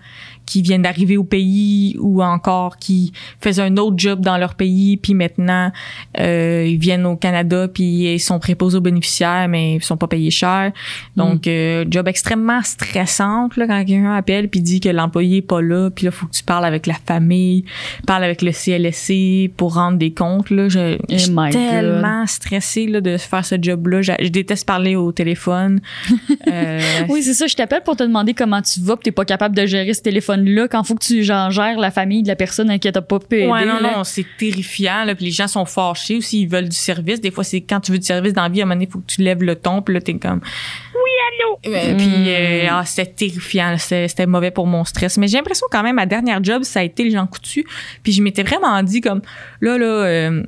qui 0.50 0.64
viennent 0.64 0.82
d'arriver 0.82 1.16
au 1.16 1.24
pays 1.24 1.96
ou 2.00 2.24
encore 2.24 2.78
qui 2.78 3.14
faisaient 3.40 3.62
un 3.62 3.78
autre 3.78 3.98
job 3.98 4.22
dans 4.22 4.38
leur 4.38 4.56
pays, 4.56 4.98
puis 4.98 5.14
maintenant 5.14 5.72
euh, 6.20 6.66
ils 6.68 6.80
viennent 6.80 7.06
au 7.06 7.16
Canada 7.16 7.68
puis 7.68 8.14
ils 8.14 8.20
sont 8.20 8.40
préposés 8.40 8.78
aux 8.78 8.82
bénéficiaires, 8.82 9.48
mais 9.48 9.76
ils 9.76 9.84
sont 9.84 9.96
pas 9.98 10.08
payés 10.08 10.32
cher. 10.32 10.72
Donc 11.16 11.46
euh, 11.46 11.86
job 11.90 12.08
extrêmement 12.08 12.62
stressante 12.64 13.56
là, 13.58 13.68
quand 13.68 13.86
quelqu'un 13.86 14.14
appelle 14.16 14.50
puis 14.50 14.62
dit 14.62 14.80
que 14.80 14.90
l'employé 14.90 15.38
est 15.38 15.42
pas 15.44 15.62
là, 15.62 15.90
puis 15.92 16.06
là 16.06 16.12
faut 16.12 16.26
que 16.26 16.32
tu 16.34 16.44
parles 16.44 16.66
avec 16.66 16.88
la 16.88 16.96
famille, 17.06 17.64
parles 18.08 18.24
avec 18.24 18.42
le 18.42 18.52
CLSC 18.52 19.52
pour 19.56 19.76
rendre 19.76 19.98
des 20.00 20.12
comptes 20.14 20.50
là. 20.50 20.68
Je, 20.68 20.98
je 21.10 21.18
suis 21.18 21.32
God. 21.32 21.52
tellement 21.52 22.26
stressée 22.26 22.88
là, 22.88 23.02
de 23.02 23.18
faire 23.18 23.46
ce 23.46 23.56
job-là. 23.62 24.02
Je, 24.02 24.14
je 24.20 24.30
déteste 24.30 24.66
parler 24.66 24.96
au 24.96 25.12
téléphone. 25.12 25.80
Euh, 26.48 26.80
Oui, 27.10 27.22
c'est 27.22 27.34
ça. 27.34 27.48
Je 27.48 27.56
t'appelle 27.56 27.84
pour 27.84 27.96
te 27.96 28.04
demander 28.04 28.34
comment 28.34 28.62
tu 28.62 28.80
vas, 28.80 28.96
puis 28.96 29.04
t'es 29.04 29.12
pas 29.12 29.26
capable 29.26 29.56
de 29.56 29.66
gérer 29.66 29.94
ce 29.94 30.02
téléphone-là 30.40 30.68
quand 30.68 30.84
faut 30.84 30.96
que 30.96 31.04
tu 31.04 31.24
genre, 31.24 31.52
gères 31.52 31.80
la 31.80 31.92
famille 31.92 32.24
de 32.24 32.28
la 32.28 32.36
personne 32.36 32.70
à 32.70 32.78
qui 32.78 32.92
t'as 32.92 33.02
pas 33.02 33.20
pu 33.20 33.38
aider. 33.38 33.48
Ouais, 33.48 33.66
non, 33.66 33.80
là. 33.80 33.98
non, 33.98 34.04
c'est 34.04 34.26
terrifiant. 34.38 35.04
Là, 35.06 35.16
puis 35.16 35.26
les 35.26 35.32
gens 35.32 35.48
sont 35.48 35.66
fâchés 35.66 36.18
aussi, 36.18 36.42
ils 36.42 36.48
veulent 36.48 36.70
du 36.70 36.76
service. 36.76 37.22
Des 37.22 37.32
fois, 37.32 37.44
c'est 37.44 37.62
quand 37.62 37.80
tu 37.80 37.92
veux 37.92 38.00
du 38.00 38.06
service 38.06 38.34
dans 38.34 38.44
la 38.44 38.50
vie, 38.50 38.62
à 38.62 38.64
un 38.64 38.66
moment 38.66 38.76
donné, 38.76 38.88
il 38.90 38.92
faut 38.92 39.00
que 39.00 39.12
tu 39.12 39.22
lèves 39.22 39.44
le 39.44 39.56
ton, 39.56 39.82
puis 39.82 39.94
là, 39.94 40.02
t'es 40.02 40.16
comme... 40.16 40.42
Oui, 40.94 41.72
allô? 41.72 41.96
Puis 41.98 42.30
euh, 42.30 42.68
ah, 42.70 42.84
c'était 42.86 43.12
terrifiant, 43.12 43.76
c'était 43.78 44.26
mauvais 44.26 44.52
pour 44.52 44.68
mon 44.68 44.84
stress. 44.84 45.18
Mais 45.18 45.28
j'ai 45.28 45.38
l'impression 45.38 45.68
quand 45.72 45.84
même, 45.84 45.96
ma 45.96 46.06
dernière 46.06 46.44
job, 46.44 46.64
ça 46.64 46.82
a 46.82 46.84
été 46.84 47.04
les 47.04 47.12
gens 47.12 47.28
coutus. 47.28 47.64
Puis 48.04 48.12
je 48.12 48.22
m'étais 48.22 48.44
vraiment 48.44 48.82
dit 48.84 49.02
comme, 49.02 49.22
là, 49.62 49.78
là... 49.78 49.86
euh, 49.86 50.44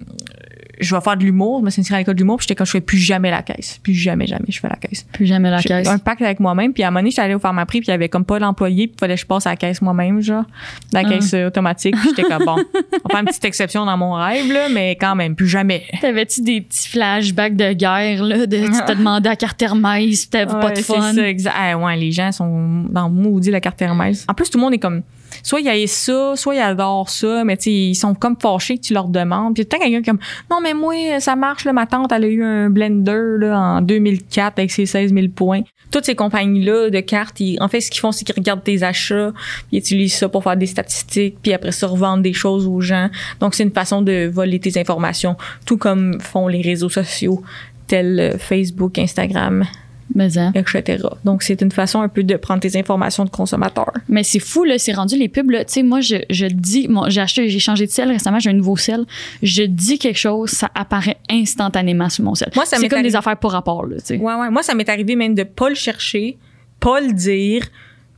je 0.81 0.93
vais 0.95 1.01
faire 1.01 1.15
de 1.15 1.23
l'humour, 1.23 1.59
je 1.61 1.65
me 1.65 1.69
suis 1.69 1.79
inscrite 1.81 1.95
à 1.95 1.99
l'école 1.99 2.15
d'humour, 2.15 2.37
puis 2.37 2.43
j'étais 2.45 2.55
comme 2.55 2.65
je 2.65 2.71
fais 2.71 2.81
plus 2.81 2.97
jamais 2.97 3.31
la 3.31 3.41
caisse. 3.41 3.79
Plus 3.83 3.93
jamais, 3.93 4.27
jamais 4.27 4.45
je 4.49 4.59
fais 4.59 4.67
la 4.67 4.75
caisse. 4.75 5.03
Plus 5.13 5.25
jamais 5.25 5.49
la 5.49 5.59
J'ai 5.59 5.69
caisse. 5.69 5.87
un 5.87 5.97
pacte 5.99 6.21
avec 6.21 6.39
moi-même 6.39 6.73
puis 6.73 6.83
à 6.83 6.87
un 6.87 6.91
moment 6.91 6.99
donné 7.01 7.11
j'étais 7.11 7.21
allée 7.21 7.35
au 7.35 7.39
pharmaprix 7.39 7.79
puis 7.79 7.87
il 7.87 7.91
y 7.91 7.93
avait 7.93 8.09
comme 8.09 8.25
pas 8.25 8.39
l'employé 8.39 8.87
puis 8.87 8.95
il 8.97 8.99
fallait 8.99 9.15
que 9.15 9.21
je 9.21 9.25
passe 9.25 9.45
à 9.47 9.51
la 9.51 9.55
caisse 9.55 9.81
moi-même 9.81 10.21
genre 10.21 10.43
la 10.91 11.01
Ah. 11.01 11.09
caisse 11.09 11.33
euh, 11.33 11.47
automatique 11.47 11.95
puis 11.95 12.09
j'étais 12.15 12.23
comme 12.29 12.43
bon 12.45 12.55
on 13.05 13.09
faire 13.09 13.19
une 13.19 13.25
petite 13.27 13.45
exception 13.45 13.85
dans 13.85 13.97
mon 13.97 14.13
rêve 14.13 14.51
là 14.51 14.67
mais 14.69 14.95
quand 14.99 15.15
même 15.15 15.35
plus 15.35 15.47
jamais 15.47 15.83
T'avais-tu 16.01 16.41
des 16.41 16.61
petits 16.61 16.89
flashbacks 16.89 17.55
de 17.55 17.73
guerre, 17.73 18.23
là, 18.23 18.45
de 18.47 18.57
tu 18.57 18.71
te 18.85 18.91
demandais 18.97 19.29
à 19.29 19.35
carte 19.35 19.61
Hermès, 19.61 20.29
t'avais 20.29 20.45
pas 20.51 20.71
de 20.71 20.77
c'est 20.77 20.83
fun? 20.83 21.13
ça, 21.13 21.27
exact. 21.27 21.55
Ah, 21.57 21.77
ouais, 21.77 21.95
les 21.97 22.11
gens 22.11 22.31
sont 22.31 22.85
dans 22.89 23.07
le 23.07 23.13
maudit 23.13 23.51
la 23.51 23.59
carte 23.61 23.81
Hermès. 23.81 24.25
En 24.27 24.33
plus, 24.33 24.49
tout 24.49 24.57
le 24.57 24.63
monde 24.63 24.73
est 24.73 24.79
comme, 24.79 25.01
soit 25.43 25.61
ils 25.61 25.69
haïssent 25.69 25.91
ça, 25.91 26.33
soit 26.35 26.55
ils 26.55 26.59
adorent 26.59 27.09
ça, 27.09 27.43
mais 27.43 27.55
ils 27.65 27.95
sont 27.95 28.13
comme 28.13 28.35
fâchés 28.39 28.77
que 28.77 28.83
tu 28.83 28.93
leur 28.93 29.07
demandes. 29.07 29.55
Puis 29.55 29.65
tout 29.65 29.75
le 29.75 29.79
temps, 29.79 29.89
quelqu'un 29.89 30.11
comme, 30.11 30.19
non, 30.49 30.59
mais 30.61 30.73
moi, 30.73 31.19
ça 31.19 31.35
marche, 31.35 31.65
là, 31.65 31.73
ma 31.73 31.85
tante, 31.85 32.11
elle 32.11 32.23
a 32.23 32.27
eu 32.27 32.43
un 32.43 32.69
blender, 32.69 33.37
là, 33.39 33.59
en 33.59 33.81
2004 33.81 34.59
avec 34.59 34.71
ses 34.71 34.85
16 34.85 35.13
000 35.13 35.27
points. 35.35 35.61
Toutes 35.91 36.05
ces 36.05 36.15
compagnies-là 36.15 36.89
de 36.89 36.99
cartes, 37.01 37.41
en 37.59 37.67
fait, 37.67 37.81
ce 37.81 37.91
qu'ils 37.91 37.99
font, 37.99 38.11
c'est 38.11 38.23
qu'ils 38.23 38.35
regardent 38.35 38.63
tes 38.63 38.83
achats, 38.83 39.31
puis 39.67 39.77
ils 39.77 39.79
utilisent 39.79 40.15
ça 40.15 40.29
pour 40.29 40.43
faire 40.43 40.55
des 40.55 40.65
statistiques, 40.65 41.37
puis 41.41 41.53
après 41.53 41.71
ça, 41.71 41.87
revendre 41.87 42.23
des 42.23 42.33
choses 42.33 42.65
aux 42.65 42.79
gens. 42.79 43.09
Donc, 43.39 43.55
c'est 43.55 43.63
une 43.63 43.71
façon 43.71 44.01
de 44.01 44.29
voler 44.31 44.59
tes 44.59 44.79
informations, 44.79 45.35
tout 45.65 45.77
comme 45.77 46.19
font 46.21 46.47
les 46.47 46.61
réseaux 46.61 46.89
sociaux, 46.89 47.43
tels 47.87 48.19
euh, 48.19 48.37
Facebook, 48.37 48.97
Instagram, 48.97 49.65
Mais, 50.15 50.37
hein. 50.37 50.51
etc. 50.55 51.03
Donc, 51.23 51.43
c'est 51.43 51.61
une 51.61 51.71
façon 51.71 52.01
un 52.01 52.09
peu 52.09 52.23
de 52.23 52.35
prendre 52.35 52.59
tes 52.61 52.77
informations 52.77 53.25
de 53.25 53.29
consommateur. 53.29 53.91
Mais 54.09 54.23
c'est 54.23 54.39
fou, 54.39 54.63
là, 54.63 54.77
c'est 54.77 54.93
rendu 54.93 55.17
les 55.17 55.29
pubs, 55.29 55.49
là. 55.49 55.63
Tu 55.65 55.73
sais, 55.73 55.83
moi, 55.83 56.01
je, 56.01 56.17
je 56.29 56.45
dis, 56.45 56.87
bon, 56.87 57.09
j'ai 57.09 57.21
acheté, 57.21 57.49
j'ai 57.49 57.59
changé 57.59 57.85
de 57.85 57.91
sel 57.91 58.09
récemment, 58.09 58.39
j'ai 58.39 58.49
un 58.49 58.53
nouveau 58.53 58.77
sel. 58.77 59.05
Je 59.43 59.63
dis 59.63 59.97
quelque 59.99 60.19
chose, 60.19 60.49
ça 60.49 60.69
apparaît 60.75 61.17
instantanément 61.29 62.09
sur 62.09 62.23
mon 62.23 62.35
sel. 62.35 62.49
Moi, 62.55 62.65
ça 62.65 62.77
c'est 62.77 62.87
comme 62.89 62.99
arrivé- 62.99 63.09
des 63.09 63.15
affaires 63.15 63.37
pour 63.37 63.51
rapport, 63.51 63.85
là, 63.85 63.97
tu 63.97 64.05
sais. 64.05 64.17
Ouais, 64.17 64.33
ouais. 64.35 64.49
Moi, 64.49 64.63
ça 64.63 64.73
m'est 64.73 64.89
arrivé 64.89 65.15
même 65.15 65.35
de 65.35 65.43
pas 65.43 65.69
le 65.69 65.75
chercher, 65.75 66.37
pas 66.79 66.99
le 67.01 67.13
dire, 67.13 67.63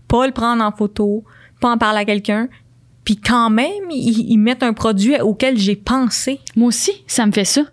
pas 0.08 0.26
le 0.26 0.34
prendre 0.34 0.64
en 0.64 0.72
photo, 0.72 1.24
pas 1.60 1.70
en 1.72 1.78
parler 1.78 2.00
à 2.00 2.06
quelqu'un. 2.06 2.48
Puis 3.06 3.18
quand 3.18 3.50
même, 3.50 3.90
ils, 3.92 4.32
ils 4.32 4.38
mettent 4.38 4.64
un 4.64 4.74
produit 4.74 5.20
auquel 5.20 5.58
j'ai 5.58 5.76
pensé. 5.76 6.40
Moi 6.56 6.70
aussi, 6.70 6.92
ça 7.08 7.26
me 7.26 7.32
fait 7.32 7.46
ça. 7.46 7.64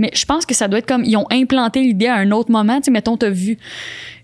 Mais 0.00 0.10
je 0.14 0.24
pense 0.24 0.46
que 0.46 0.54
ça 0.54 0.66
doit 0.66 0.80
être 0.80 0.86
comme 0.86 1.04
ils 1.04 1.16
ont 1.16 1.26
implanté 1.30 1.82
l'idée 1.82 2.06
à 2.06 2.16
un 2.16 2.30
autre 2.32 2.50
moment. 2.50 2.78
Tu 2.78 2.86
sais, 2.86 2.90
mettons, 2.90 3.16
t'as 3.16 3.30
vu 3.30 3.58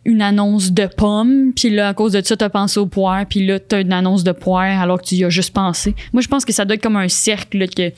une 0.06 0.22
annonce 0.22 0.72
de 0.72 0.86
pommes, 0.86 1.52
puis 1.54 1.68
là, 1.68 1.88
à 1.88 1.94
cause 1.94 2.12
de 2.12 2.22
ça, 2.22 2.36
t'as 2.36 2.48
pensé 2.48 2.80
aux 2.80 2.86
poires, 2.86 3.26
puis 3.26 3.44
là, 3.44 3.60
t'as 3.60 3.82
une 3.82 3.92
annonce 3.92 4.24
de 4.24 4.32
poires 4.32 4.80
alors 4.80 5.00
que 5.00 5.06
tu 5.06 5.16
y 5.16 5.24
as 5.24 5.30
juste 5.30 5.52
pensé. 5.52 5.94
Moi, 6.12 6.22
je 6.22 6.28
pense 6.28 6.44
que 6.44 6.52
ça 6.52 6.64
doit 6.64 6.76
être 6.76 6.82
comme 6.82 6.96
un 6.96 7.08
cercle, 7.08 7.58
là, 7.58 7.66
que 7.66 7.92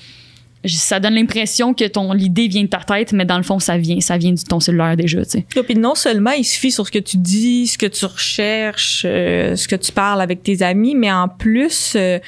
ça 0.67 0.99
donne 1.01 1.15
l'impression 1.15 1.73
que 1.75 1.85
ton 1.87 2.13
l'idée 2.13 2.49
vient 2.49 2.63
de 2.63 2.69
ta 2.69 2.79
tête, 2.79 3.13
mais 3.13 3.25
dans 3.25 3.37
le 3.37 3.43
fond, 3.43 3.59
ça 3.59 3.79
vient, 3.79 4.01
ça 4.01 4.19
vient 4.19 4.33
de 4.33 4.41
ton 4.41 4.61
cellulaire 4.61 4.97
déjà, 4.97 5.25
tu 5.25 5.31
sais. 5.31 5.47
Puis 5.63 5.75
non 5.77 5.95
seulement 5.95 6.33
il 6.33 6.45
suffit 6.45 6.71
sur 6.73 6.87
ce 6.87 6.91
que 6.93 6.99
tu 6.99 7.17
dis, 7.17 7.67
ce 7.67 7.79
que 7.79 7.87
tu 7.87 8.05
recherches, 8.05 9.03
euh, 9.05 9.55
ce 9.57 9.69
que 9.69 9.77
tu 9.77 9.93
parles 9.93 10.21
avec 10.21 10.43
tes 10.43 10.63
amis, 10.63 10.95
mais 10.95 11.13
en 11.13 11.29
plus, 11.29 11.95
euh, 11.97 12.19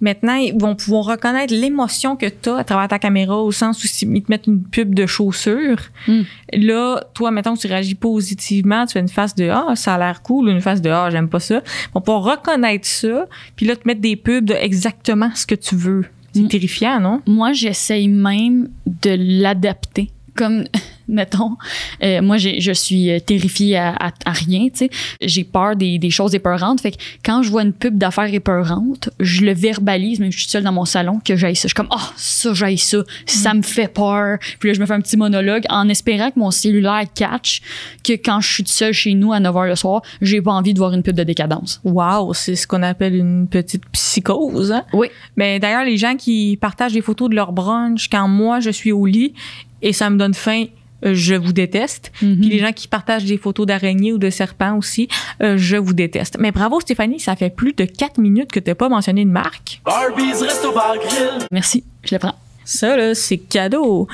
maintenant, 0.00 0.34
ils 0.34 0.54
vont 0.58 0.74
pouvoir 0.74 1.04
reconnaître 1.06 1.54
l'émotion 1.54 2.16
que 2.16 2.26
tu 2.26 2.50
as 2.50 2.56
à 2.56 2.64
travers 2.64 2.88
ta 2.88 2.98
caméra, 2.98 3.36
au 3.38 3.52
sens 3.52 3.82
où 3.82 3.86
s'ils 3.86 4.22
te 4.22 4.30
mettent 4.30 4.46
une 4.46 4.62
pub 4.62 4.94
de 4.94 5.06
chaussures, 5.06 5.78
Mm. 6.06 6.22
là, 6.54 7.02
toi, 7.14 7.30
mettons 7.30 7.54
que 7.54 7.60
tu 7.60 7.66
réagis 7.66 7.94
positivement, 7.94 8.86
tu 8.86 8.92
fais 8.92 9.00
une 9.00 9.08
face 9.08 9.34
de 9.34 9.48
«Ah, 9.52 9.74
ça 9.74 9.94
a 9.94 9.98
l'air 9.98 10.22
cool» 10.22 10.46
ou 10.48 10.50
une 10.50 10.60
face 10.60 10.80
de 10.82 10.90
«Ah, 10.90 11.08
j'aime 11.10 11.28
pas 11.28 11.40
ça». 11.40 11.62
Ils 11.86 11.94
vont 11.94 12.00
pouvoir 12.00 12.22
reconnaître 12.22 12.86
ça, 12.86 13.26
puis 13.56 13.66
là, 13.66 13.76
te 13.76 13.82
mettre 13.86 14.00
des 14.00 14.16
pubs 14.16 14.44
de 14.44 14.54
exactement 14.54 15.30
ce 15.34 15.46
que 15.46 15.54
tu 15.54 15.74
veux. 15.74 16.04
C'est 16.32 16.48
terrifiant, 16.48 17.00
non? 17.00 17.22
Moi, 17.26 17.52
j'essaye 17.52 18.08
même 18.08 18.68
de 18.86 19.16
l'adapter. 19.18 20.10
Comme, 20.38 20.64
mettons, 21.08 21.56
euh, 22.02 22.22
moi, 22.22 22.36
je 22.36 22.72
suis 22.72 23.10
euh, 23.10 23.18
terrifiée 23.18 23.76
à, 23.76 23.90
à- 23.98 24.12
à 24.24 24.30
rien, 24.32 24.68
tu 24.68 24.76
sais. 24.86 24.90
J'ai 25.20 25.42
peur 25.42 25.74
des, 25.74 25.98
des 25.98 26.10
choses 26.10 26.34
épeurantes. 26.34 26.80
Fait 26.80 26.92
que 26.92 26.96
quand 27.24 27.42
je 27.42 27.50
vois 27.50 27.62
une 27.62 27.72
pub 27.72 27.98
d'affaires 27.98 28.32
épeurantes, 28.32 29.10
je 29.18 29.40
le 29.44 29.52
verbalise, 29.52 30.20
même 30.20 30.30
si 30.30 30.36
je 30.38 30.42
suis 30.44 30.50
seule 30.50 30.62
dans 30.62 30.72
mon 30.72 30.84
salon, 30.84 31.20
que 31.24 31.34
j'aille 31.34 31.56
ça. 31.56 31.62
Je 31.62 31.68
suis 31.68 31.74
comme, 31.74 31.88
ah, 31.90 32.12
ça, 32.16 32.54
j'aille 32.54 32.78
ça. 32.78 32.98
Ça 33.26 33.52
me 33.52 33.62
fait 33.62 33.88
peur. 33.92 34.38
Puis 34.60 34.68
là, 34.68 34.74
je 34.74 34.80
me 34.80 34.86
fais 34.86 34.94
un 34.94 35.00
petit 35.00 35.16
monologue 35.16 35.64
en 35.70 35.88
espérant 35.88 36.30
que 36.30 36.38
mon 36.38 36.50
cellulaire 36.52 37.02
catch 37.14 37.62
que 38.04 38.12
quand 38.12 38.40
je 38.40 38.52
suis 38.52 38.62
seule 38.66 38.92
chez 38.92 39.14
nous 39.14 39.32
à 39.32 39.40
9 39.40 39.52
h 39.54 39.66
le 39.68 39.74
soir, 39.76 40.02
j'ai 40.22 40.40
pas 40.40 40.52
envie 40.52 40.72
de 40.74 40.78
voir 40.78 40.92
une 40.92 41.02
pub 41.02 41.16
de 41.16 41.24
décadence. 41.24 41.80
Wow, 41.84 42.32
c'est 42.34 42.54
ce 42.54 42.66
qu'on 42.66 42.82
appelle 42.84 43.16
une 43.16 43.48
petite 43.48 43.82
psychose, 43.92 44.70
hein? 44.72 44.84
Oui. 44.92 45.08
Mais 45.36 45.58
d'ailleurs, 45.58 45.84
les 45.84 45.96
gens 45.96 46.14
qui 46.16 46.56
partagent 46.60 46.92
des 46.92 47.00
photos 47.02 47.28
de 47.30 47.34
leur 47.34 47.52
brunch 47.52 48.08
quand 48.08 48.28
moi 48.28 48.60
je 48.60 48.70
suis 48.70 48.92
au 48.92 49.04
lit 49.06 49.32
et 49.82 49.92
ça 49.92 50.10
me 50.10 50.16
donne 50.16 50.34
faim 50.34 50.66
euh, 51.04 51.14
je 51.14 51.34
vous 51.34 51.52
déteste. 51.52 52.12
Mhm. 52.22 52.40
Puis 52.40 52.48
les 52.48 52.58
gens 52.58 52.72
qui 52.72 52.88
partagent 52.88 53.24
des 53.24 53.38
photos 53.38 53.66
d'araignées 53.66 54.12
ou 54.12 54.18
de 54.18 54.30
serpents 54.30 54.76
aussi, 54.76 55.08
euh, 55.42 55.56
je 55.56 55.76
vous 55.76 55.92
déteste. 55.92 56.36
Mais 56.40 56.50
bravo 56.50 56.80
Stéphanie, 56.80 57.20
ça 57.20 57.36
fait 57.36 57.50
plus 57.50 57.72
de 57.72 57.84
4 57.84 58.18
minutes 58.18 58.50
que 58.50 58.60
t'as 58.60 58.74
pas 58.74 58.88
mentionné 58.88 59.22
une 59.22 59.30
marque. 59.30 59.80
Barbies 59.84 60.32
Resto 60.32 60.72
Bar 60.72 60.96
Grill. 60.96 61.46
Merci, 61.52 61.84
je 62.04 62.14
le 62.14 62.18
prends. 62.18 62.34
Ça, 62.64 62.96
là, 62.96 63.14
c'est 63.14 63.38
cadeau. 63.38 64.08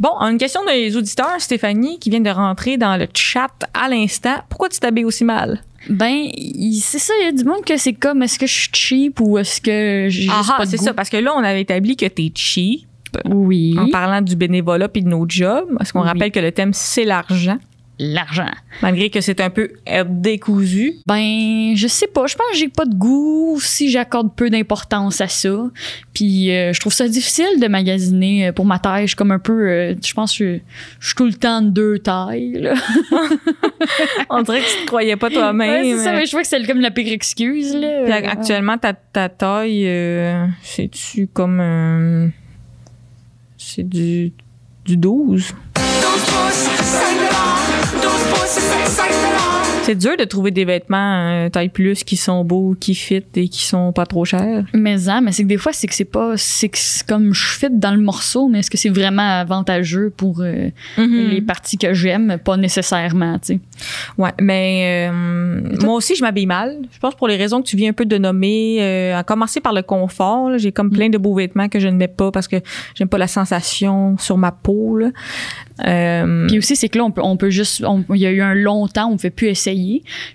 Bon, 0.00 0.10
une 0.20 0.38
question 0.38 0.64
des 0.64 0.96
auditeurs, 0.96 1.36
Stéphanie, 1.38 2.00
qui 2.00 2.10
vient 2.10 2.20
de 2.20 2.30
rentrer 2.30 2.76
dans 2.76 2.96
le 2.96 3.06
chat 3.14 3.52
à 3.72 3.88
l'instant. 3.88 4.36
Pourquoi 4.48 4.68
tu 4.68 4.80
t'habilles 4.80 5.04
aussi 5.04 5.24
mal? 5.24 5.62
Ben, 5.88 6.28
c'est 6.80 6.98
ça, 6.98 7.12
il 7.20 7.26
y 7.26 7.28
a 7.28 7.32
du 7.32 7.44
monde 7.44 7.64
que 7.64 7.76
c'est 7.76 7.92
comme, 7.92 8.22
est-ce 8.22 8.38
que 8.38 8.46
je 8.46 8.52
suis 8.52 8.70
cheap 8.72 9.20
ou 9.20 9.38
est-ce 9.38 9.60
que 9.60 10.06
j'ai 10.08 10.22
juste 10.22 10.32
Ah, 10.32 10.56
pas 10.56 10.64
de 10.64 10.70
c'est 10.70 10.78
ça, 10.78 10.94
parce 10.94 11.10
que 11.10 11.18
là, 11.18 11.32
on 11.36 11.44
avait 11.44 11.60
établi 11.60 11.94
que 11.94 12.06
t'es 12.06 12.32
cheap 12.34 12.86
Oui. 13.26 13.74
en 13.78 13.88
parlant 13.90 14.20
du 14.22 14.36
bénévolat 14.36 14.88
puis 14.88 15.02
de 15.02 15.08
nos 15.08 15.24
jobs. 15.28 15.68
Parce 15.78 15.92
qu'on 15.92 16.02
Oui. 16.02 16.08
rappelle 16.08 16.30
que 16.30 16.40
le 16.40 16.52
thème, 16.52 16.72
c'est 16.72 17.04
l'argent. 17.04 17.58
L'argent. 18.00 18.50
Malgré 18.82 19.08
que 19.08 19.20
c'est 19.20 19.40
un 19.40 19.50
peu 19.50 19.70
décousu. 20.08 20.94
Ben, 21.06 21.76
je 21.76 21.86
sais 21.86 22.08
pas. 22.08 22.26
Je 22.26 22.34
pense 22.34 22.46
que 22.50 22.56
j'ai 22.58 22.68
pas 22.68 22.86
de 22.86 22.94
goût 22.96 23.56
si 23.60 23.88
j'accorde 23.88 24.34
peu 24.34 24.50
d'importance 24.50 25.20
à 25.20 25.28
ça. 25.28 25.70
Puis 26.12 26.50
euh, 26.50 26.72
je 26.72 26.80
trouve 26.80 26.92
ça 26.92 27.06
difficile 27.06 27.60
de 27.62 27.68
magasiner 27.68 28.48
euh, 28.48 28.52
pour 28.52 28.66
ma 28.66 28.80
taille. 28.80 29.02
Je 29.04 29.08
suis 29.10 29.16
comme 29.16 29.30
un 29.30 29.38
peu. 29.38 29.68
euh, 29.68 29.94
je 30.04 30.12
pense 30.12 30.36
que 30.36 30.56
je, 30.56 30.58
je 30.98 31.06
suis 31.06 31.14
tout 31.14 31.24
le 31.26 31.34
temps 31.34 31.62
de 31.62 31.68
deux 31.70 32.00
tailles. 32.00 32.54
Là. 32.60 32.74
On 34.28 34.42
dirait 34.42 34.60
que 34.60 34.66
tu 34.76 34.80
te 34.82 34.86
croyais 34.86 35.14
pas 35.16 35.30
toi-même. 35.30 35.84
Ouais, 35.84 35.92
c'est 35.96 36.02
ça, 36.04 36.12
mais 36.14 36.26
je 36.26 36.32
vois 36.32 36.42
que 36.42 36.48
c'est 36.48 36.66
comme 36.66 36.80
la 36.80 36.90
pire 36.90 37.12
excuse. 37.12 37.76
Là. 37.76 38.02
Puis 38.02 38.12
ac- 38.12 38.28
actuellement, 38.28 38.76
ta, 38.76 38.92
ta 38.94 39.28
taille, 39.28 39.84
euh, 39.86 40.46
c'est-tu 40.62 41.28
comme. 41.28 42.32
C'est 43.66 43.82
du, 43.82 44.32
du 44.84 44.96
12? 44.96 45.54
C'est 49.84 49.96
dur 49.96 50.16
de 50.16 50.24
trouver 50.24 50.50
des 50.50 50.64
vêtements 50.64 51.28
euh, 51.28 51.50
taille 51.50 51.68
plus 51.68 52.04
qui 52.04 52.16
sont 52.16 52.42
beaux, 52.42 52.74
qui 52.80 52.94
fit 52.94 53.22
et 53.34 53.48
qui 53.48 53.62
sont 53.64 53.92
pas 53.92 54.06
trop 54.06 54.24
chers. 54.24 54.64
Mais 54.72 54.96
ça, 54.96 55.20
mais 55.20 55.30
c'est 55.30 55.42
que 55.42 55.48
des 55.48 55.58
fois, 55.58 55.74
c'est 55.74 55.86
que 55.86 55.94
c'est 55.94 56.06
pas. 56.06 56.38
C'est 56.38 56.70
que 56.70 56.78
comme 57.06 57.34
je 57.34 57.58
fit 57.58 57.68
dans 57.70 57.94
le 57.94 58.00
morceau, 58.00 58.48
mais 58.48 58.60
est-ce 58.60 58.70
que 58.70 58.78
c'est 58.78 58.88
vraiment 58.88 59.40
avantageux 59.40 60.10
pour 60.16 60.40
euh, 60.40 60.70
Mm-hmm. 60.96 61.28
les 61.28 61.42
parties 61.42 61.76
que 61.76 61.92
j'aime? 61.92 62.38
Pas 62.42 62.56
nécessairement, 62.56 63.38
tu 63.38 63.54
sais. 63.54 63.60
Ouais, 64.16 64.32
mais 64.40 65.10
euh, 65.10 65.60
moi 65.82 65.96
aussi, 65.96 66.14
je 66.14 66.22
m'habille 66.22 66.46
mal. 66.46 66.78
Je 66.90 66.98
pense 66.98 67.14
pour 67.14 67.28
les 67.28 67.36
raisons 67.36 67.60
que 67.60 67.66
tu 67.66 67.76
viens 67.76 67.90
un 67.90 67.94
peu 67.94 68.06
de 68.06 68.16
nommer. 68.16 68.78
Euh, 68.80 69.18
à 69.18 69.22
commencer 69.22 69.60
par 69.60 69.74
le 69.74 69.82
confort. 69.82 70.56
J'ai 70.56 70.72
comme 70.72 70.90
plein 70.90 71.10
de 71.10 71.18
beaux 71.18 71.34
vêtements 71.34 71.68
que 71.68 71.78
je 71.78 71.88
ne 71.88 71.96
mets 71.96 72.08
pas 72.08 72.30
parce 72.30 72.48
que 72.48 72.56
j'aime 72.94 73.08
pas 73.08 73.18
la 73.18 73.26
sensation 73.26 74.16
sur 74.16 74.38
ma 74.38 74.50
peau. 74.50 74.96
Là. 74.96 75.10
Puis 76.48 76.56
aussi, 76.58 76.74
c'est 76.74 76.88
que 76.88 76.96
là, 76.96 77.04
on 77.04 77.10
peut, 77.10 77.22
on 77.22 77.36
peut 77.36 77.50
juste. 77.50 77.84
Il 78.14 78.20
y 78.20 78.26
a 78.26 78.30
eu 78.30 78.40
un 78.40 78.54
long 78.54 78.88
temps, 78.88 79.10
on 79.10 79.14
ne 79.14 79.18
fait 79.18 79.30
plus 79.30 79.48
essayer. 79.48 79.73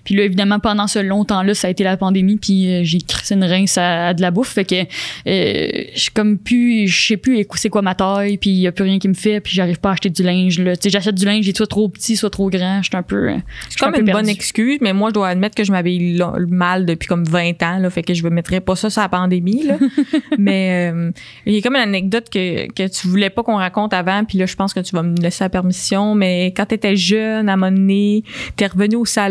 Puis 0.04 0.14
là, 0.14 0.24
évidemment, 0.24 0.58
pendant 0.58 0.86
ce 0.86 0.98
long 0.98 1.24
temps-là, 1.24 1.54
ça 1.54 1.68
a 1.68 1.70
été 1.70 1.84
la 1.84 1.96
pandémie, 1.96 2.36
puis 2.36 2.72
euh, 2.72 2.80
j'ai 2.84 3.00
crissé 3.00 3.34
une 3.34 3.44
rince 3.44 3.78
à, 3.78 4.08
à 4.08 4.14
de 4.14 4.22
la 4.22 4.30
bouffe. 4.30 4.52
Fait 4.52 4.64
que 4.64 4.74
euh, 4.74 5.84
je 5.94 6.00
suis 6.00 6.10
comme 6.10 6.38
plus. 6.38 6.86
Je 6.88 7.06
sais 7.08 7.16
plus 7.16 7.44
c'est 7.54 7.68
quoi 7.68 7.82
ma 7.82 7.94
taille, 7.94 8.38
puis 8.38 8.50
il 8.50 8.58
n'y 8.60 8.66
a 8.66 8.72
plus 8.72 8.84
rien 8.84 8.98
qui 8.98 9.08
me 9.08 9.14
fait, 9.14 9.40
puis 9.40 9.52
j'arrive 9.54 9.80
pas 9.80 9.90
à 9.90 9.92
acheter 9.92 10.10
du 10.10 10.22
linge. 10.22 10.56
Tu 10.56 10.64
sais, 10.80 10.90
j'achète 10.90 11.14
du 11.14 11.24
linge, 11.24 11.46
il 11.46 11.50
est 11.50 11.56
soit 11.56 11.66
trop 11.66 11.88
petit, 11.88 12.16
soit 12.16 12.30
trop 12.30 12.48
grand. 12.50 12.82
Je 12.82 12.88
suis 12.88 12.96
un 12.96 13.02
peu. 13.02 13.30
euh, 13.30 13.36
c'est 13.68 13.82
un 13.82 13.86
comme 13.86 13.94
peu 13.94 14.06
une 14.06 14.12
bonne 14.12 14.28
excuse, 14.28 14.78
mais 14.80 14.92
moi, 14.92 15.10
je 15.10 15.14
dois 15.14 15.28
admettre 15.28 15.54
que 15.54 15.64
je 15.64 15.72
m'habille 15.72 16.20
mal 16.48 16.86
depuis 16.86 17.06
comme 17.06 17.24
20 17.24 17.62
ans. 17.62 17.78
Là, 17.78 17.90
fait 17.90 18.02
que 18.02 18.14
je 18.14 18.24
ne 18.24 18.30
mettrais 18.30 18.60
pas 18.60 18.76
ça 18.76 18.90
sur 18.90 19.02
la 19.02 19.08
pandémie. 19.08 19.64
Là. 19.64 19.78
mais 20.38 20.90
euh, 20.92 21.10
il 21.46 21.54
y 21.54 21.58
a 21.58 21.60
comme 21.60 21.76
une 21.76 21.82
anecdote 21.82 22.28
que, 22.30 22.70
que 22.72 22.88
tu 22.88 23.08
voulais 23.08 23.30
pas 23.30 23.42
qu'on 23.42 23.56
raconte 23.56 23.92
avant, 23.94 24.24
puis 24.24 24.38
là, 24.38 24.46
je 24.46 24.56
pense 24.56 24.72
que 24.72 24.80
tu 24.80 24.94
vas 24.94 25.02
me 25.02 25.16
laisser 25.16 25.44
la 25.44 25.50
permission. 25.50 26.14
Mais 26.14 26.46
quand 26.56 26.66
tu 26.66 26.74
étais 26.74 26.96
jeune, 26.96 27.48
à 27.48 27.54
un 27.54 27.56
moment 27.56 27.72
donné, 27.72 28.22
t'es 28.56 28.66
revenu 28.66 28.96
au 28.96 29.04
salon, 29.04 29.29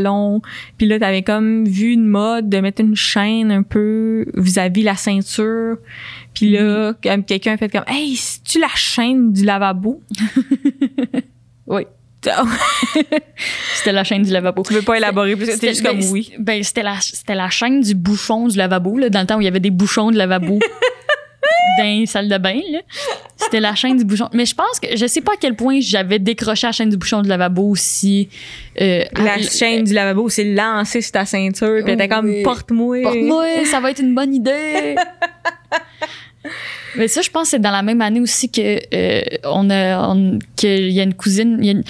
puis 0.77 0.87
là, 0.87 0.99
t'avais 0.99 1.21
comme 1.21 1.65
vu 1.65 1.91
une 1.91 2.07
mode 2.07 2.49
de 2.49 2.59
mettre 2.59 2.81
une 2.81 2.95
chaîne 2.95 3.51
un 3.51 3.63
peu 3.63 4.25
vis-à-vis 4.35 4.83
la 4.83 4.95
ceinture. 4.95 5.77
Puis 6.33 6.51
là, 6.51 6.93
comme 7.01 7.23
quelqu'un 7.23 7.53
a 7.53 7.57
fait 7.57 7.69
comme 7.69 7.85
Hey, 7.87 8.15
c'est-tu 8.15 8.59
la 8.59 8.67
chaîne 8.75 9.33
du 9.33 9.43
lavabo? 9.45 10.01
Oui. 11.69 11.83
C'était 13.75 13.91
la 13.93 14.03
chaîne 14.03 14.23
du 14.23 14.31
lavabo. 14.31 14.63
Tu 14.63 14.73
veux 14.73 14.81
pas 14.81 14.97
élaborer 14.97 15.35
plus 15.35 15.45
que 15.45 15.53
c'était 15.53 15.69
juste 15.69 15.85
comme 15.85 15.99
ben, 15.99 16.11
oui. 16.11 16.33
Ben, 16.37 16.63
c'était 16.63 16.83
la, 16.83 16.99
c'était 16.99 17.35
la 17.35 17.49
chaîne 17.49 17.79
du 17.79 17.95
bouchon 17.95 18.47
du 18.47 18.57
lavabo, 18.57 18.97
là, 18.97 19.09
dans 19.09 19.21
le 19.21 19.25
temps 19.25 19.37
où 19.37 19.41
il 19.41 19.45
y 19.45 19.47
avait 19.47 19.61
des 19.61 19.71
bouchons 19.71 20.11
de 20.11 20.17
lavabo 20.17 20.59
dans 21.77 21.83
les 21.83 22.05
salles 22.05 22.27
de 22.29 22.37
bain. 22.37 22.59
C'était 23.37 23.59
la 23.59 23.73
chaîne 23.75 23.97
du 23.97 24.03
bouchon. 24.05 24.27
Mais 24.33 24.45
je 24.45 24.53
pense 24.55 24.79
que 24.81 24.95
je 24.97 25.05
sais 25.05 25.21
pas 25.21 25.33
à 25.33 25.35
quel 25.39 25.55
point 25.55 25.79
j'avais 25.81 26.19
décroché 26.19 26.67
la 26.67 26.71
chaîne 26.73 26.89
du 26.89 26.97
bouchon 26.97 27.21
du 27.21 27.29
lavabo 27.29 27.69
aussi. 27.69 28.27
Euh, 28.81 29.03
La 29.17 29.33
à- 29.33 29.41
chaîne 29.41 29.83
du 29.85 29.93
lavabo, 29.93 30.27
c'est 30.29 30.43
lancé 30.53 31.01
sur 31.01 31.11
ta 31.13 31.25
ceinture, 31.25 31.81
puis 31.83 31.93
était 31.93 32.07
comme 32.07 32.31
porte-moi. 32.43 33.01
Porte-moi, 33.03 33.45
ça 33.65 33.79
va 33.79 33.91
être 33.91 33.99
une 34.01 34.13
bonne 34.15 34.33
idée. 34.33 34.95
Mais 36.95 37.07
ça, 37.07 37.21
je 37.21 37.29
pense 37.29 37.43
que 37.43 37.49
c'est 37.51 37.59
dans 37.59 37.71
la 37.71 37.81
même 37.83 38.01
année 38.01 38.19
aussi 38.19 38.49
que 38.49 38.79
euh, 38.93 39.21
on 39.43 39.69
a, 39.69 40.15
qu'il 40.55 40.89
y 40.91 40.99
a 40.99 41.03
une 41.03 41.13
cousine. 41.13 41.57
il 41.59 41.65
y 41.65 41.69
a 41.69 41.71
une- 41.73 41.83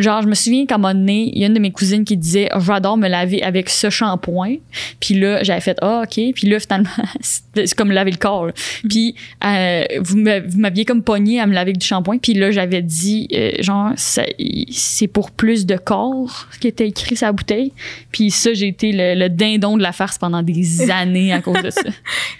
genre, 0.00 0.22
je 0.22 0.28
me 0.28 0.34
souviens 0.34 0.64
qu'à 0.66 0.76
un 0.76 0.78
moment 0.78 0.94
donné, 0.94 1.30
il 1.34 1.38
y 1.40 1.44
a 1.44 1.46
une 1.48 1.54
de 1.54 1.58
mes 1.60 1.72
cousines 1.72 2.04
qui 2.04 2.16
disait 2.16 2.48
J'adore 2.58 2.96
me 2.96 3.08
laver 3.08 3.42
avec 3.42 3.68
ce 3.68 3.90
shampoing. 3.90 4.56
Puis 5.00 5.14
là, 5.14 5.42
j'avais 5.42 5.60
fait 5.60 5.76
Ah, 5.82 6.02
OK. 6.04 6.20
Puis 6.34 6.48
là, 6.48 6.60
finalement, 6.60 6.88
c'est 7.64 7.74
comme 7.74 7.90
laver 7.92 8.10
le 8.10 8.16
corps. 8.18 8.46
là. 8.46 8.52
Puis 8.88 9.14
euh, 9.44 9.84
vous 10.00 10.16
m'a- 10.18 10.40
vous 10.40 10.58
m'aviez 10.58 10.84
comme 10.84 11.02
pogné 11.02 11.40
à 11.40 11.46
me 11.46 11.52
laver 11.52 11.66
avec 11.70 11.78
du 11.78 11.86
shampoing. 11.86 12.18
Puis 12.18 12.34
là, 12.34 12.50
j'avais 12.50 12.82
dit 12.82 13.28
euh, 13.34 13.52
Genre, 13.60 13.90
c'est 13.96 15.08
pour 15.08 15.30
plus 15.30 15.66
de 15.66 15.76
corps, 15.76 16.46
ce 16.52 16.58
qui 16.58 16.68
était 16.68 16.86
écrit 16.86 17.16
sur 17.16 17.26
la 17.26 17.32
bouteille. 17.32 17.72
Puis 18.12 18.30
ça, 18.30 18.54
j'ai 18.54 18.68
été 18.68 18.92
le, 18.92 19.14
le 19.18 19.28
dindon 19.28 19.76
de 19.76 19.82
la 19.82 19.92
farce 19.92 20.18
pendant 20.18 20.42
des 20.42 20.90
années 20.90 21.32
à 21.32 21.40
cause 21.40 21.62
de 21.62 21.70
ça. 21.70 21.80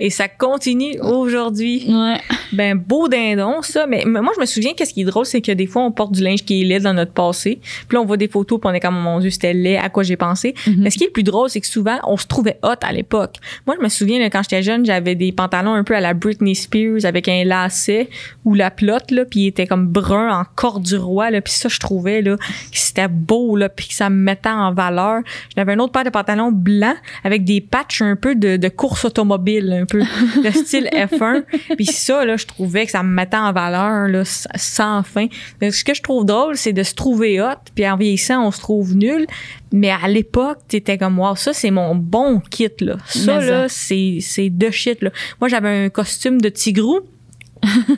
Et 0.00 0.10
ça 0.10 0.28
continue 0.28 0.98
aujourd'hui. 1.00 1.84
Ouais. 1.88 2.20
Ben, 2.52 2.76
beau 2.76 3.08
dindon, 3.08 3.62
ça. 3.62 3.86
Mais 3.86 4.04
moi, 4.04 4.32
je 4.36 4.40
me 4.40 4.46
souviens, 4.46 4.72
qu'est-ce 4.74 4.94
qui 4.94 5.02
est 5.02 5.04
drôle, 5.04 5.26
c'est 5.26 5.40
que 5.40 5.52
des 5.52 5.66
fois, 5.66 5.82
on 5.82 5.90
porte 5.92 6.12
du 6.12 6.22
linge 6.22 6.44
qui 6.44 6.60
est 6.60 6.64
laid 6.64 6.80
dans 6.80 6.94
notre 6.94 7.12
passé. 7.12 7.58
Puis 7.88 7.96
là, 7.96 8.02
on 8.02 8.04
voit 8.04 8.16
des 8.16 8.28
photos, 8.28 8.60
puis 8.60 8.70
on 8.70 8.74
est 8.74 8.80
comme, 8.80 8.98
mon 9.00 9.18
Dieu, 9.20 9.30
c'était 9.30 9.54
laid, 9.54 9.76
à 9.78 9.88
quoi 9.88 10.02
j'ai 10.02 10.16
pensé. 10.16 10.54
Mais 10.78 10.90
ce 10.90 10.98
qui 10.98 11.04
est 11.04 11.08
le 11.08 11.12
plus 11.12 11.22
drôle, 11.22 11.48
c'est 11.50 11.60
que 11.60 11.66
souvent, 11.66 11.98
on 12.04 12.16
se 12.16 12.26
trouvait 12.26 12.58
hot 12.62 12.74
à 12.82 12.92
l'époque. 12.92 13.36
Moi, 13.66 13.76
je 13.78 13.82
me 13.84 13.88
souviens, 13.88 14.18
là, 14.18 14.30
quand 14.30 14.42
j'étais 14.42 14.62
jeune, 14.62 14.84
j'avais 14.84 15.05
des 15.14 15.32
pantalons 15.32 15.74
un 15.74 15.84
peu 15.84 15.94
à 15.94 16.00
la 16.00 16.14
Britney 16.14 16.54
Spears 16.54 17.04
avec 17.04 17.28
un 17.28 17.44
lacet 17.44 18.08
ou 18.44 18.54
la 18.54 18.70
plotte, 18.70 19.10
là, 19.10 19.24
puis 19.24 19.40
il 19.40 19.46
était 19.48 19.66
comme 19.66 19.86
brun 19.86 20.40
en 20.40 20.44
corde 20.54 20.82
du 20.82 20.96
roi, 20.96 21.30
là. 21.30 21.40
Puis 21.40 21.52
ça, 21.52 21.68
je 21.68 21.78
trouvais, 21.78 22.22
là, 22.22 22.36
que 22.36 22.78
c'était 22.78 23.08
beau, 23.08 23.56
là, 23.56 23.68
puis 23.68 23.88
que 23.88 23.94
ça 23.94 24.10
me 24.10 24.16
mettait 24.16 24.48
en 24.48 24.72
valeur. 24.72 25.20
J'avais 25.56 25.72
un 25.72 25.78
autre 25.78 25.92
paire 25.92 26.04
de 26.04 26.10
pantalons 26.10 26.52
blancs 26.52 26.96
avec 27.24 27.44
des 27.44 27.60
patchs 27.60 28.02
un 28.02 28.16
peu 28.16 28.34
de, 28.34 28.68
course 28.68 29.04
automobile, 29.04 29.72
un 29.82 29.86
peu 29.86 30.00
de 30.00 30.50
style 30.50 30.88
F1. 30.92 31.44
Puis 31.76 31.86
ça, 31.86 32.24
là, 32.24 32.36
je 32.36 32.46
trouvais 32.46 32.84
que 32.84 32.92
ça 32.92 33.02
me 33.02 33.12
mettait 33.12 33.36
en 33.36 33.52
valeur, 33.52 34.08
là, 34.08 34.22
sans 34.24 35.02
fin. 35.02 35.26
Donc, 35.60 35.72
ce 35.72 35.84
que 35.84 35.94
je 35.94 36.02
trouve 36.02 36.24
drôle, 36.24 36.56
c'est 36.56 36.72
de 36.72 36.82
se 36.82 36.94
trouver 36.94 37.40
hot, 37.40 37.70
puis 37.74 37.88
en 37.88 37.96
vieillissant, 37.96 38.46
on 38.46 38.50
se 38.50 38.60
trouve 38.60 38.94
nul. 38.94 39.26
Mais 39.72 39.90
à 39.90 40.08
l'époque, 40.08 40.58
t'étais 40.68 40.96
comme, 40.96 41.18
wow, 41.18 41.34
ça, 41.34 41.52
c'est 41.52 41.70
mon 41.70 41.94
bon 41.94 42.40
kit, 42.40 42.68
là. 42.80 42.96
Ça, 43.06 43.38
Mais 43.40 43.46
là, 43.46 43.66
c'est, 43.68 44.18
c'est 44.20 44.50
de 44.50 44.70
shit, 44.70 45.02
là. 45.02 45.10
Moi, 45.40 45.48
j'avais 45.48 45.84
un 45.86 45.88
costume 45.88 46.40
de 46.40 46.48
tigrou. 46.48 47.00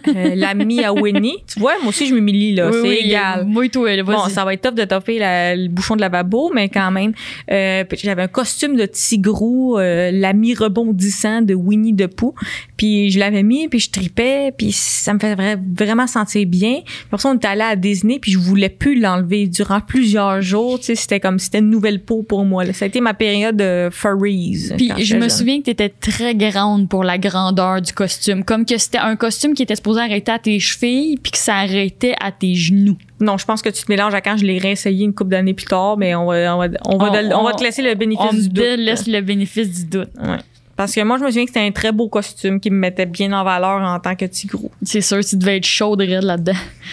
Euh, 0.08 0.34
l'ami 0.34 0.82
à 0.84 0.92
Winnie. 0.92 1.36
Tu 1.52 1.58
vois, 1.60 1.74
moi 1.80 1.88
aussi, 1.90 2.06
je 2.06 2.14
m'humilie, 2.14 2.54
là. 2.54 2.68
Oui, 2.70 2.76
c'est 2.82 2.88
oui, 2.88 2.98
égal. 3.04 3.44
Moi, 3.46 3.64
là, 3.74 4.02
Bon, 4.02 4.28
ça 4.28 4.44
va 4.44 4.54
être 4.54 4.62
top 4.62 4.74
de 4.74 4.84
topper 4.84 5.18
la- 5.18 5.54
le 5.56 5.68
bouchon 5.68 5.96
de 5.96 6.00
lavabo, 6.00 6.50
mais 6.54 6.68
quand 6.68 6.90
même. 6.90 7.12
Euh, 7.50 7.84
j'avais 7.96 8.22
un 8.22 8.28
costume 8.28 8.76
de 8.76 8.86
tigrou, 8.86 9.78
euh, 9.78 10.10
l'ami 10.12 10.54
rebondissant 10.54 11.42
de 11.42 11.54
Winnie 11.54 11.94
the 11.94 12.06
Pooh. 12.06 12.34
Puis 12.76 13.10
je 13.10 13.18
l'avais 13.18 13.42
mis, 13.42 13.68
puis 13.68 13.80
je 13.80 13.90
tripais, 13.90 14.52
puis 14.56 14.70
ça 14.72 15.12
me 15.12 15.18
fait 15.18 15.34
vra- 15.34 15.58
vraiment 15.76 16.06
sentir 16.06 16.46
bien. 16.46 16.80
Puis 16.84 16.94
Après 17.12 17.22
ça, 17.22 17.30
on 17.30 17.34
est 17.34 17.44
allé 17.44 17.62
à 17.62 17.76
Disney, 17.76 18.18
puis 18.20 18.32
je 18.32 18.38
voulais 18.38 18.68
plus 18.68 18.98
l'enlever 19.00 19.46
durant 19.46 19.80
plusieurs 19.80 20.40
jours. 20.42 20.78
Tu 20.78 20.86
sais, 20.86 20.94
c'était 20.94 21.20
comme 21.20 21.38
c'était 21.38 21.58
une 21.58 21.70
nouvelle 21.70 22.00
peau 22.02 22.22
pour 22.22 22.44
moi. 22.44 22.64
Là. 22.64 22.72
Ça 22.72 22.84
a 22.84 22.88
été 22.88 23.00
ma 23.00 23.14
période 23.14 23.56
de 23.56 23.88
furries. 23.90 24.72
Puis 24.76 24.92
je 24.98 25.16
me 25.16 25.22
jeune. 25.22 25.30
souviens 25.30 25.58
que 25.58 25.64
tu 25.64 25.70
étais 25.70 25.88
très 25.88 26.34
grande 26.34 26.88
pour 26.88 27.02
la 27.04 27.18
grandeur 27.18 27.82
du 27.82 27.92
costume. 27.92 28.44
Comme 28.44 28.64
que 28.64 28.78
c'était 28.78 28.98
un 28.98 29.16
costume 29.16 29.54
qui 29.58 29.62
était 29.64 29.76
supposé 29.76 30.00
arrêter 30.00 30.32
à 30.32 30.38
tes 30.38 30.58
chevilles, 30.58 31.18
puis 31.22 31.32
que 31.32 31.38
ça 31.38 31.56
arrêtait 31.56 32.14
à 32.20 32.32
tes 32.32 32.54
genoux. 32.54 32.96
Non, 33.20 33.36
je 33.36 33.44
pense 33.44 33.60
que 33.60 33.68
tu 33.68 33.82
te 33.84 33.90
mélanges 33.92 34.14
à 34.14 34.20
quand 34.22 34.36
je 34.38 34.44
l'ai 34.44 34.56
réessayé 34.58 35.04
une 35.04 35.12
couple 35.12 35.30
d'années 35.30 35.52
plus 35.52 35.66
tard, 35.66 35.96
mais 35.98 36.14
on 36.14 36.24
va, 36.26 36.54
on 36.56 36.58
va, 36.58 36.68
on 36.86 36.96
va, 36.98 37.08
On- 37.10 37.12
te- 37.12 37.34
on 37.34 37.42
va 37.44 37.50
on- 37.52 37.56
te 37.56 37.62
laisser 37.62 37.82
le 37.82 37.94
bénéfice 37.94 38.24
On 38.30 38.34
du 38.34 38.48
doute. 38.48 38.64
laisse 38.78 39.06
le 39.06 39.20
bénéfice 39.20 39.70
du 39.70 39.84
doute. 39.84 40.08
Ouais. 40.22 40.38
Parce 40.76 40.94
que 40.94 41.00
moi, 41.02 41.18
je 41.18 41.24
me 41.24 41.28
souviens 41.30 41.44
que 41.44 41.50
c'était 41.50 41.66
un 41.66 41.72
très 41.72 41.90
beau 41.90 42.08
costume 42.08 42.60
qui 42.60 42.70
me 42.70 42.76
mettait 42.78 43.04
bien 43.06 43.32
en 43.32 43.42
valeur 43.42 43.80
en 43.82 43.98
tant 43.98 44.14
que 44.14 44.24
tigrou. 44.26 44.70
C'est 44.82 45.00
sûr, 45.00 45.24
tu 45.24 45.36
devais 45.36 45.56
être 45.56 45.66
chaude 45.66 46.00
raide 46.00 46.22
là-dedans. 46.22 46.52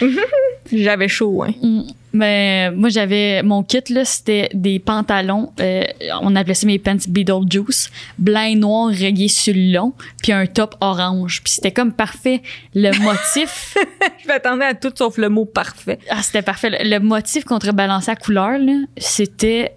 J'avais 0.72 1.08
chaud, 1.08 1.42
hein. 1.42 1.52
Mm. 1.62 1.82
Mais 2.16 2.70
moi, 2.70 2.88
j'avais 2.88 3.42
mon 3.42 3.62
kit, 3.62 3.82
là, 3.90 4.04
c'était 4.06 4.48
des 4.54 4.78
pantalons, 4.78 5.52
euh, 5.60 5.82
on 6.22 6.34
appelait 6.34 6.54
ça 6.54 6.66
mes 6.66 6.78
pants 6.78 6.96
Beetlejuice, 7.06 7.90
blanc 8.18 8.42
et 8.42 8.54
noir 8.54 8.88
rayé 8.88 9.28
sur 9.28 9.52
le 9.54 9.72
long, 9.74 9.92
puis 10.22 10.32
un 10.32 10.46
top 10.46 10.76
orange. 10.80 11.42
Puis 11.44 11.54
c'était 11.54 11.72
comme 11.72 11.92
parfait. 11.92 12.40
Le 12.74 12.90
motif, 13.02 13.76
je 14.22 14.28
m'attendais 14.28 14.64
à 14.64 14.74
tout 14.74 14.92
sauf 14.94 15.18
le 15.18 15.28
mot 15.28 15.44
parfait. 15.44 15.98
Ah, 16.08 16.22
c'était 16.22 16.42
parfait. 16.42 16.70
Le, 16.70 16.88
le 16.88 17.00
motif 17.00 17.44
contrebalancé 17.44 18.10
à 18.10 18.16
couleur, 18.16 18.58
là, 18.58 18.72
c'était. 18.96 19.72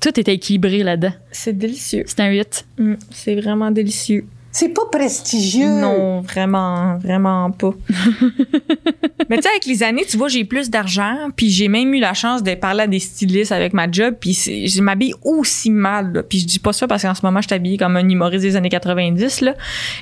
Tout 0.00 0.18
était 0.18 0.34
équilibré 0.34 0.82
là-dedans. 0.82 1.12
C'est 1.30 1.56
délicieux. 1.56 2.04
C'était 2.06 2.22
un 2.22 2.30
8. 2.30 2.66
Mm, 2.78 2.94
c'est 3.10 3.34
vraiment 3.34 3.70
délicieux. 3.70 4.26
C'est 4.56 4.68
pas 4.68 4.82
prestigieux. 4.90 5.68
Non, 5.68 6.20
vraiment, 6.20 6.96
vraiment 6.98 7.50
pas. 7.50 7.72
Mais 9.28 9.36
tu 9.38 9.42
sais, 9.42 9.48
avec 9.48 9.66
les 9.66 9.82
années, 9.82 10.04
tu 10.08 10.16
vois, 10.16 10.28
j'ai 10.28 10.44
plus 10.44 10.70
d'argent, 10.70 11.16
puis 11.34 11.50
j'ai 11.50 11.66
même 11.66 11.92
eu 11.92 11.98
la 11.98 12.14
chance 12.14 12.40
de 12.42 12.54
parler 12.54 12.82
à 12.82 12.86
des 12.86 13.00
stylistes 13.00 13.50
avec 13.50 13.72
ma 13.72 13.90
job, 13.90 14.14
puis 14.20 14.32
c'est- 14.32 14.68
je 14.68 14.80
m'habille 14.80 15.12
aussi 15.24 15.70
mal. 15.70 16.12
là. 16.12 16.22
Puis 16.22 16.38
je 16.38 16.46
dis 16.46 16.58
pas 16.60 16.72
ça 16.72 16.86
parce 16.86 17.02
qu'en 17.02 17.14
ce 17.14 17.26
moment, 17.26 17.40
je 17.40 17.48
suis 17.48 17.54
habillée 17.54 17.78
comme 17.78 17.96
un 17.96 18.08
humoriste 18.08 18.42
des 18.44 18.54
années 18.54 18.68
90. 18.68 19.40
Là. 19.40 19.54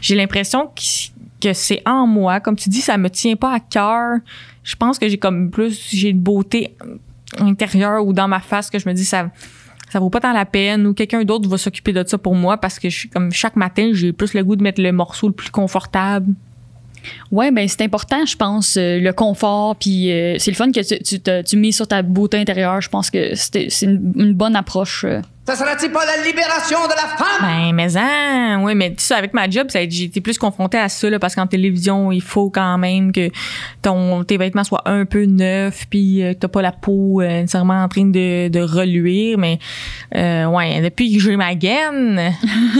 J'ai 0.03 0.15
l'impression 0.17 0.67
que, 0.67 1.49
que 1.49 1.53
c'est 1.55 1.81
en 1.87 2.07
moi. 2.07 2.41
Comme 2.41 2.57
tu 2.57 2.69
dis, 2.69 2.83
ça 2.83 2.99
me 2.99 3.09
tient 3.09 3.37
pas 3.37 3.55
à 3.55 3.61
cœur. 3.61 4.19
Je 4.65 4.77
pense 4.77 4.99
que 4.99 5.09
j'ai 5.09 5.17
comme 5.19 5.51
plus, 5.51 5.89
j'ai 5.93 6.11
une 6.11 6.21
beauté 6.21 6.77
intérieure 7.39 8.05
ou 8.07 8.13
dans 8.13 8.29
ma 8.29 8.41
face 8.41 8.69
que 8.69 8.79
je 8.79 8.87
me 8.87 8.93
dis, 8.93 9.07
ça 9.07 9.31
ça 9.93 10.01
vaut 10.01 10.09
pas 10.09 10.21
tant 10.21 10.33
la 10.33 10.47
peine 10.47 10.87
ou 10.87 10.95
quelqu'un 10.95 11.23
d'autre 11.23 11.47
va 11.49 11.59
s'occuper 11.59 11.93
de 11.93 12.03
ça 12.07 12.17
pour 12.17 12.35
moi 12.35 12.57
parce 12.57 12.79
que 12.79 12.89
je 12.89 13.09
comme 13.09 13.31
chaque 13.31 13.57
matin 13.57 13.91
j'ai 13.93 14.13
plus 14.15 14.33
le 14.33 14.43
goût 14.43 14.57
de 14.57 14.63
mettre 14.63 14.81
le 14.81 14.91
morceau 14.91 15.27
le 15.29 15.35
plus 15.35 15.51
confortable 15.51 16.33
Ouais, 17.33 17.51
ben 17.51 17.67
c'est 17.67 17.83
important, 17.83 18.25
je 18.25 18.37
pense, 18.37 18.77
euh, 18.77 19.01
le 19.01 19.13
confort. 19.13 19.75
Puis 19.75 20.13
euh, 20.13 20.37
c'est 20.39 20.53
le 20.53 20.57
fun 20.57 20.71
que 20.71 20.81
tu, 20.81 21.03
tu, 21.03 21.21
tu 21.45 21.57
mises 21.57 21.75
sur 21.75 21.89
ta 21.89 22.01
beauté 22.03 22.37
intérieure. 22.39 22.81
Je 22.81 22.89
pense 22.89 23.11
que 23.11 23.35
c'est 23.35 23.69
une, 23.83 24.13
une 24.17 24.35
bonne 24.35 24.55
approche. 24.55 25.05
euh. 25.05 25.21
Ça 25.45 25.57
sera-t-il 25.57 25.91
pas 25.91 26.05
la 26.07 26.23
libération 26.25 26.79
de 26.85 26.91
la 26.91 27.09
femme? 27.17 27.27
ben 27.43 27.73
mais 27.75 27.97
hein 27.97 28.63
ouais 28.63 28.77
mais 28.77 28.91
tu 28.91 29.03
sais 29.03 29.15
avec 29.15 29.35
ma 29.35 29.51
job 29.51 29.67
ça 29.71 29.81
j'ai 29.89 30.05
été 30.05 30.21
plus 30.21 30.39
confrontée 30.39 30.79
à 30.79 30.89
ça 30.89 31.11
là, 31.11 31.19
parce 31.19 31.35
qu'en 31.35 31.49
télévision 31.49 32.13
il 32.13 32.23
faut 32.23 32.49
quand 32.49 32.79
même 32.79 33.11
que 33.11 33.29
ton 33.83 34.23
tes 34.23 34.37
vêtements 34.37 34.63
soient 34.63 34.83
un 34.89 35.05
peu 35.05 35.25
neufs 35.25 35.87
puis 35.91 36.23
euh, 36.23 36.35
que 36.35 36.39
t'as 36.39 36.49
pas 36.49 36.63
la 36.63 36.71
peau 36.71 37.21
euh, 37.21 37.27
nécessairement 37.41 37.83
en 37.83 37.89
train 37.89 38.05
de, 38.05 38.49
de 38.49 38.61
reluire 38.61 39.37
mais 39.37 39.59
euh, 40.15 40.45
ouais 40.47 40.81
depuis 40.81 41.13
que 41.13 41.21
j'ai 41.21 41.37
ma 41.37 41.57
gaine 41.57 42.33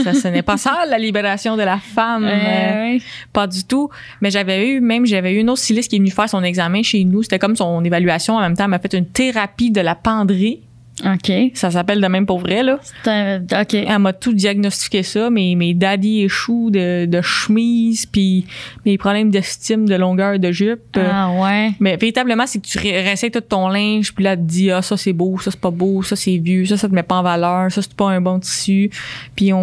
ça 0.05 0.13
ce 0.13 0.29
n'est 0.29 0.41
pas 0.41 0.55
ça 0.57 0.85
la 0.87 0.97
libération 0.97 1.57
de 1.57 1.63
la 1.63 1.77
femme 1.79 2.23
Euh, 2.23 2.95
Euh. 2.95 2.99
Pas 3.33 3.47
du 3.47 3.63
tout. 3.63 3.89
Mais 4.21 4.29
j'avais 4.31 4.67
eu, 4.69 4.79
même, 4.79 5.05
j'avais 5.05 5.33
eu 5.33 5.39
une 5.39 5.49
autre 5.49 5.59
styliste 5.61 5.89
qui 5.89 5.95
est 5.95 5.99
venue 5.99 6.11
faire 6.11 6.29
son 6.29 6.43
examen 6.43 6.83
chez 6.83 7.03
nous. 7.03 7.23
C'était 7.23 7.39
comme 7.39 7.55
son 7.55 7.83
évaluation. 7.83 8.35
En 8.35 8.41
même 8.41 8.55
temps, 8.55 8.65
elle 8.65 8.69
m'a 8.69 8.79
fait 8.79 8.93
une 8.93 9.07
thérapie 9.07 9.71
de 9.71 9.81
la 9.81 9.95
penderie. 9.95 10.61
OK. 11.03 11.31
Ça 11.55 11.71
s'appelle 11.71 11.99
de 11.99 12.07
même 12.07 12.25
pour 12.27 12.37
vrai, 12.39 12.61
là. 12.61 12.79
Un- 13.07 13.41
OK. 13.41 13.73
Elle 13.73 13.99
m'a 13.99 14.13
tout 14.13 14.33
diagnostiqué 14.33 15.01
ça, 15.01 15.29
mes, 15.31 15.55
mes 15.55 15.73
daddy 15.73 16.21
échoues 16.21 16.69
de, 16.71 17.05
de 17.05 17.21
chemise, 17.21 18.05
puis 18.05 18.45
mes 18.85 18.97
problèmes 18.99 19.31
d'estime, 19.31 19.87
de 19.89 19.95
longueur 19.95 20.37
de 20.37 20.51
jupe. 20.51 20.81
Euh, 20.97 21.09
Ah 21.11 21.31
ouais. 21.31 21.71
Mais 21.79 21.97
véritablement, 21.97 22.45
c'est 22.45 22.59
que 22.59 22.67
tu 22.67 22.77
ré- 22.77 23.01
réessayes 23.01 23.31
tout 23.31 23.41
ton 23.41 23.69
linge, 23.69 24.13
puis 24.13 24.23
là, 24.23 24.37
tu 24.37 24.43
te 24.43 24.47
dis, 24.47 24.71
ah, 24.71 24.81
ça 24.83 24.95
c'est 24.95 25.13
beau, 25.13 25.39
ça 25.39 25.49
c'est 25.51 25.59
pas 25.59 25.71
beau, 25.71 26.03
ça 26.03 26.15
c'est 26.15 26.37
vieux, 26.37 26.65
ça 26.65 26.77
ça 26.77 26.87
te 26.87 26.93
met 26.93 27.03
pas 27.03 27.15
en 27.15 27.23
valeur, 27.23 27.71
ça 27.71 27.81
c'est 27.81 27.93
pas 27.95 28.09
un 28.11 28.21
bon 28.21 28.39
tissu. 28.39 28.91
Puis 29.35 29.51
on, 29.51 29.59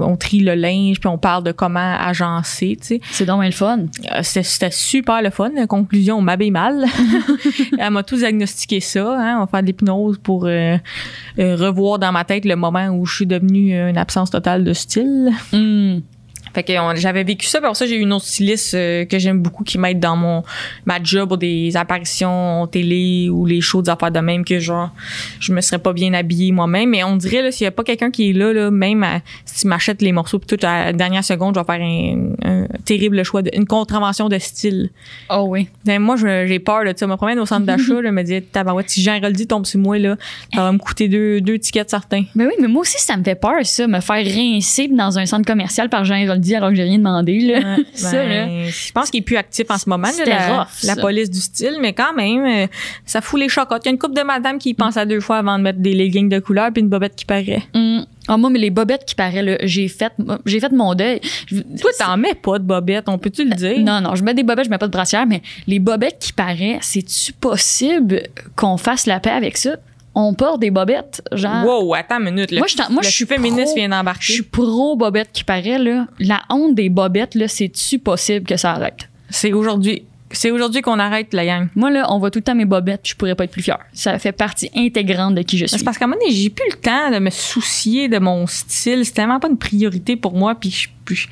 on 0.00 0.16
trie 0.16 0.40
le 0.40 0.54
linge, 0.54 0.98
puis 0.98 1.08
on 1.08 1.18
parle 1.18 1.44
de 1.44 1.52
comment 1.52 1.96
agencer, 2.00 2.76
tu 2.80 2.86
sais. 2.86 3.00
C'est 3.10 3.26
donc 3.26 3.44
le 3.44 3.50
fun. 3.50 3.80
Euh, 4.12 4.20
C'était 4.22 4.70
super 4.70 5.20
le 5.22 5.30
fun. 5.30 5.50
La 5.54 5.66
conclusion, 5.66 6.16
on 6.16 6.22
m'habille 6.22 6.50
mal. 6.50 6.84
Elle 7.78 7.90
m'a 7.90 8.02
tout 8.02 8.16
diagnostiqué 8.16 8.80
ça. 8.80 9.14
Hein. 9.18 9.36
On 9.36 9.40
va 9.40 9.46
faire 9.46 9.60
de 9.60 9.66
l'hypnose 9.66 10.18
pour 10.22 10.46
euh, 10.54 10.78
euh, 11.38 11.56
revoir 11.56 11.98
dans 11.98 12.12
ma 12.12 12.24
tête 12.24 12.44
le 12.44 12.56
moment 12.56 12.88
où 12.88 13.04
je 13.06 13.16
suis 13.16 13.26
devenue 13.26 13.78
une 13.88 13.98
absence 13.98 14.30
totale 14.30 14.64
de 14.64 14.72
style. 14.72 15.30
Hmm. 15.52 15.98
Fait 16.54 16.62
que 16.62 16.72
j'avais 16.96 17.24
vécu 17.24 17.46
ça. 17.46 17.58
Après 17.58 17.74
ça, 17.74 17.86
j'ai 17.86 17.96
eu 17.96 18.00
une 18.00 18.12
autre 18.12 18.24
styliste 18.24 18.74
euh, 18.74 19.04
que 19.04 19.18
j'aime 19.18 19.40
beaucoup 19.40 19.64
qui 19.64 19.78
m'aide 19.78 20.00
dans 20.00 20.16
mon 20.16 20.42
ma 20.86 21.02
job 21.02 21.32
ou 21.32 21.36
des 21.36 21.76
apparitions 21.76 22.66
télé 22.66 23.28
ou 23.30 23.46
les 23.46 23.60
shows 23.60 23.82
des 23.82 23.90
affaires 23.90 24.10
de 24.10 24.20
même 24.20 24.44
que 24.44 24.58
genre 24.58 24.90
je 25.40 25.52
me 25.52 25.60
serais 25.60 25.78
pas 25.78 25.92
bien 25.92 26.14
habillée 26.14 26.52
moi-même. 26.52 26.90
Mais 26.90 27.04
on 27.04 27.16
dirait 27.16 27.42
là 27.42 27.50
s'il 27.50 27.64
y 27.64 27.68
a 27.68 27.70
pas 27.70 27.84
quelqu'un 27.84 28.10
qui 28.10 28.30
est 28.30 28.32
là, 28.32 28.52
là 28.52 28.70
même 28.70 29.02
à- 29.02 29.20
si 29.44 29.60
tu 29.62 29.66
m'achètes 29.68 30.00
les 30.02 30.12
morceaux 30.12 30.38
puis 30.38 30.56
tout 30.56 30.66
à 30.66 30.86
la 30.86 30.92
dernière 30.92 31.24
seconde, 31.24 31.54
je 31.54 31.60
vais 31.60 31.66
faire 31.66 31.80
un, 31.84 32.32
un 32.48 32.66
terrible 32.84 33.22
choix, 33.24 33.42
de, 33.42 33.50
une 33.54 33.66
contravention 33.66 34.28
de 34.28 34.38
style. 34.38 34.90
Oh 35.30 35.46
oui. 35.48 35.68
Ben, 35.84 36.00
moi, 36.00 36.16
j'ai 36.16 36.58
peur 36.58 36.84
de 36.84 36.88
ça. 36.96 37.06
Je 37.06 37.10
me 37.10 37.16
promène 37.16 37.38
au 37.38 37.46
centre 37.46 37.66
d'achat, 37.66 38.00
je 38.02 38.08
me 38.08 38.22
dis, 38.22 38.40
tabarouette, 38.42 38.90
si 38.90 39.02
Jean 39.02 39.18
Roldi 39.20 39.46
tombe 39.46 39.66
sur 39.66 39.80
moi, 39.80 39.98
là, 39.98 40.16
ça 40.54 40.62
va 40.62 40.72
me 40.72 40.78
coûter 40.78 41.08
deux, 41.08 41.40
deux 41.40 41.58
tickets 41.58 41.90
certains. 41.90 42.24
Mais 42.34 42.46
oui, 42.46 42.52
mais 42.60 42.68
moi 42.68 42.82
aussi, 42.82 42.98
ça 42.98 43.16
me 43.16 43.24
fait 43.24 43.34
peur, 43.34 43.54
ça, 43.64 43.86
me 43.86 44.00
faire 44.00 44.24
rincer 44.24 44.88
dans 44.88 45.18
un 45.18 45.26
centre 45.26 45.46
commercial 45.46 45.88
par 45.88 46.04
Jean 46.04 46.16
Alors 46.52 46.70
que 46.70 46.74
j'ai 46.74 46.82
rien 46.82 46.98
demandé. 46.98 47.40
Là. 47.40 47.76
ça, 47.94 48.24
là. 48.24 48.46
Ben, 48.46 48.66
je 48.66 48.92
pense 48.92 49.10
qu'il 49.10 49.20
est 49.20 49.24
plus 49.24 49.36
actif 49.36 49.70
en 49.70 49.78
ce 49.78 49.88
moment, 49.88 50.08
là, 50.18 50.24
la, 50.24 50.58
rough, 50.58 50.68
la 50.82 50.94
ça. 50.94 51.00
police 51.00 51.30
du 51.30 51.40
style, 51.40 51.78
mais 51.80 51.92
quand 51.92 52.14
même, 52.14 52.44
euh, 52.44 52.66
ça 53.06 53.20
fout 53.20 53.40
les 53.40 53.48
chocottes. 53.48 53.82
Il 53.84 53.86
y 53.86 53.88
a 53.88 53.92
une 53.92 53.98
couple 53.98 54.14
de 54.14 54.22
madame 54.22 54.58
qui 54.58 54.70
y 54.70 54.74
pense 54.74 54.96
à 54.96 55.06
deux 55.06 55.20
fois 55.20 55.38
avant 55.38 55.58
de 55.58 55.62
mettre 55.62 55.78
des 55.78 55.94
leggings 55.94 56.28
de 56.28 56.38
couleur 56.38 56.70
puis 56.72 56.82
une 56.82 56.88
bobette 56.88 57.16
qui 57.16 57.24
paraît. 57.24 57.62
Hum. 57.74 58.04
Ah, 58.26 58.36
moi, 58.38 58.48
mais 58.48 58.58
les 58.58 58.70
bobettes 58.70 59.04
qui 59.04 59.14
paraissent, 59.14 59.58
j'ai 59.64 59.88
fait, 59.88 60.12
j'ai 60.46 60.58
fait 60.58 60.72
mon 60.72 60.94
deuil. 60.94 61.20
Toi, 61.50 61.90
t'en 61.98 62.16
mets 62.16 62.34
pas 62.34 62.58
de 62.58 62.64
bobette, 62.64 63.08
on 63.08 63.18
peut-tu 63.18 63.44
le 63.44 63.54
dire? 63.54 63.78
Non, 63.80 64.00
non, 64.00 64.14
je 64.14 64.24
mets 64.24 64.32
des 64.32 64.42
bobettes, 64.42 64.64
je 64.64 64.70
mets 64.70 64.78
pas 64.78 64.86
de 64.86 64.92
brassière, 64.92 65.26
mais 65.26 65.42
les 65.66 65.78
bobettes 65.78 66.18
qui 66.20 66.32
paraissent, 66.32 66.78
c'est-tu 66.82 67.34
possible 67.34 68.22
qu'on 68.56 68.78
fasse 68.78 69.06
la 69.06 69.20
paix 69.20 69.30
avec 69.30 69.58
ça? 69.58 69.76
On 70.14 70.32
porte 70.34 70.60
des 70.60 70.70
bobettes, 70.70 71.22
genre. 71.32 71.64
Wow, 71.64 71.94
attends 71.94 72.18
une 72.20 72.26
minute. 72.34 72.50
Là. 72.52 72.58
Moi, 72.60 72.66
je 72.68 72.76
moi, 72.92 73.02
Le 73.02 73.08
je 73.08 73.12
suis 73.12 73.26
féministe 73.26 73.64
pro- 73.66 73.74
vient 73.74 73.86
Je 73.86 73.90
d'embarquer. 73.90 74.32
suis 74.32 74.42
pro 74.42 74.94
bobette 74.96 75.30
qui 75.32 75.42
paraît, 75.44 75.78
là. 75.78 76.06
La 76.20 76.42
honte 76.50 76.74
des 76.74 76.88
bobettes, 76.88 77.34
là, 77.34 77.48
c'est-tu 77.48 77.98
possible 77.98 78.46
que 78.46 78.56
ça 78.56 78.72
arrête? 78.72 79.08
C'est 79.30 79.52
aujourd'hui. 79.52 80.04
C'est 80.30 80.50
aujourd'hui 80.50 80.82
qu'on 80.82 80.98
arrête 80.98 81.32
la 81.32 81.44
gang. 81.46 81.68
Moi, 81.76 81.90
là, 81.92 82.06
on 82.12 82.18
voit 82.18 82.30
tout 82.30 82.40
le 82.40 82.42
temps 82.44 82.54
mes 82.56 82.64
bobettes, 82.64 83.02
je 83.04 83.14
pourrais 83.14 83.34
pas 83.36 83.44
être 83.44 83.52
plus 83.52 83.62
fière. 83.62 83.78
Ça 83.92 84.18
fait 84.18 84.32
partie 84.32 84.68
intégrante 84.76 85.34
de 85.36 85.42
qui 85.42 85.58
je 85.58 85.66
suis. 85.66 85.78
C'est 85.78 85.84
parce 85.84 85.96
qu'à 85.98 86.06
un 86.06 86.08
moment 86.08 86.20
donné, 86.20 86.32
j'ai 86.34 86.50
plus 86.50 86.68
le 86.70 86.76
temps 86.76 87.10
de 87.12 87.18
me 87.20 87.30
soucier 87.30 88.08
de 88.08 88.18
mon 88.18 88.46
style. 88.48 89.04
C'est 89.04 89.12
tellement 89.12 89.38
pas 89.38 89.48
une 89.48 89.58
priorité 89.58 90.16
pour 90.16 90.34
moi. 90.34 90.56
Puis 90.56 90.70
je- 90.70 90.88
puis 91.04 91.28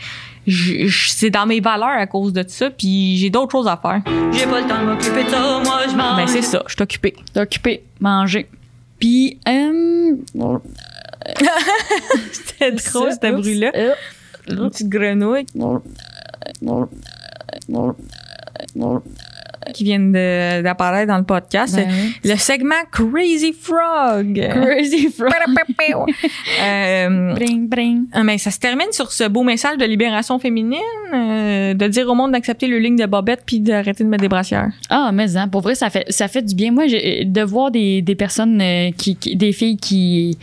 je- 0.46 0.86
je- 0.86 1.08
c'est 1.08 1.30
dans 1.30 1.46
mes 1.46 1.58
valeurs 1.60 1.88
à 1.98 2.06
cause 2.06 2.32
de 2.32 2.44
ça. 2.46 2.70
Puis 2.70 3.16
j'ai 3.16 3.30
d'autres 3.30 3.50
choses 3.52 3.66
à 3.66 3.76
faire. 3.76 4.02
J'ai 4.32 4.46
pas 4.46 4.60
le 4.60 4.66
temps 4.68 4.80
de 4.80 4.86
m'occuper 4.86 5.24
de 5.24 5.28
ça, 5.30 5.60
moi 5.64 5.80
je 5.90 5.96
m'en 5.96 6.14
Ben 6.16 6.26
c'est 6.28 6.42
ça, 6.42 6.62
je 6.68 6.74
suis 6.74 6.82
occupée. 6.82 7.82
Manger. 8.00 8.46
Puis, 9.02 9.40
euh, 9.48 10.14
C'était 12.32 12.78
ça, 12.78 13.00
ce 13.10 13.32
bruit-là. 13.32 13.72
Une 14.46 14.70
petite 14.70 14.88
grenouille 14.88 15.44
qui 19.74 19.84
vient 19.84 19.98
de- 20.00 20.62
d'apparaître 20.62 21.08
dans 21.08 21.18
le 21.18 21.24
podcast. 21.24 21.74
Ben 21.76 21.88
oui. 21.90 22.14
Le 22.30 22.36
segment 22.36 22.74
Crazy 22.90 23.52
Frog. 23.52 24.34
Crazy 24.50 25.08
frog. 25.16 25.30
Euh, 26.60 27.34
Bring, 27.34 27.68
bring. 27.68 28.06
Ah, 28.12 28.22
mais 28.22 28.38
ça 28.38 28.50
se 28.50 28.58
termine 28.58 28.92
sur 28.92 29.12
ce 29.12 29.24
beau 29.28 29.42
message 29.42 29.78
de 29.78 29.84
libération 29.84 30.38
féminine, 30.38 30.78
euh, 31.14 31.74
de 31.74 31.86
dire 31.88 32.08
au 32.08 32.14
monde 32.14 32.32
d'accepter 32.32 32.66
le 32.66 32.78
ligne 32.78 32.96
de 32.96 33.06
bobette 33.06 33.42
puis 33.46 33.60
d'arrêter 33.60 34.04
de 34.04 34.08
mettre 34.08 34.22
des 34.22 34.28
brassières. 34.28 34.70
Ah, 34.90 35.10
mais 35.12 35.36
hein, 35.36 35.48
pour 35.48 35.60
vrai, 35.62 35.74
ça 35.74 35.90
fait, 35.90 36.04
ça 36.08 36.28
fait 36.28 36.42
du 36.42 36.54
bien. 36.54 36.72
Moi, 36.72 36.86
de 36.86 37.42
voir 37.42 37.70
des, 37.70 38.02
des 38.02 38.14
personnes, 38.14 38.60
euh, 38.60 38.90
qui, 38.96 39.16
qui- 39.16 39.36
des 39.36 39.52
filles 39.52 39.76
qui, 39.76 40.38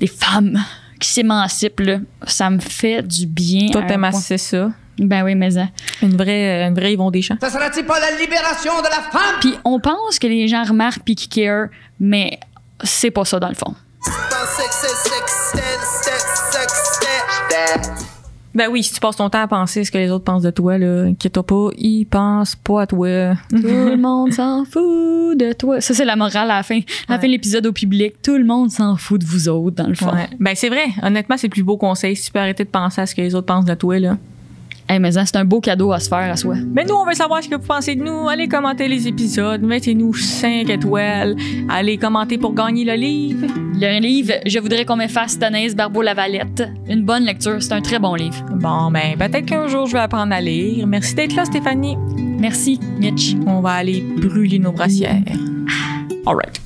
des 0.00 0.06
femmes 0.06 0.58
qui 1.00 1.08
s'émancipent, 1.08 1.80
là, 1.80 1.98
ça 2.26 2.48
me 2.50 2.60
fait 2.60 3.02
du 3.06 3.26
bien. 3.26 3.68
Toi, 3.70 3.82
t'aimes 3.82 4.04
assez 4.04 4.38
ça. 4.38 4.70
Ben 4.98 5.24
oui, 5.24 5.34
mais 5.34 5.56
hein. 5.58 5.68
Une 6.02 6.16
vraie, 6.16 6.64
une 6.66 6.74
vraie 6.74 6.92
Yvon 6.92 7.10
Deschamps. 7.10 7.36
Ça 7.40 7.50
sera-t-il 7.50 7.86
pas 7.86 7.98
la 7.98 8.18
libération 8.18 8.72
de 8.78 8.84
la 8.84 9.02
femme? 9.10 9.40
Puis 9.40 9.54
on 9.64 9.80
pense 9.80 10.18
que 10.18 10.26
les 10.26 10.48
gens 10.48 10.64
remarquent 10.64 11.02
puis 11.04 11.14
qu'ils 11.14 11.44
care, 11.44 11.68
mais 11.98 12.38
c'est 12.82 13.10
pas 13.10 13.24
ça 13.24 13.40
dans 13.40 13.48
le 13.48 13.54
fond. 13.54 13.74
Ben 18.54 18.68
oui, 18.70 18.82
si 18.82 18.92
tu 18.92 19.00
passes 19.00 19.16
ton 19.16 19.30
temps 19.30 19.40
à 19.40 19.48
penser 19.48 19.82
ce 19.82 19.90
que 19.90 19.96
les 19.96 20.10
autres 20.10 20.24
pensent 20.24 20.42
de 20.42 20.50
toi, 20.50 20.76
là, 20.76 21.04
inquiète-toi 21.04 21.46
pas, 21.46 21.68
ils 21.78 22.04
pensent 22.04 22.54
pas 22.54 22.82
à 22.82 22.86
toi. 22.86 23.34
Tout 23.48 23.56
le 23.62 23.96
monde 23.96 24.32
s'en 24.32 24.66
fout 24.66 25.38
de 25.38 25.54
toi. 25.54 25.80
Ça, 25.80 25.94
c'est 25.94 26.04
la 26.04 26.16
morale 26.16 26.50
à 26.50 26.56
la 26.56 26.62
fin, 26.62 26.80
à 27.08 27.12
la 27.14 27.18
fin 27.18 27.26
de 27.28 27.32
l'épisode 27.32 27.64
au 27.64 27.72
public. 27.72 28.20
Tout 28.22 28.36
le 28.36 28.44
monde 28.44 28.70
s'en 28.70 28.96
fout 28.96 29.18
de 29.18 29.24
vous 29.24 29.48
autres, 29.48 29.76
dans 29.76 29.86
le 29.86 29.94
fond. 29.94 30.12
Ouais. 30.12 30.28
Ben 30.38 30.54
c'est 30.54 30.68
vrai, 30.68 30.84
honnêtement, 31.02 31.38
c'est 31.38 31.46
le 31.46 31.52
plus 31.52 31.62
beau 31.62 31.78
conseil. 31.78 32.14
Si 32.14 32.26
tu 32.26 32.32
peux 32.32 32.40
arrêter 32.40 32.64
de 32.64 32.68
penser 32.68 33.00
à 33.00 33.06
ce 33.06 33.14
que 33.14 33.22
les 33.22 33.34
autres 33.34 33.46
pensent 33.46 33.64
de 33.64 33.74
toi, 33.74 33.98
là. 33.98 34.18
Hey, 34.92 34.98
mais 34.98 35.12
c'est 35.12 35.36
un 35.36 35.46
beau 35.46 35.62
cadeau 35.62 35.90
à 35.92 36.00
se 36.00 36.06
faire 36.06 36.30
à 36.30 36.36
soi. 36.36 36.54
Mais 36.70 36.84
nous, 36.84 36.94
on 36.94 37.06
veut 37.06 37.14
savoir 37.14 37.42
ce 37.42 37.48
que 37.48 37.54
vous 37.54 37.66
pensez 37.66 37.94
de 37.94 38.04
nous. 38.04 38.28
Allez 38.28 38.46
commenter 38.46 38.88
les 38.88 39.08
épisodes, 39.08 39.62
mettez-nous 39.62 40.12
5 40.12 40.68
étoiles. 40.68 41.34
Allez 41.70 41.96
commenter 41.96 42.36
pour 42.36 42.52
gagner 42.52 42.84
le 42.84 42.92
livre. 42.92 43.46
Le 43.72 44.00
livre, 44.00 44.34
je 44.44 44.58
voudrais 44.58 44.84
qu'on 44.84 44.96
m'efface 44.96 45.38
Thanaïs 45.38 45.74
Barbeau-Lavalette. 45.74 46.68
Une 46.90 47.06
bonne 47.06 47.24
lecture, 47.24 47.62
c'est 47.62 47.72
un 47.72 47.80
très 47.80 47.98
bon 47.98 48.16
livre. 48.16 48.44
Bon, 48.50 48.90
ben 48.90 49.16
peut-être 49.16 49.46
qu'un 49.46 49.66
jour, 49.66 49.86
je 49.86 49.94
vais 49.94 50.00
apprendre 50.00 50.34
à 50.34 50.42
lire. 50.42 50.86
Merci 50.86 51.14
d'être 51.14 51.36
là, 51.36 51.46
Stéphanie. 51.46 51.96
Merci, 52.38 52.78
Mitch. 52.98 53.34
On 53.46 53.62
va 53.62 53.70
aller 53.70 54.02
brûler 54.02 54.58
nos 54.58 54.72
brassières. 54.72 55.22
All 56.26 56.36
right. 56.36 56.61